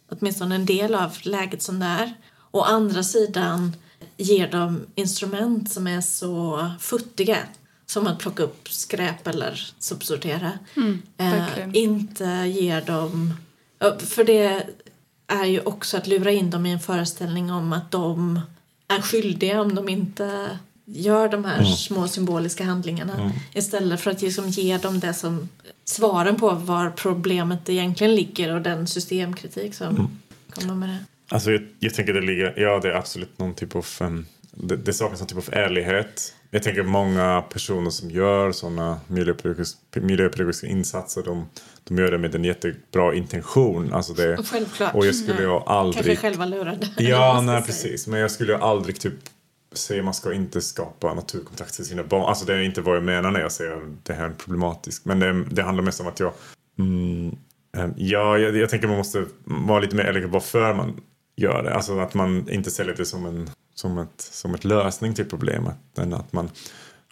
åtminstone 0.08 0.54
en 0.54 0.66
del 0.66 0.94
av 0.94 1.18
läget 1.22 1.62
som 1.62 1.78
det 1.78 1.86
är. 1.86 2.14
Å 2.50 2.62
andra 2.62 3.02
sidan 3.02 3.76
ger 4.16 4.48
dem 4.48 4.86
instrument 4.94 5.72
som 5.72 5.86
är 5.86 6.00
så 6.00 6.70
futtiga 6.80 7.38
som 7.86 8.06
att 8.06 8.18
plocka 8.18 8.42
upp 8.42 8.68
skräp 8.68 9.26
eller 9.26 9.72
sopsortera. 9.78 10.52
Mm, 10.76 11.02
eh, 11.16 11.68
inte 11.72 12.24
ger 12.24 12.80
dem... 12.80 13.34
För 13.98 14.24
det 14.24 14.66
är 15.26 15.44
ju 15.44 15.60
också 15.60 15.96
att 15.96 16.06
lura 16.06 16.30
in 16.30 16.50
dem 16.50 16.66
i 16.66 16.72
en 16.72 16.80
föreställning 16.80 17.52
om 17.52 17.72
att 17.72 17.90
de 17.90 18.40
är 18.88 19.02
skyldiga 19.02 19.60
om 19.60 19.74
de 19.74 19.88
inte 19.88 20.58
gör 20.84 21.28
de 21.28 21.44
här 21.44 21.58
mm. 21.58 21.72
små 21.72 22.08
symboliska 22.08 22.64
handlingarna 22.64 23.14
mm. 23.14 23.30
istället 23.54 24.00
för 24.00 24.10
att 24.10 24.22
liksom 24.22 24.48
ge 24.48 24.78
dem 24.78 25.00
det 25.00 25.14
som 25.14 25.48
svaren 25.88 26.36
på 26.36 26.50
var 26.50 26.90
problemet 26.90 27.68
egentligen 27.68 28.14
ligger 28.14 28.54
och 28.54 28.62
den 28.62 28.86
systemkritik 28.86 29.74
som 29.74 29.88
mm. 29.88 30.08
kommer 30.50 30.74
med 30.74 30.88
det. 30.88 30.98
Alltså 31.28 31.50
jag, 31.50 31.62
jag, 31.78 31.94
tänker 31.94 32.12
det 32.12 32.20
ligger, 32.20 32.54
ja 32.56 32.80
det 32.82 32.88
är 32.88 32.94
absolut 32.94 33.38
någon 33.38 33.54
typ 33.54 33.76
av, 33.76 33.86
um, 34.00 34.26
det, 34.50 34.76
det 34.76 34.92
saknas 34.92 35.20
någon 35.20 35.28
typ 35.28 35.38
av 35.38 35.54
ärlighet. 35.54 36.34
Jag 36.50 36.62
tänker 36.62 36.82
många 36.82 37.44
personer 37.52 37.90
som 37.90 38.10
gör 38.10 38.52
sådana 38.52 39.00
miljöpedagogiska, 39.06 39.78
miljöpedagogiska 39.92 40.66
insatser, 40.66 41.22
de, 41.22 41.48
de 41.84 41.98
gör 41.98 42.10
det 42.10 42.18
med 42.18 42.34
en 42.34 42.44
jättebra 42.44 43.14
intention. 43.14 43.92
Alltså 43.92 44.12
det, 44.12 44.38
Självklart. 44.44 44.94
Och 44.94 45.06
jag 45.06 45.14
skulle 45.14 45.42
ju 45.42 45.50
aldrig... 45.50 46.04
Kanske 46.04 46.16
själva 46.16 46.46
lurade. 46.46 46.88
Ja, 46.96 47.40
nej 47.44 47.62
precis. 47.62 48.06
Men 48.06 48.20
jag 48.20 48.30
skulle 48.30 48.52
ju 48.52 48.58
aldrig 48.58 49.00
typ 49.00 49.14
säger 49.72 50.02
man 50.02 50.14
ska 50.14 50.34
inte 50.34 50.60
skapa 50.60 51.14
naturkontakt 51.14 51.74
till 51.74 51.84
sina 51.84 52.02
barn. 52.04 52.28
Alltså 52.28 52.44
det 52.44 52.54
är 52.54 52.62
inte 52.62 52.80
vad 52.80 52.96
jag 52.96 53.04
menar 53.04 53.30
när 53.30 53.40
jag 53.40 53.52
säger 53.52 53.80
det 54.02 54.12
här 54.12 54.24
är 54.24 54.32
problematiskt. 54.32 55.04
Men 55.04 55.18
det, 55.18 55.44
det 55.44 55.62
handlar 55.62 55.84
mest 55.84 56.00
om 56.00 56.06
att 56.06 56.20
jag... 56.20 56.32
Mm, 56.78 57.36
eh, 57.76 57.88
ja, 57.96 58.38
jag, 58.38 58.56
jag 58.56 58.70
tänker 58.70 58.88
man 58.88 58.96
måste 58.96 59.26
vara 59.44 59.80
lite 59.80 59.96
mer 59.96 60.04
ärlig 60.04 60.28
varför 60.28 60.74
man 60.74 61.00
gör 61.36 61.62
det. 61.62 61.74
Alltså 61.74 61.98
att 61.98 62.14
man 62.14 62.50
inte 62.50 62.70
säljer 62.70 62.94
det 62.96 63.04
som 63.04 63.26
en 63.26 63.50
som 63.74 63.98
ett, 63.98 64.20
som 64.20 64.54
ett 64.54 64.64
lösning 64.64 65.14
till 65.14 65.24
problemet. 65.24 65.76
Men 65.94 66.14
att 66.14 66.32
man, 66.32 66.50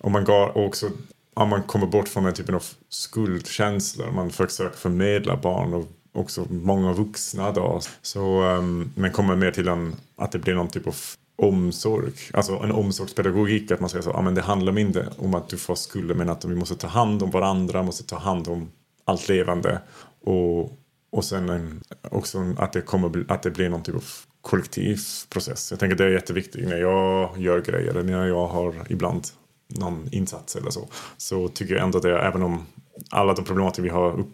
om 0.00 0.12
man 0.12 0.24
går 0.24 0.58
också 0.58 0.90
om 1.34 1.48
man 1.48 1.62
kommer 1.62 1.86
bort 1.86 2.08
från 2.08 2.24
den 2.24 2.34
typen 2.34 2.54
av 2.54 2.64
skuldkänslor, 2.88 4.10
man 4.10 4.30
försöker 4.30 4.76
förmedla 4.76 5.36
barn 5.36 5.74
och 5.74 5.86
också 6.12 6.46
många 6.50 6.92
vuxna 6.92 7.52
då. 7.52 7.80
Så, 8.02 8.42
um, 8.42 8.92
men 8.94 9.12
kommer 9.12 9.36
mer 9.36 9.50
till 9.50 9.68
en, 9.68 9.96
att 10.16 10.32
det 10.32 10.38
blir 10.38 10.54
någon 10.54 10.68
typ 10.68 10.86
av 10.86 10.96
omsorg, 11.36 12.12
alltså 12.32 12.52
en 12.52 12.72
omsorgspedagogik, 12.72 13.70
att 13.70 13.80
man 13.80 13.90
säger 13.90 14.02
så, 14.02 14.10
ja 14.10 14.22
men 14.22 14.34
det 14.34 14.42
handlar 14.42 14.72
mindre 14.72 15.08
om 15.18 15.34
att 15.34 15.48
du 15.48 15.56
får 15.56 15.74
skulder 15.74 16.14
men 16.14 16.28
att 16.28 16.44
vi 16.44 16.54
måste 16.54 16.74
ta 16.74 16.86
hand 16.86 17.22
om 17.22 17.30
varandra, 17.30 17.82
måste 17.82 18.04
ta 18.04 18.16
hand 18.16 18.48
om 18.48 18.70
allt 19.04 19.28
levande 19.28 19.80
och, 20.24 20.72
och 21.10 21.24
sen 21.24 21.48
en, 21.48 21.82
också 22.10 22.54
att 22.58 22.72
det, 22.72 22.80
kommer, 22.80 23.24
att 23.28 23.42
det 23.42 23.50
blir 23.50 23.68
någon 23.68 23.82
typ 23.82 23.94
av 23.94 24.04
kollektiv 24.40 25.00
process. 25.28 25.70
Jag 25.70 25.80
tänker 25.80 25.96
det 25.96 26.04
är 26.04 26.08
jätteviktigt 26.08 26.68
när 26.68 26.76
jag 26.76 27.38
gör 27.38 27.60
grejer 27.60 27.90
eller 27.90 28.02
när 28.02 28.26
jag 28.26 28.46
har 28.46 28.74
ibland 28.88 29.26
någon 29.68 30.08
insats 30.12 30.56
eller 30.56 30.70
så. 30.70 30.88
Så 31.16 31.48
tycker 31.48 31.74
jag 31.74 31.84
ändå 31.84 31.98
att 31.98 32.02
det, 32.02 32.18
även 32.18 32.42
om 32.42 32.66
alla 33.10 33.34
de 33.34 33.44
problematik 33.44 33.84
vi 33.84 33.88
har 33.88 34.20
upp, 34.20 34.28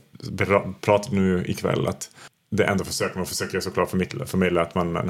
pratat 0.81 1.13
nu 1.13 1.45
ikväll, 1.47 1.87
att 1.87 2.11
det 2.51 2.65
ändå 2.65 2.85
försöker 2.85 3.17
man 3.17 3.27
försöker 3.27 3.61
såklart 3.61 3.91
förmedla, 3.91 4.27
förmedla 4.27 4.63
att 4.63 4.75
man 4.75 4.97
en 4.97 5.09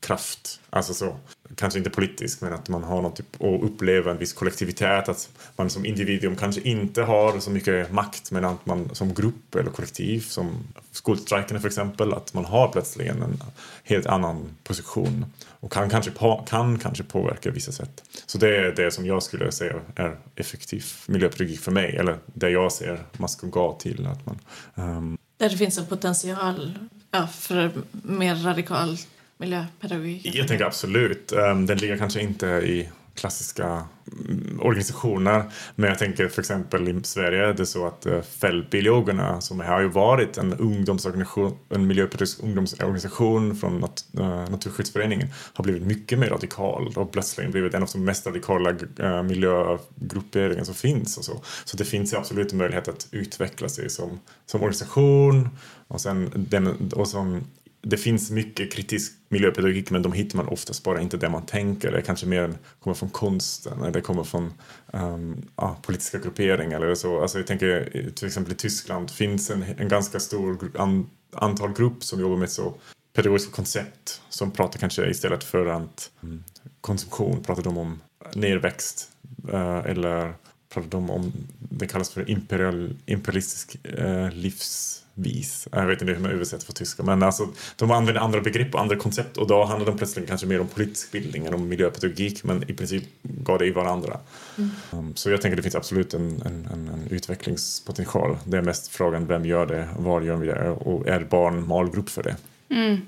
kraft, 0.00 0.60
alltså 0.70 0.94
så, 0.94 1.16
kanske 1.54 1.78
inte 1.78 1.90
politisk 1.90 2.40
men 2.40 2.52
att 2.52 2.68
man 2.68 2.84
har 2.84 3.02
något 3.02 3.16
typ 3.16 3.36
och 3.38 3.64
upplever 3.64 4.10
en 4.10 4.18
viss 4.18 4.32
kollektivitet, 4.32 5.08
att 5.08 5.28
man 5.56 5.70
som 5.70 5.86
individium 5.86 6.36
kanske 6.36 6.60
inte 6.60 7.02
har 7.02 7.40
så 7.40 7.50
mycket 7.50 7.92
makt 7.92 8.30
men 8.30 8.44
att 8.44 8.66
man 8.66 8.94
som 8.94 9.14
grupp 9.14 9.54
eller 9.54 9.70
kollektiv, 9.70 10.20
som 10.20 10.56
skolstrejkerna 10.92 11.60
för 11.60 11.68
exempel, 11.68 12.12
att 12.12 12.34
man 12.34 12.44
har 12.44 12.68
plötsligen 12.68 13.22
en 13.22 13.42
helt 13.84 14.06
annan 14.06 14.56
position 14.64 15.24
och 15.46 15.72
kan 15.72 15.90
kanske, 15.90 16.10
på, 16.10 16.44
kan 16.48 16.78
kanske 16.78 17.04
påverka 17.04 17.50
vissa 17.50 17.72
sätt. 17.72 18.04
Så 18.26 18.38
det 18.38 18.56
är 18.56 18.72
det 18.72 18.90
som 18.90 19.06
jag 19.06 19.22
skulle 19.22 19.52
säga 19.52 19.80
är 19.96 20.16
effektiv 20.36 20.86
miljöpedagogik 21.06 21.60
för 21.60 21.72
mig, 21.72 21.96
eller 21.96 22.18
det 22.26 22.50
jag 22.50 22.72
ser 22.72 23.04
man 23.12 23.28
ska 23.28 23.46
gå 23.46 23.78
till. 23.80 24.06
Att 24.06 24.26
man, 24.26 24.38
um, 24.74 25.18
där 25.36 25.48
det 25.48 25.56
finns 25.56 25.78
en 25.78 25.86
potential 25.86 26.78
ja, 27.10 27.26
för 27.26 27.70
mer 28.02 28.34
radikal 28.34 28.98
miljöpedagogik? 29.40 30.34
Jag 30.34 30.48
tänker 30.48 30.64
absolut. 30.64 31.32
Ehm, 31.32 31.66
den 31.66 31.78
ligger 31.78 31.96
kanske 31.96 32.20
inte 32.20 32.46
i 32.46 32.88
klassiska 33.14 33.84
mm, 34.28 34.60
organisationer. 34.62 35.42
Men 35.74 35.88
jag 35.88 35.98
tänker 35.98 36.28
för 36.28 36.40
exempel 36.40 36.88
i 36.88 37.00
Sverige 37.02 37.46
är 37.46 37.54
det 37.54 37.66
så 37.66 37.86
att 37.86 38.06
eh, 38.06 38.20
fältbiologerna 38.20 39.40
som 39.40 39.60
har 39.60 39.80
ju 39.80 39.88
varit 39.88 40.38
en 40.38 40.54
ungdomsorganisation, 40.54 41.58
en 41.68 41.86
miljöpedagogisk 41.86 42.42
ungdomsorganisation 42.42 43.56
från 43.56 43.78
nat 43.78 44.04
eh, 44.18 44.50
Naturskyddsföreningen 44.50 45.28
har 45.52 45.64
blivit 45.64 45.82
mycket 45.82 46.18
mer 46.18 46.28
radikal 46.28 46.92
och 46.96 47.12
plötsligt 47.12 47.50
blivit 47.50 47.74
en 47.74 47.82
av 47.82 47.88
de 47.92 48.04
mest 48.04 48.26
radikala 48.26 48.70
eh, 48.98 49.22
miljögrupperingar 49.22 50.64
som 50.64 50.74
finns 50.74 51.18
och 51.18 51.24
så. 51.24 51.42
Så 51.64 51.76
det 51.76 51.84
finns 51.84 52.12
ju 52.12 52.16
absolut 52.16 52.52
en 52.52 52.58
möjlighet 52.58 52.88
att 52.88 53.08
utveckla 53.10 53.68
sig 53.68 53.90
som, 53.90 54.20
som 54.46 54.60
organisation 54.60 55.48
och 55.88 56.00
sen 56.00 56.30
den, 56.50 56.90
och 56.96 57.08
som 57.08 57.44
det 57.82 57.96
finns 57.96 58.30
mycket 58.30 58.72
kritisk 58.72 59.12
miljöpedagogik 59.28 59.90
men 59.90 60.02
de 60.02 60.12
hittar 60.12 60.36
man 60.36 60.48
oftast 60.48 60.84
bara 60.84 61.00
inte 61.00 61.16
där 61.16 61.28
man 61.28 61.46
tänker. 61.46 61.92
Det 61.92 62.02
kanske 62.02 62.26
mer 62.26 62.54
kommer 62.80 62.94
från 62.94 63.10
konsten 63.10 63.80
eller 63.80 63.90
det 63.90 64.00
kommer 64.00 64.24
från 64.24 64.52
um, 64.92 65.42
ja, 65.56 65.76
politiska 65.82 66.18
grupperingar 66.18 66.80
eller 66.80 66.94
så. 66.94 67.20
Alltså 67.20 67.38
jag 67.38 67.46
tänker 67.46 68.10
till 68.14 68.26
exempel 68.26 68.52
i 68.52 68.56
Tyskland 68.56 69.10
finns 69.10 69.50
en, 69.50 69.64
en 69.78 69.88
ganska 69.88 70.20
stor 70.20 70.70
an, 70.78 71.10
antal 71.32 71.72
grupp 71.72 72.04
som 72.04 72.20
jobbar 72.20 72.36
med 72.36 72.50
så 72.50 72.74
pedagogiska 73.12 73.52
koncept 73.52 74.22
som 74.28 74.50
pratar 74.50 74.78
kanske 74.78 75.10
istället 75.10 75.44
för 75.44 75.66
att 75.66 76.10
mm, 76.22 76.44
konsumtion 76.80 77.42
pratar 77.42 77.62
de 77.62 77.78
om 77.78 78.00
nerväxt 78.34 79.08
uh, 79.52 79.86
eller 79.86 80.34
pratar 80.74 80.90
de 80.90 81.10
om, 81.10 81.32
det 81.58 81.86
kallas 81.86 82.10
för 82.10 82.30
imperial, 82.30 82.96
imperialistisk 83.06 83.76
uh, 83.98 84.30
livs 84.30 85.00
vis. 85.14 85.68
Jag 85.72 85.86
vet 85.86 86.00
inte 86.02 86.14
hur 86.14 86.20
man 86.20 86.30
översätter 86.30 86.66
på 86.66 86.72
tyska. 86.72 87.02
Men 87.02 87.22
alltså, 87.22 87.48
de 87.76 87.90
använder 87.90 88.22
andra 88.22 88.40
begrepp 88.40 88.74
och 88.74 88.80
andra 88.80 88.96
koncept 88.96 89.36
och 89.36 89.46
då 89.46 89.64
handlar 89.64 89.86
de 89.86 89.98
plötsligt 89.98 90.28
kanske 90.28 90.46
mer 90.46 90.60
om 90.60 90.68
politisk 90.68 91.12
bildning 91.12 91.46
än 91.46 91.54
om 91.54 91.68
miljöpedagogik 91.68 92.44
men 92.44 92.70
i 92.70 92.74
princip 92.74 93.04
går 93.22 93.58
det 93.58 93.66
i 93.66 93.70
varandra. 93.70 94.18
Mm. 94.58 94.70
Um, 94.92 95.16
så 95.16 95.30
jag 95.30 95.42
tänker 95.42 95.56
det 95.56 95.62
finns 95.62 95.74
absolut 95.74 96.14
en, 96.14 96.42
en, 96.44 96.68
en, 96.72 96.88
en, 96.88 97.08
utvecklingspotential. 97.10 98.36
Det 98.44 98.56
är 98.56 98.62
mest 98.62 98.88
frågan 98.88 99.26
vem 99.26 99.44
gör 99.44 99.66
det, 99.66 99.88
var 99.98 100.20
gör 100.20 100.36
vi 100.36 100.46
det 100.46 100.70
och 100.70 101.08
är 101.08 101.20
barn 101.20 101.66
målgrupp 101.66 102.08
för 102.08 102.22
det? 102.22 102.36
Mm. 102.68 103.00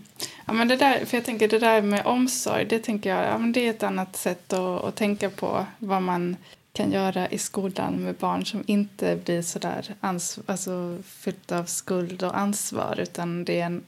Ja, 0.47 0.53
men 0.53 0.69
det 0.69 0.77
där, 0.77 1.05
för 1.05 1.17
jag 1.17 1.25
tänker 1.25 1.49
det 1.49 1.59
där 1.59 1.83
med 1.83 2.07
omsorg, 2.07 2.65
det 2.65 2.79
tänker 2.79 3.11
jag, 3.11 3.25
ja, 3.25 3.39
men 3.39 3.53
det 3.53 3.67
är 3.67 3.71
ett 3.71 3.83
annat 3.83 4.17
sätt 4.17 4.53
att, 4.53 4.85
att 4.85 4.97
tänka 4.97 5.31
på 5.31 5.67
vad 5.79 6.03
man 6.03 6.37
kan 6.73 6.93
göra 6.93 7.29
i 7.29 7.39
skolan 7.39 7.95
med 7.95 8.15
barn 8.15 8.47
som 8.47 8.65
inte 8.67 9.17
blir 9.17 9.43
så 9.43 9.59
där 9.59 9.95
alltså, 10.01 10.99
fyllt 11.05 11.53
av 11.53 11.65
skuld 11.65 12.23
och 12.23 12.39
ansvar 12.39 13.01
utan 13.01 13.45
det, 13.45 13.61
är 13.61 13.67
en, 13.67 13.83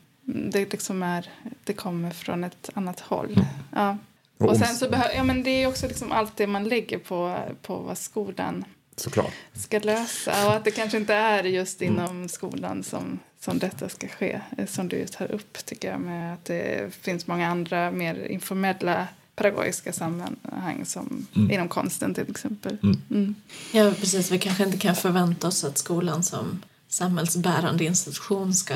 det, 0.51 0.73
liksom 0.73 1.03
är, 1.03 1.31
det 1.65 1.73
kommer 1.73 2.11
från 2.11 2.45
ett 2.45 2.71
annat 2.75 3.01
håll. 3.01 3.33
Mm. 3.33 3.45
Ja. 3.73 3.99
Och 4.39 4.57
sen 4.57 4.77
så 4.77 4.87
ja 5.15 5.25
men 5.25 5.43
det 5.43 5.51
är 5.51 5.67
också 5.67 5.89
liksom 5.89 6.13
allt 6.13 6.37
det 6.37 6.47
man 6.47 6.65
lägger 6.65 6.99
på, 6.99 7.39
på 7.63 7.77
vad 7.77 7.99
skolan 7.99 8.65
Såklart. 8.97 9.33
ska 9.53 9.79
lösa 9.79 10.47
och 10.47 10.55
att 10.55 10.65
det 10.65 10.71
kanske 10.71 10.97
inte 10.97 11.15
är 11.15 11.45
just 11.45 11.83
mm. 11.83 11.95
inom 11.95 12.17
mm. 12.17 12.29
skolan 12.29 12.83
som, 12.83 13.19
som 13.41 13.59
detta 13.59 13.89
ska 13.89 14.09
ske, 14.09 14.41
som 14.67 14.89
du 14.89 15.07
tar 15.07 15.33
upp 15.33 15.67
tycker 15.67 15.91
jag 15.91 16.01
med 16.01 16.35
att 16.35 16.45
det 16.45 16.95
finns 16.95 17.27
många 17.27 17.49
andra 17.49 17.91
mer 17.91 18.27
informella 18.27 19.07
pedagogiska 19.37 19.93
sammanhang 19.93 20.85
som 20.87 21.27
mm. 21.35 21.51
inom 21.51 21.69
konsten 21.69 22.15
till 22.15 22.31
exempel. 22.31 22.77
Mm. 22.83 23.03
Mm. 23.11 23.35
Ja 23.73 23.93
precis, 24.01 24.31
vi 24.31 24.39
kanske 24.39 24.65
inte 24.65 24.79
kan 24.79 24.97
förvänta 24.97 25.49
oss 25.49 25.65
att 25.65 25.79
skolan 25.79 26.23
som 26.23 26.63
samhällsbärande 26.89 27.85
institution 27.85 28.55
ska 28.55 28.75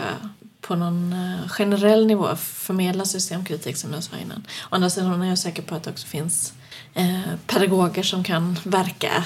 på 0.60 0.76
någon 0.76 1.12
eh, 1.12 1.48
generell 1.48 2.06
nivå 2.06 2.36
förmedla 2.36 3.04
systemkritik 3.04 3.76
som 3.76 3.92
jag 3.92 4.04
sa 4.04 4.16
innan. 4.16 4.38
Å 4.38 4.74
andra 4.74 4.90
sidan 4.90 5.22
är 5.22 5.28
jag 5.28 5.38
säker 5.38 5.62
på 5.62 5.74
att 5.74 5.82
det 5.82 5.90
också 5.90 6.06
finns 6.06 6.52
eh, 6.94 7.20
pedagoger 7.46 8.02
som 8.02 8.24
kan 8.24 8.58
verka 8.64 9.24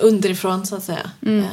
underifrån 0.00 0.66
så 0.66 0.76
att 0.76 0.84
säga 0.84 1.10
mm. 1.22 1.44
eh, 1.44 1.50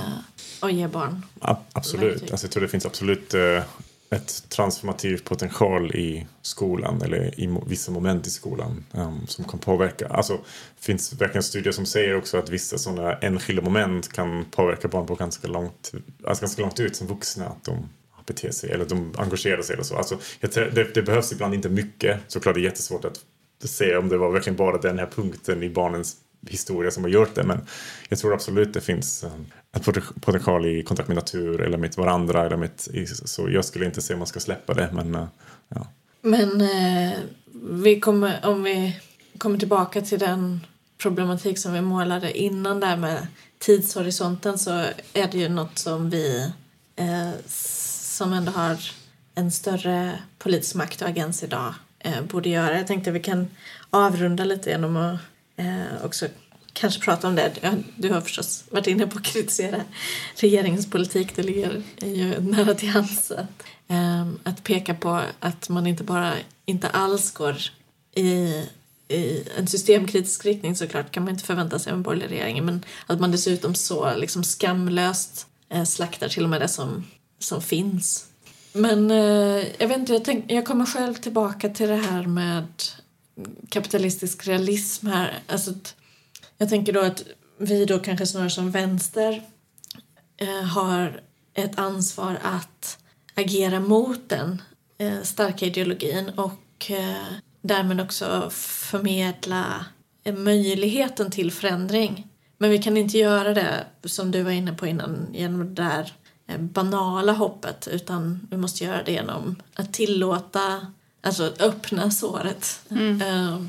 och 0.60 0.72
ge 0.72 0.88
barn 0.88 1.26
Absolut, 1.74 2.32
alltså, 2.32 2.46
jag 2.46 2.52
tror 2.52 2.64
det 2.64 2.70
finns 2.70 2.86
absolut 2.86 3.34
eh, 3.34 3.64
ett 4.10 4.50
transformativ 4.50 5.24
potential 5.24 5.92
i 5.96 6.28
skolan 6.42 7.02
eller 7.02 7.40
i 7.40 7.60
vissa 7.68 7.92
moment 7.92 8.28
i 8.28 8.30
skolan 8.30 8.86
um, 8.92 9.28
som 9.28 9.46
kan 9.46 9.60
påverka. 9.60 10.08
Alltså, 10.08 10.34
det 10.34 10.86
finns 10.86 11.14
verkligen 11.14 11.44
studier 11.44 11.74
som 11.74 11.86
säger 11.86 12.18
också 12.18 12.38
att 12.38 12.50
vissa 12.50 12.78
sådana 12.78 13.14
enskilda 13.14 13.62
moment 13.62 14.14
kan 14.14 14.46
påverka 14.52 14.88
barn 14.88 15.08
på 15.08 15.16
ganska 15.16 15.48
långt, 15.48 15.92
alltså 16.24 16.42
ganska 16.42 16.62
långt 16.62 16.80
ut 16.80 16.96
som 16.96 17.08
vuxna. 17.08 17.46
Att 17.46 17.64
de 17.64 17.90
beter 18.26 18.52
sig 18.52 18.72
eller 18.72 18.86
de 18.86 19.14
engagerar 19.18 19.62
sig 19.62 19.74
eller 19.74 19.84
så. 19.84 19.96
Alltså, 19.96 20.20
det, 20.40 20.94
det 20.94 21.02
behövs 21.02 21.32
ibland 21.32 21.54
inte 21.54 21.70
mycket. 21.70 22.20
Såklart 22.28 22.56
det 22.56 22.62
är 22.62 22.64
jättesvårt 22.64 23.06
att 23.06 23.20
se 23.66 23.98
om 23.98 24.10
det 24.10 24.18
var 24.18 24.32
verkligen 24.32 24.58
bara 24.58 24.78
den 24.78 25.00
här 25.00 25.10
punkten 25.16 25.64
i 25.64 25.70
barnens 25.70 26.16
historia 26.50 26.92
som 26.92 27.04
har 27.04 27.10
gjort 27.10 27.36
det. 27.36 27.44
Men 27.44 27.60
jag 28.10 28.20
tror 28.20 28.34
absolut 28.34 28.74
det 28.74 28.82
finns 28.82 29.24
en 29.24 29.52
potential 30.22 30.66
i 30.66 30.84
kontakt 30.84 31.08
med 31.08 31.16
natur 31.16 31.62
eller 31.62 31.78
med 31.78 31.94
varandra. 31.98 32.46
Eller 32.46 32.58
med, 32.58 32.70
så 33.26 33.50
jag 33.50 33.66
skulle 33.66 33.86
inte 33.86 34.02
säga 34.02 34.16
om 34.16 34.20
man 34.20 34.28
ska 34.28 34.40
släppa 34.40 34.74
det. 34.74 34.90
Men, 34.94 35.16
eh, 35.16 35.28
ja. 35.70 35.88
men 36.22 36.62
eh, 36.62 37.18
vi 37.72 38.00
kommer, 38.00 38.46
om 38.46 38.64
vi 38.64 39.00
kommer 39.38 39.60
tillbaka 39.60 40.02
till 40.02 40.20
den 40.20 40.66
problematik 40.98 41.60
som 41.60 41.74
vi 41.74 41.82
målade 41.82 42.38
innan 42.38 42.80
där 42.80 42.98
med 42.98 43.28
tidshorisonten 43.60 44.58
så 44.58 44.72
är 45.14 45.32
det 45.32 45.38
ju 45.38 45.50
något 45.50 45.78
som 45.78 46.10
vi 46.10 46.52
eh, 46.96 47.30
som 48.18 48.34
ändå 48.34 48.52
har 48.52 48.78
en 49.36 49.52
större 49.52 50.20
politisk 50.38 50.76
makt 50.76 51.02
och 51.02 51.08
agens 51.08 51.44
idag 51.44 51.74
eh, 52.00 52.22
borde 52.22 52.50
göra. 52.50 52.78
Jag 52.78 52.88
tänkte 52.88 53.10
att 53.10 53.16
vi 53.16 53.20
kan 53.20 53.48
avrunda 53.90 54.46
lite 54.46 54.70
genom 54.70 54.98
att 54.98 55.20
eh, 55.58 56.06
också 56.06 56.28
kanske 56.74 57.02
prata 57.02 57.28
om 57.28 57.36
det. 57.36 57.52
Du 57.96 58.10
har 58.14 58.22
förstås 58.22 58.64
varit 58.70 58.88
inne 58.88 59.08
på 59.08 59.18
att 59.18 59.26
kritisera 59.26 59.82
regeringens 60.36 60.90
politik. 60.90 61.36
Det 61.36 61.44
ligger 61.44 61.82
ju 62.06 62.40
nära 62.40 62.74
till 62.74 62.90
hands 62.90 63.32
att, 63.32 63.64
eh, 63.88 64.28
att 64.44 64.64
peka 64.64 64.94
på 64.94 65.22
att 65.40 65.70
man 65.70 65.88
inte 65.88 66.04
bara 66.04 66.34
inte 66.66 66.90
alls 66.90 67.32
går 67.32 67.58
i 68.16 68.64
i 69.10 69.44
en 69.58 69.68
systemkritisk 69.68 70.46
riktning 70.46 70.76
såklart 70.76 71.12
kan 71.12 71.24
man 71.24 71.34
inte 71.34 71.46
förvänta 71.46 71.80
sig 71.80 71.92
av 71.92 71.98
en 71.98 72.04
borgerlig 72.04 72.30
regering 72.30 72.66
men 72.66 72.86
att 73.06 73.20
man 73.20 73.32
dessutom 73.32 73.76
så 73.76 74.16
liksom 74.16 74.44
skamlöst 74.44 75.48
eh, 75.70 75.84
slaktar 75.84 76.28
till 76.28 76.44
och 76.44 76.50
med 76.50 76.62
det 76.62 76.68
som, 76.68 77.04
som 77.40 77.62
finns. 77.62 78.26
Men 78.74 79.12
eh, 79.12 79.66
jag 79.78 79.88
vet 79.88 79.98
inte, 79.98 80.14
jag, 80.14 80.26
tänk, 80.26 80.52
jag 80.52 80.66
kommer 80.66 80.86
själv 80.86 81.14
tillbaka 81.14 81.70
till 81.70 81.88
det 81.88 81.96
här 81.96 82.24
med 82.24 82.68
kapitalistisk 83.70 84.48
realism 84.48 85.08
här. 85.08 85.40
Alltså, 85.48 85.74
jag 86.58 86.70
tänker 86.70 86.94
då 86.94 87.00
att 87.00 87.24
vi 87.58 87.86
då 87.86 88.00
kanske 88.00 88.26
snarare 88.26 88.50
som 88.50 88.72
vänster 88.72 89.44
eh, 90.38 90.64
har 90.64 91.22
ett 91.54 91.80
ansvar 91.80 92.38
att 92.44 92.98
agera 93.36 93.80
mot 93.80 94.30
den 94.30 94.62
eh, 94.98 95.22
starka 95.22 95.66
ideologin 95.66 96.30
och 96.30 96.92
eh, 96.92 97.26
därmed 97.62 98.02
också 98.02 98.50
förmedla 98.52 99.86
eh, 100.24 100.36
möjligheten 100.36 101.32
till 101.32 101.52
förändring. 101.52 102.28
Men 102.58 102.70
vi 102.70 102.78
kan 102.78 102.98
inte 102.98 103.18
göra 103.18 103.54
det, 103.54 103.86
som 104.04 104.32
du 104.32 104.44
var 104.44 104.52
inne 104.52 104.74
på 104.74 104.88
innan, 104.88 105.28
genom 105.34 105.76
det 105.76 105.84
där 105.84 106.14
eh, 106.48 106.60
banala 106.60 107.32
hoppet 107.32 107.88
utan 107.92 108.48
vi 108.52 108.58
måste 108.58 108.84
göra 108.84 109.04
det 109.04 109.12
genom 109.12 109.56
att 109.76 109.94
tillåta 109.94 110.88
Alltså 111.28 111.54
öppna 111.60 112.12
såret. 112.12 112.80
Mm. 112.90 113.22
Uh, 113.22 113.62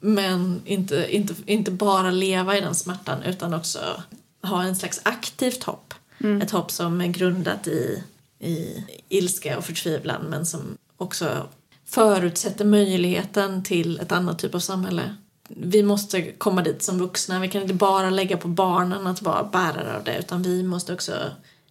men 0.00 0.62
inte, 0.64 1.16
inte, 1.16 1.34
inte 1.46 1.70
bara 1.70 2.10
leva 2.10 2.56
i 2.56 2.60
den 2.60 2.74
smärtan 2.74 3.22
utan 3.22 3.54
också 3.54 4.02
ha 4.42 4.62
en 4.62 4.76
slags 4.76 5.00
aktivt 5.02 5.64
hopp. 5.64 5.94
Mm. 6.20 6.42
Ett 6.42 6.50
hopp 6.50 6.70
som 6.70 7.00
är 7.00 7.06
grundat 7.06 7.66
i, 7.66 8.02
i 8.38 8.84
ilska 9.08 9.58
och 9.58 9.64
förtvivlan 9.64 10.22
men 10.22 10.46
som 10.46 10.60
också 10.96 11.48
förutsätter 11.84 12.64
möjligheten 12.64 13.64
till 13.64 14.00
ett 14.00 14.12
annat 14.12 14.38
typ 14.38 14.54
av 14.54 14.58
samhälle. 14.58 15.16
Vi 15.48 15.82
måste 15.82 16.22
komma 16.22 16.62
dit 16.62 16.82
som 16.82 16.98
vuxna. 16.98 17.40
Vi 17.40 17.48
kan 17.48 17.62
inte 17.62 17.74
bara 17.74 18.10
lägga 18.10 18.36
på 18.36 18.48
barnen 18.48 19.06
att 19.06 19.22
vara 19.22 19.44
bärare 19.44 19.96
av 19.96 20.04
det 20.04 20.18
utan 20.18 20.42
vi 20.42 20.62
måste 20.62 20.94
också 20.94 21.12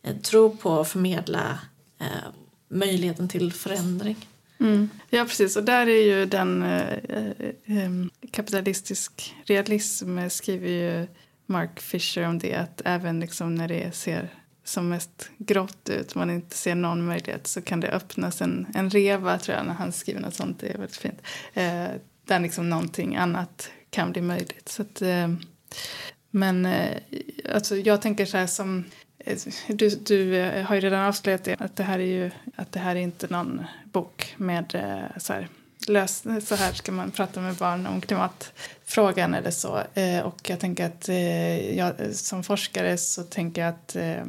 eh, 0.03 0.16
tro 0.16 0.58
på 0.58 0.70
och 0.70 0.88
förmedla 0.88 1.60
eh, 1.99 2.05
möjligheten 2.70 3.30
till 3.30 3.53
förändring. 3.53 4.28
Mm. 4.60 4.89
Ja, 5.10 5.24
precis. 5.26 5.55
Och 5.55 5.64
där 5.64 5.88
är 5.88 6.03
ju 6.03 6.26
den 6.26 6.64
eh, 6.64 6.93
eh, 7.10 7.28
eh 7.66 7.91
kapitalistisk 8.32 9.36
realism 9.45 10.18
eh, 10.18 10.30
skriver 10.30 10.70
ju 10.70 11.08
Mark 11.45 11.80
Fisher 11.80 12.24
om 12.24 12.39
det 12.39 12.53
att 12.53 12.82
även 12.86 13.20
liksom 13.20 13.55
när 13.55 13.68
det 13.68 13.95
ser 13.95 14.30
som 14.64 14.89
mest 14.89 15.30
grått 15.38 15.89
ut, 15.89 16.16
man 16.16 16.30
inte 16.30 16.58
ser 16.58 16.76
någon 16.76 17.05
möjlighet 17.05 17.47
så 17.47 17.62
kan 17.62 17.80
det 17.80 17.88
öppnas 17.88 18.41
en, 18.41 18.68
en 18.76 18.89
reva, 18.89 19.38
tror 19.38 19.58
jag, 19.58 19.66
när 19.66 19.74
han 19.74 19.91
skriver 19.91 20.22
något 20.22 20.36
sånt. 20.36 20.60
Det 20.60 20.68
är 20.68 20.78
väldigt 20.78 20.97
fint. 20.97 21.22
Eh, 21.53 21.88
där 22.26 22.39
liksom 22.39 22.70
någonting 22.70 23.16
annat 23.16 23.72
kan 23.89 24.12
bli 24.12 24.22
möjligt. 24.22 24.70
Så 24.70 24.82
att, 24.82 25.01
eh, 25.01 25.28
men 26.32 26.66
eh, 26.66 26.97
alltså, 27.53 27.76
jag 27.76 28.01
tänker 28.01 28.26
så 28.26 28.38
här 28.38 28.47
som 28.47 28.84
eh, 29.20 29.38
du, 29.68 29.89
du 29.89 30.41
har 30.68 30.76
ju 30.76 30.82
redan 30.82 31.03
avslöjat 31.03 31.43
det, 31.43 31.55
att 31.60 31.76
det 31.76 31.84
här 31.84 31.99
är 31.99 32.03
ju 32.03 32.32
att 32.55 32.72
det 32.72 32.80
här 32.80 32.95
är 32.95 32.99
inte 32.99 33.28
någon 33.30 33.66
bok 33.98 34.36
med 34.38 34.76
eh, 34.76 35.18
så 35.18 35.34
här, 35.34 35.48
lös, 35.88 36.24
så 36.48 36.56
här 36.56 36.74
ska 36.74 36.91
man 36.91 37.12
prata 37.12 37.41
med 37.41 37.56
barn 37.56 37.88
om 37.88 38.02
klimatfrågan 38.02 39.34
eller 39.34 39.52
så. 39.52 39.84
Eh, 39.93 40.20
och 40.20 40.50
jag 40.50 40.60
tänker 40.60 40.86
att 40.86 41.10
eh, 41.10 41.78
jag, 41.78 41.93
som 42.14 42.43
forskare 42.43 42.98
så 42.98 43.24
tänker 43.24 43.62
jag 43.62 43.70
att 43.70 43.95
eh, 43.95 44.26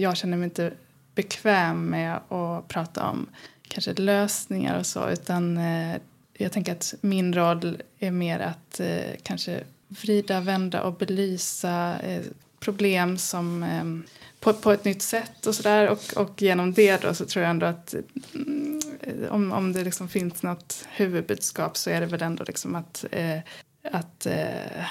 jag 0.00 0.16
känner 0.16 0.36
mig 0.36 0.44
inte 0.44 0.72
bekväm 1.14 1.84
med 1.84 2.16
att 2.16 2.68
prata 2.68 3.08
om 3.08 3.28
kanske 3.68 3.92
lösningar 3.92 4.78
och 4.78 4.86
så 4.86 5.08
utan 5.08 5.58
eh, 5.58 5.96
jag 6.34 6.52
tänker 6.52 6.72
att 6.72 6.94
min 7.00 7.34
roll 7.34 7.82
är 7.98 8.10
mer 8.10 8.40
att 8.40 8.80
kanske 9.22 9.60
vrida, 9.88 10.40
vända 10.40 10.82
och 10.82 10.94
belysa 10.94 11.96
problem 12.60 13.18
som 13.18 13.62
på, 14.40 14.52
på 14.52 14.72
ett 14.72 14.84
nytt 14.84 15.02
sätt 15.02 15.46
och 15.46 15.54
sådär. 15.54 15.88
Och, 15.88 16.16
och 16.16 16.42
genom 16.42 16.72
det 16.72 17.02
då 17.02 17.14
så 17.14 17.24
tror 17.24 17.42
jag 17.42 17.50
ändå 17.50 17.66
att 17.66 17.94
eh, 17.94 19.32
om, 19.32 19.52
om 19.52 19.72
det 19.72 19.84
liksom 19.84 20.08
finns 20.08 20.42
något 20.42 20.86
huvudbudskap 20.90 21.76
så 21.76 21.90
är 21.90 22.00
det 22.00 22.06
väl 22.06 22.22
ändå 22.22 22.44
liksom 22.44 22.74
att, 22.74 23.04
eh, 23.10 23.38
att, 23.92 24.26
eh, 24.26 24.84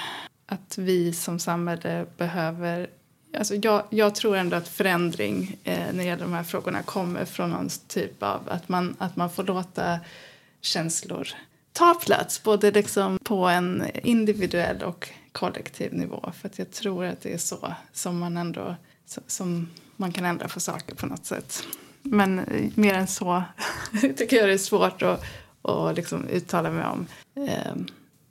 att 0.46 0.78
vi 0.78 1.12
som 1.12 1.38
samhälle 1.38 2.06
behöver 2.16 2.90
Alltså 3.38 3.54
jag, 3.54 3.82
jag 3.90 4.14
tror 4.14 4.36
ändå 4.36 4.56
att 4.56 4.68
förändring 4.68 5.58
eh, 5.64 5.78
när 5.78 5.98
det 5.98 6.04
gäller 6.04 6.22
de 6.22 6.32
här 6.32 6.42
frågorna 6.42 6.82
kommer 6.82 7.24
från 7.24 7.50
någon 7.50 7.68
typ 7.88 8.22
av 8.22 8.40
att 8.48 8.68
man, 8.68 8.96
att 8.98 9.16
man 9.16 9.30
får 9.30 9.44
låta 9.44 10.00
känslor 10.60 11.28
ta 11.72 11.94
plats 11.94 12.42
både 12.42 12.70
liksom 12.70 13.18
på 13.24 13.44
en 13.44 13.84
individuell 14.02 14.82
och 14.82 15.08
kollektiv 15.32 15.94
nivå. 15.94 16.32
För 16.40 16.48
att 16.48 16.58
jag 16.58 16.70
tror 16.70 17.04
att 17.04 17.20
det 17.20 17.32
är 17.32 17.38
så 17.38 17.74
som 17.92 18.18
man 18.18 18.36
ändå 18.36 18.76
som 19.26 19.68
man 19.96 20.12
kan 20.12 20.24
ändra 20.24 20.48
på 20.48 20.60
saker 20.60 20.94
på 20.94 21.06
något 21.06 21.26
sätt. 21.26 21.62
Men 22.02 22.38
eh, 22.38 22.70
mer 22.74 22.94
än 22.94 23.06
så 23.06 23.42
tycker 24.16 24.36
jag 24.36 24.48
det 24.48 24.52
är 24.52 24.58
svårt 24.58 25.02
att, 25.02 25.24
att 25.62 25.96
liksom 25.96 26.28
uttala 26.28 26.70
mig 26.70 26.84
om 26.84 27.06
eh, 27.46 27.74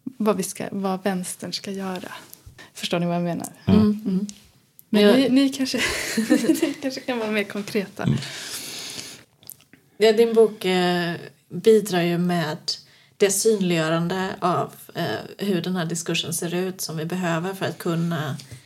vad, 0.04 0.38
vi 0.38 0.44
ska, 0.44 0.68
vad 0.72 1.04
vänstern 1.04 1.54
ska 1.54 1.72
göra. 1.72 2.12
Förstår 2.74 3.00
ni 3.00 3.06
vad 3.06 3.16
jag 3.16 3.24
menar? 3.24 3.48
Mm. 3.66 3.82
Mm. 3.82 4.02
mm. 4.06 4.28
Men 4.90 5.02
jag, 5.02 5.16
ni, 5.16 5.30
ni, 5.30 5.50
kanske, 5.50 5.82
ni 6.62 6.76
kanske 6.82 7.02
kan 7.02 7.20
vara 7.20 7.32
mer 7.32 7.44
konkreta. 7.44 8.04
Mm. 8.04 8.18
Ja, 9.98 10.14
din 10.14 10.34
bok 10.34 10.66
eh, 10.66 11.16
bidrar 11.50 12.02
ju 12.02 12.18
med 12.18 12.58
det 13.18 13.32
synliggörande 13.32 14.36
av 14.40 14.74
eh, 14.96 15.06
hur 15.38 15.62
den 15.62 15.76
här 15.76 15.86
diskursen 15.86 16.34
ser 16.34 16.54
ut 16.54 16.82
som 16.82 16.98
vi 16.98 17.06
behöver 17.06 17.54
för 17.54 17.66
att 17.66 17.78
kunna 17.78 18.30
Eh, 18.30 18.59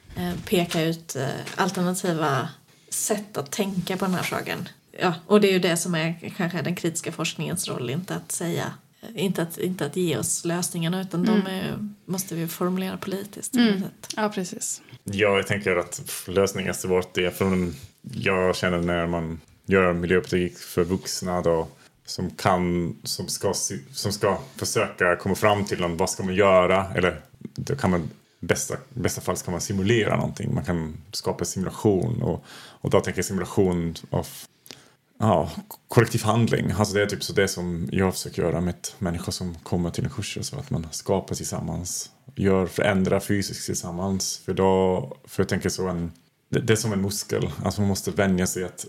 peka 0.45 0.81
ut 0.81 1.15
eh, 1.15 1.27
alternativa 1.55 2.49
sätt 2.89 3.37
att 3.37 3.51
tänka 3.51 3.97
på 3.97 4.05
den 4.05 4.13
här 4.13 4.23
frågan. 4.23 4.69
Ja, 4.99 5.13
och 5.27 5.41
det 5.41 5.47
är 5.47 5.51
ju 5.51 5.59
det 5.59 5.77
som 5.77 5.95
är 5.95 6.33
kanske 6.37 6.61
den 6.61 6.75
kritiska 6.75 7.11
forskningens 7.11 7.67
roll, 7.67 7.89
inte 7.89 8.15
att 8.15 8.31
säga 8.31 8.73
eh, 9.01 9.23
inte 9.23 9.41
att, 9.41 9.57
inte 9.57 9.85
att 9.85 9.95
ge 9.95 10.17
oss 10.17 10.45
lösningarna 10.45 11.01
utan 11.01 11.25
mm. 11.27 11.43
de 11.43 11.51
är, 11.51 11.89
måste 12.05 12.35
vi 12.35 12.47
formulera 12.47 12.97
politiskt. 12.97 13.55
Mm. 13.55 13.83
Ja, 14.15 14.29
precis. 14.29 14.81
Ja, 15.03 15.35
jag 15.35 15.47
tänker 15.47 15.75
att 15.75 16.01
lösningen 16.27 16.69
är 16.69 16.73
svårt. 16.73 17.13
Det 17.13 17.37
från, 17.37 17.75
jag 18.01 18.55
känner 18.55 18.77
när 18.77 19.07
man 19.07 19.39
gör 19.65 19.93
miljöpolitik 19.93 20.57
för 20.57 20.83
vuxna 20.83 21.41
då, 21.41 21.67
som 22.05 22.29
kan, 22.29 22.95
som 23.03 23.27
ska, 23.27 23.53
som 23.93 24.11
ska 24.11 24.37
försöka 24.55 25.15
komma 25.15 25.35
fram 25.35 25.65
till 25.65 25.85
vad 25.85 26.09
ska 26.09 26.23
man 26.23 26.35
göra? 26.35 26.93
Eller 26.95 27.21
då 27.39 27.75
kan 27.75 27.91
man 27.91 28.09
bästa, 28.43 28.77
bästa 28.89 29.21
fall 29.21 29.37
ska 29.37 29.51
man 29.51 29.61
simulera 29.61 30.15
någonting. 30.15 30.53
Man 30.53 30.63
kan 30.65 30.97
skapa 31.11 31.45
simulation 31.45 32.21
och, 32.21 32.45
och 32.81 32.89
då 32.89 32.99
tänker 32.99 33.17
jag 33.17 33.25
simulation 33.25 33.95
av 34.09 34.27
ja, 35.19 35.51
kollektiv 35.87 36.23
handling. 36.23 36.71
Alltså 36.71 36.93
det 36.95 37.01
är 37.01 37.05
typ 37.05 37.23
så 37.23 37.33
det 37.33 37.47
som 37.47 37.89
jag 37.91 38.13
försöker 38.13 38.41
göra 38.41 38.61
med 38.61 38.75
människor 38.99 39.31
som 39.31 39.55
kommer 39.55 39.89
till 39.89 40.03
en 40.03 40.09
kurs. 40.09 40.37
Så 40.41 40.59
att 40.59 40.69
man 40.69 40.87
skapar 40.91 41.35
tillsammans, 41.35 42.11
gör, 42.35 42.65
förändrar 42.65 43.19
fysiskt 43.19 43.65
tillsammans. 43.65 44.37
För 44.45 44.53
då, 44.53 45.17
för 45.25 45.43
jag 45.43 45.49
tänker 45.49 45.69
så 45.69 45.87
en, 45.87 46.11
det, 46.49 46.59
det 46.59 46.73
är 46.73 46.77
som 46.77 46.93
en 46.93 47.01
muskel. 47.01 47.49
Alltså 47.63 47.81
man 47.81 47.87
måste 47.87 48.11
vänja 48.11 48.47
sig 48.47 48.63
att 48.63 48.85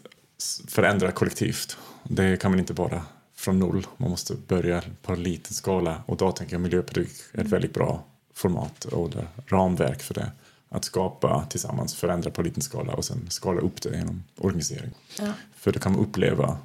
förändra 0.68 1.12
kollektivt. 1.12 1.76
Det 2.04 2.40
kan 2.40 2.50
man 2.50 2.60
inte 2.60 2.74
bara 2.74 3.02
från 3.36 3.58
noll. 3.58 3.86
Man 3.96 4.10
måste 4.10 4.34
börja 4.34 4.82
på 5.02 5.12
en 5.12 5.22
liten 5.22 5.54
skala 5.54 6.02
och 6.06 6.16
då 6.16 6.32
tänker 6.32 6.54
jag 6.54 6.60
miljöpedagogik 6.60 7.22
är 7.32 7.40
ett 7.40 7.52
väldigt 7.52 7.74
bra 7.74 8.04
format 8.34 8.84
och 8.84 9.10
ramverk 9.46 10.02
för 10.02 10.14
det. 10.14 10.32
Att 10.68 10.84
skapa 10.84 11.46
tillsammans, 11.50 11.94
förändra 11.94 12.30
på 12.30 12.40
en 12.40 12.46
liten 12.46 12.62
skala 12.62 12.92
och 12.92 13.04
sen 13.04 13.26
skala 13.30 13.60
upp 13.60 13.82
det 13.82 13.96
genom 13.96 14.24
organisering. 14.38 14.90
Ja. 15.18 15.32
För 15.56 15.72
då 15.72 15.78
kan 15.78 15.92
man 15.92 16.00
uppleva 16.00 16.58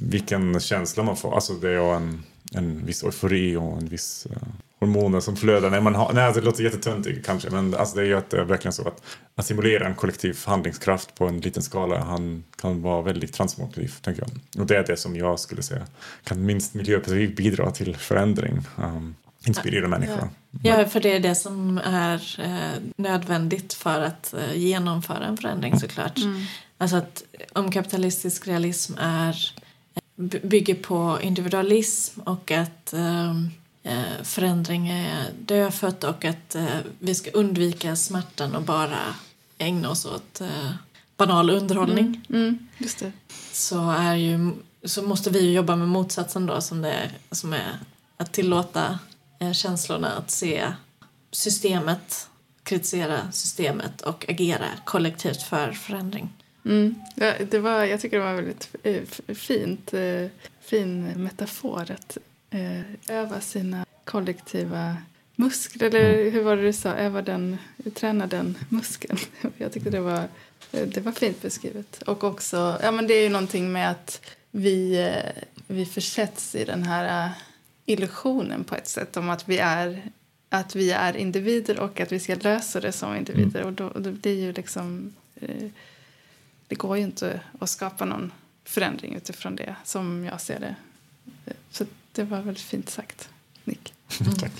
vilken 0.00 0.60
känsla 0.60 1.02
man 1.02 1.16
får. 1.16 1.34
Alltså 1.34 1.52
det 1.52 1.70
är 1.70 1.94
en, 1.94 2.22
en 2.52 2.86
viss 2.86 3.02
eufori 3.02 3.56
och 3.56 3.78
en 3.78 3.88
viss 3.88 4.26
uh, 4.30 4.36
hormoner 4.80 5.20
som 5.20 5.36
flödar. 5.36 5.70
Nej, 5.70 5.80
man 5.80 5.94
har, 5.94 6.12
nej, 6.12 6.24
alltså 6.24 6.40
det 6.40 6.46
låter 6.46 6.64
jättetöntigt 6.64 7.26
kanske 7.26 7.50
men 7.50 7.74
alltså 7.74 7.96
det 7.96 8.02
är 8.02 8.06
ju 8.06 8.14
att 8.14 8.30
det 8.30 8.40
är 8.40 8.44
verkligen 8.44 8.72
så 8.72 8.88
att, 8.88 9.02
att 9.34 9.46
simulera 9.46 9.86
en 9.86 9.94
kollektiv 9.94 10.38
handlingskraft 10.46 11.14
på 11.14 11.26
en 11.26 11.40
liten 11.40 11.62
skala 11.62 11.98
han 11.98 12.44
kan 12.56 12.82
vara 12.82 13.02
väldigt 13.02 13.32
transformativ, 13.32 13.94
tänker 14.02 14.22
jag. 14.22 14.60
Och 14.60 14.66
det 14.66 14.76
är 14.76 14.86
det 14.86 14.96
som 14.96 15.16
jag 15.16 15.40
skulle 15.40 15.62
säga 15.62 15.86
kan 16.24 16.46
minst 16.46 16.74
miljöpedagogik 16.74 17.36
bidra 17.36 17.70
till 17.70 17.96
förändring. 17.96 18.60
Um, 18.76 19.14
inspirera 19.44 19.88
människor. 19.88 20.30
Ja. 20.62 20.78
ja, 20.78 20.86
för 20.86 21.00
det 21.00 21.16
är 21.16 21.20
det 21.20 21.34
som 21.34 21.78
är 21.84 22.40
eh, 22.40 22.82
nödvändigt 22.96 23.72
för 23.72 24.00
att 24.00 24.34
eh, 24.34 24.56
genomföra 24.56 25.24
en 25.24 25.36
förändring 25.36 25.80
såklart. 25.80 26.18
Mm. 26.18 26.44
Alltså 26.78 26.96
att 26.96 27.22
om 27.52 27.70
kapitalistisk 27.70 28.48
realism 28.48 28.94
är 28.98 29.52
bygger 30.42 30.74
på 30.74 31.18
individualism 31.22 32.20
och 32.20 32.50
att 32.50 32.94
um, 32.96 33.50
Eh, 33.82 34.22
förändring 34.22 34.88
är 34.88 35.30
dödfött 35.38 36.04
och 36.04 36.24
att 36.24 36.54
eh, 36.54 36.78
vi 36.98 37.14
ska 37.14 37.30
undvika 37.30 37.96
smärtan 37.96 38.56
och 38.56 38.62
bara 38.62 39.14
ägna 39.58 39.90
oss 39.90 40.06
åt 40.06 40.40
eh, 40.40 40.70
banal 41.16 41.50
underhållning. 41.50 42.26
Mm, 42.28 42.42
mm, 42.42 42.68
just 42.78 42.98
det. 42.98 43.12
Så, 43.52 43.90
är 43.90 44.14
ju, 44.14 44.50
så 44.84 45.02
måste 45.02 45.30
vi 45.30 45.52
jobba 45.52 45.76
med 45.76 45.88
motsatsen 45.88 46.46
då 46.46 46.60
som, 46.60 46.82
det, 46.82 47.10
som 47.30 47.52
är 47.52 47.78
att 48.16 48.32
tillåta 48.32 48.98
känslorna 49.52 50.08
att 50.12 50.30
se 50.30 50.72
systemet, 51.30 52.28
kritisera 52.62 53.32
systemet 53.32 54.00
och 54.00 54.24
agera 54.28 54.66
kollektivt 54.84 55.42
för 55.42 55.72
förändring. 55.72 56.32
Mm. 56.64 56.94
Ja, 57.14 57.32
det 57.50 57.58
var, 57.58 57.84
jag 57.84 58.00
tycker 58.00 58.18
det 58.18 58.24
var 58.24 58.34
väldigt 58.34 58.70
fint, 59.38 59.94
fin 60.60 61.04
metafor 61.04 61.90
att 61.90 62.18
eh, 62.50 63.16
öva 63.16 63.40
sina 63.40 63.86
kollektiva 64.04 64.96
muskler. 65.36 65.86
Eller 65.86 66.14
mm. 66.14 66.32
hur 66.32 66.42
var 66.42 66.56
det 66.56 66.62
du 66.62 66.72
sa? 66.72 66.94
Öva 66.94 67.22
den, 67.22 67.58
träna 67.94 68.26
den 68.26 68.58
muskeln. 68.68 69.18
Jag 69.58 69.72
tyckte 69.72 69.90
det 69.90 70.00
var, 70.00 70.28
eh, 70.72 70.86
det 70.86 71.00
var 71.00 71.12
fint 71.12 71.42
beskrivet. 71.42 72.02
Och 72.02 72.24
också, 72.24 72.78
ja 72.82 72.90
men 72.90 73.06
det 73.06 73.14
är 73.14 73.22
ju 73.22 73.28
någonting 73.28 73.72
med 73.72 73.90
att 73.90 74.20
vi, 74.50 75.00
eh, 75.00 75.42
vi 75.66 75.86
försätts 75.86 76.54
i 76.54 76.64
den 76.64 76.82
här 76.82 77.24
eh, 77.24 77.30
illusionen 77.92 78.64
på 78.64 78.74
ett 78.74 78.88
sätt 78.88 79.16
om 79.16 79.30
att 79.30 79.48
vi 79.48 79.58
är 79.58 80.10
att 80.48 80.76
vi 80.76 80.90
är 80.90 81.16
individer 81.16 81.80
och 81.80 82.00
att 82.00 82.12
vi 82.12 82.20
ska 82.20 82.34
lösa 82.34 82.80
det 82.80 82.92
som 82.92 83.16
individer. 83.16 83.60
Mm. 83.60 83.66
Och, 83.66 83.72
då, 83.72 83.86
och 83.86 84.02
det 84.02 84.12
blir 84.12 84.40
ju 84.40 84.52
liksom... 84.52 85.14
det 86.68 86.74
går 86.74 86.96
ju 86.96 87.02
inte 87.02 87.40
att 87.58 87.70
skapa 87.70 88.04
någon 88.04 88.32
förändring 88.64 89.14
utifrån 89.14 89.56
det, 89.56 89.76
som 89.84 90.24
jag 90.24 90.40
ser 90.40 90.60
det. 90.60 90.74
Så 91.70 91.84
det 92.12 92.24
var 92.24 92.40
väldigt 92.40 92.64
fint 92.64 92.90
sagt, 92.90 93.28
Nick. 93.64 93.94
Mm. 94.20 94.34
Tack. 94.38 94.52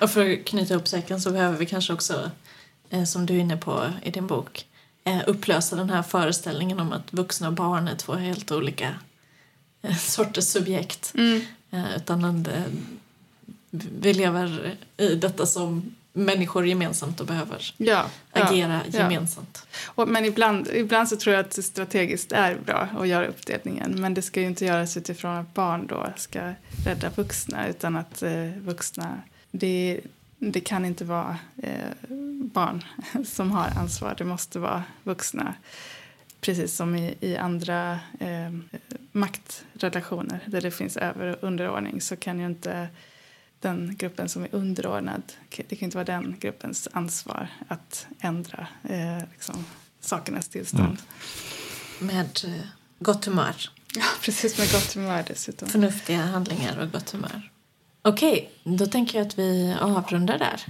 Och 0.00 0.10
för 0.10 0.32
att 0.32 0.44
knyta 0.44 0.74
ihop 0.74 0.88
säcken 0.88 1.20
så 1.20 1.30
behöver 1.30 1.58
vi 1.58 1.66
kanske 1.66 1.92
också, 1.92 2.30
eh, 2.90 3.04
som 3.04 3.26
du 3.26 3.34
är 3.34 3.38
inne 3.38 3.56
på 3.56 3.92
i 4.02 4.10
din 4.10 4.26
bok, 4.26 4.66
eh, 5.04 5.20
upplösa 5.26 5.76
den 5.76 5.90
här 5.90 6.02
föreställningen 6.02 6.80
om 6.80 6.92
att 6.92 7.12
vuxna 7.12 7.48
och 7.48 7.54
barn 7.54 7.88
är 7.88 7.96
två 7.96 8.14
helt 8.14 8.52
olika 8.52 8.94
eh, 9.82 9.96
sorters 9.96 10.44
subjekt. 10.44 11.12
Mm. 11.14 11.40
Eh, 11.72 11.96
utan 11.96 12.46
eh, 12.46 12.62
vi 13.70 14.14
lever 14.14 14.76
i 14.96 15.14
detta 15.14 15.46
som 15.46 15.94
människor 16.12 16.66
gemensamt 16.66 17.20
och 17.20 17.26
behöver 17.26 17.74
ja, 17.76 18.04
agera 18.32 18.80
ja, 18.90 18.98
gemensamt. 18.98 19.66
Ja. 19.72 19.92
Och, 19.94 20.08
men 20.08 20.24
ibland, 20.24 20.68
ibland 20.72 21.08
så 21.08 21.16
tror 21.16 21.34
jag 21.34 21.44
att 21.44 21.50
det 21.50 21.62
strategiskt 21.62 22.32
är 22.32 22.58
bra 22.66 22.88
att 22.98 23.08
göra 23.08 23.26
uppdelningen 23.26 24.00
men 24.00 24.14
det 24.14 24.22
ska 24.22 24.40
ju 24.40 24.46
inte 24.46 24.64
göras 24.64 24.96
utifrån 24.96 25.36
att 25.36 25.54
barn 25.54 25.86
då 25.86 26.12
ska 26.16 26.52
rädda 26.84 27.10
vuxna 27.10 27.68
utan 27.68 27.96
att 27.96 28.22
eh, 28.22 28.46
vuxna, 28.58 29.22
det, 29.50 30.00
det 30.38 30.60
kan 30.60 30.84
inte 30.84 31.04
vara 31.04 31.38
eh, 31.62 32.08
barn 32.44 32.84
som 33.24 33.50
har 33.50 33.68
ansvar, 33.76 34.14
det 34.18 34.24
måste 34.24 34.58
vara 34.58 34.82
vuxna. 35.02 35.54
Precis 36.40 36.74
som 36.76 36.96
i, 36.96 37.14
i 37.20 37.36
andra 37.36 37.98
eh, 38.20 38.52
maktrelationer 39.12 40.40
där 40.46 40.60
det 40.60 40.70
finns 40.70 40.96
över 40.96 41.26
och 41.26 41.48
underordning 41.48 42.00
så 42.00 42.16
kan 42.16 42.40
ju 42.40 42.46
inte 42.46 42.88
den 43.60 43.96
gruppen 43.96 44.28
som 44.28 44.42
är 44.42 44.48
underordnad. 44.52 45.22
Det 45.68 45.76
kan 45.76 45.86
inte 45.86 45.96
vara 45.96 46.04
den 46.04 46.36
gruppens 46.40 46.88
ansvar 46.92 47.48
att 47.68 48.06
ändra 48.20 48.66
eh, 48.88 49.18
liksom, 49.32 49.64
sakernas 50.00 50.48
tillstånd. 50.48 50.98
Mm. 52.00 52.16
Med 52.16 52.40
eh, 52.44 52.66
gott 52.98 53.24
humör. 53.24 53.56
Ja, 53.94 54.04
precis. 54.22 54.58
Med 54.58 54.72
gott 54.72 54.94
humör 54.94 55.24
dessutom. 55.26 55.68
Förnuftiga 55.68 56.18
handlingar 56.18 56.78
och 56.78 56.92
gott 56.92 57.10
humör. 57.10 57.50
Okej, 58.02 58.50
då 58.64 58.86
tänker 58.86 59.18
jag 59.18 59.26
att 59.26 59.38
vi 59.38 59.76
avrundar 59.80 60.38
där. 60.38 60.66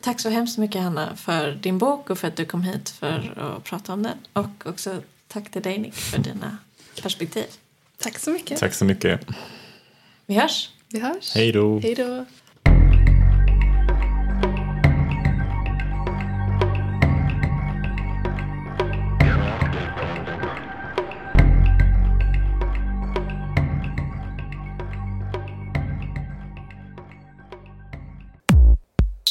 Tack 0.00 0.20
så 0.20 0.28
hemskt 0.28 0.58
mycket 0.58 0.82
Hanna 0.82 1.16
för 1.16 1.52
din 1.52 1.78
bok 1.78 2.10
och 2.10 2.18
för 2.18 2.28
att 2.28 2.36
du 2.36 2.44
kom 2.44 2.62
hit 2.62 2.90
för 2.90 3.56
att 3.56 3.64
prata 3.64 3.92
om 3.92 4.02
den. 4.02 4.18
Och 4.32 4.66
också 4.66 5.02
tack 5.28 5.50
till 5.50 5.62
dig 5.62 5.78
Nick 5.78 5.94
för 5.94 6.18
dina 6.18 6.58
perspektiv. 7.02 7.46
Tack 8.02 8.18
så 8.18 8.30
mycket. 8.30 8.58
Tack 8.58 8.74
så 8.74 8.84
mycket. 8.84 9.20
Vi 10.26 10.34
hörs. 10.34 10.70
Vi 10.92 11.00
hörs. 11.00 11.34
Hej 11.34 11.52
då. 11.52 11.78
Hej 11.78 11.94
då. 11.94 12.24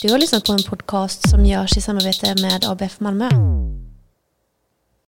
Du 0.02 0.12
har 0.12 0.20
lyssnat 0.20 0.46
på 0.46 0.52
en 0.52 0.64
podcast 0.70 1.30
som 1.30 1.46
görs 1.46 1.78
i 1.78 1.82
samarbete 1.82 2.36
med 2.42 2.66
ABF 2.66 3.00
Malmö. 3.00 3.30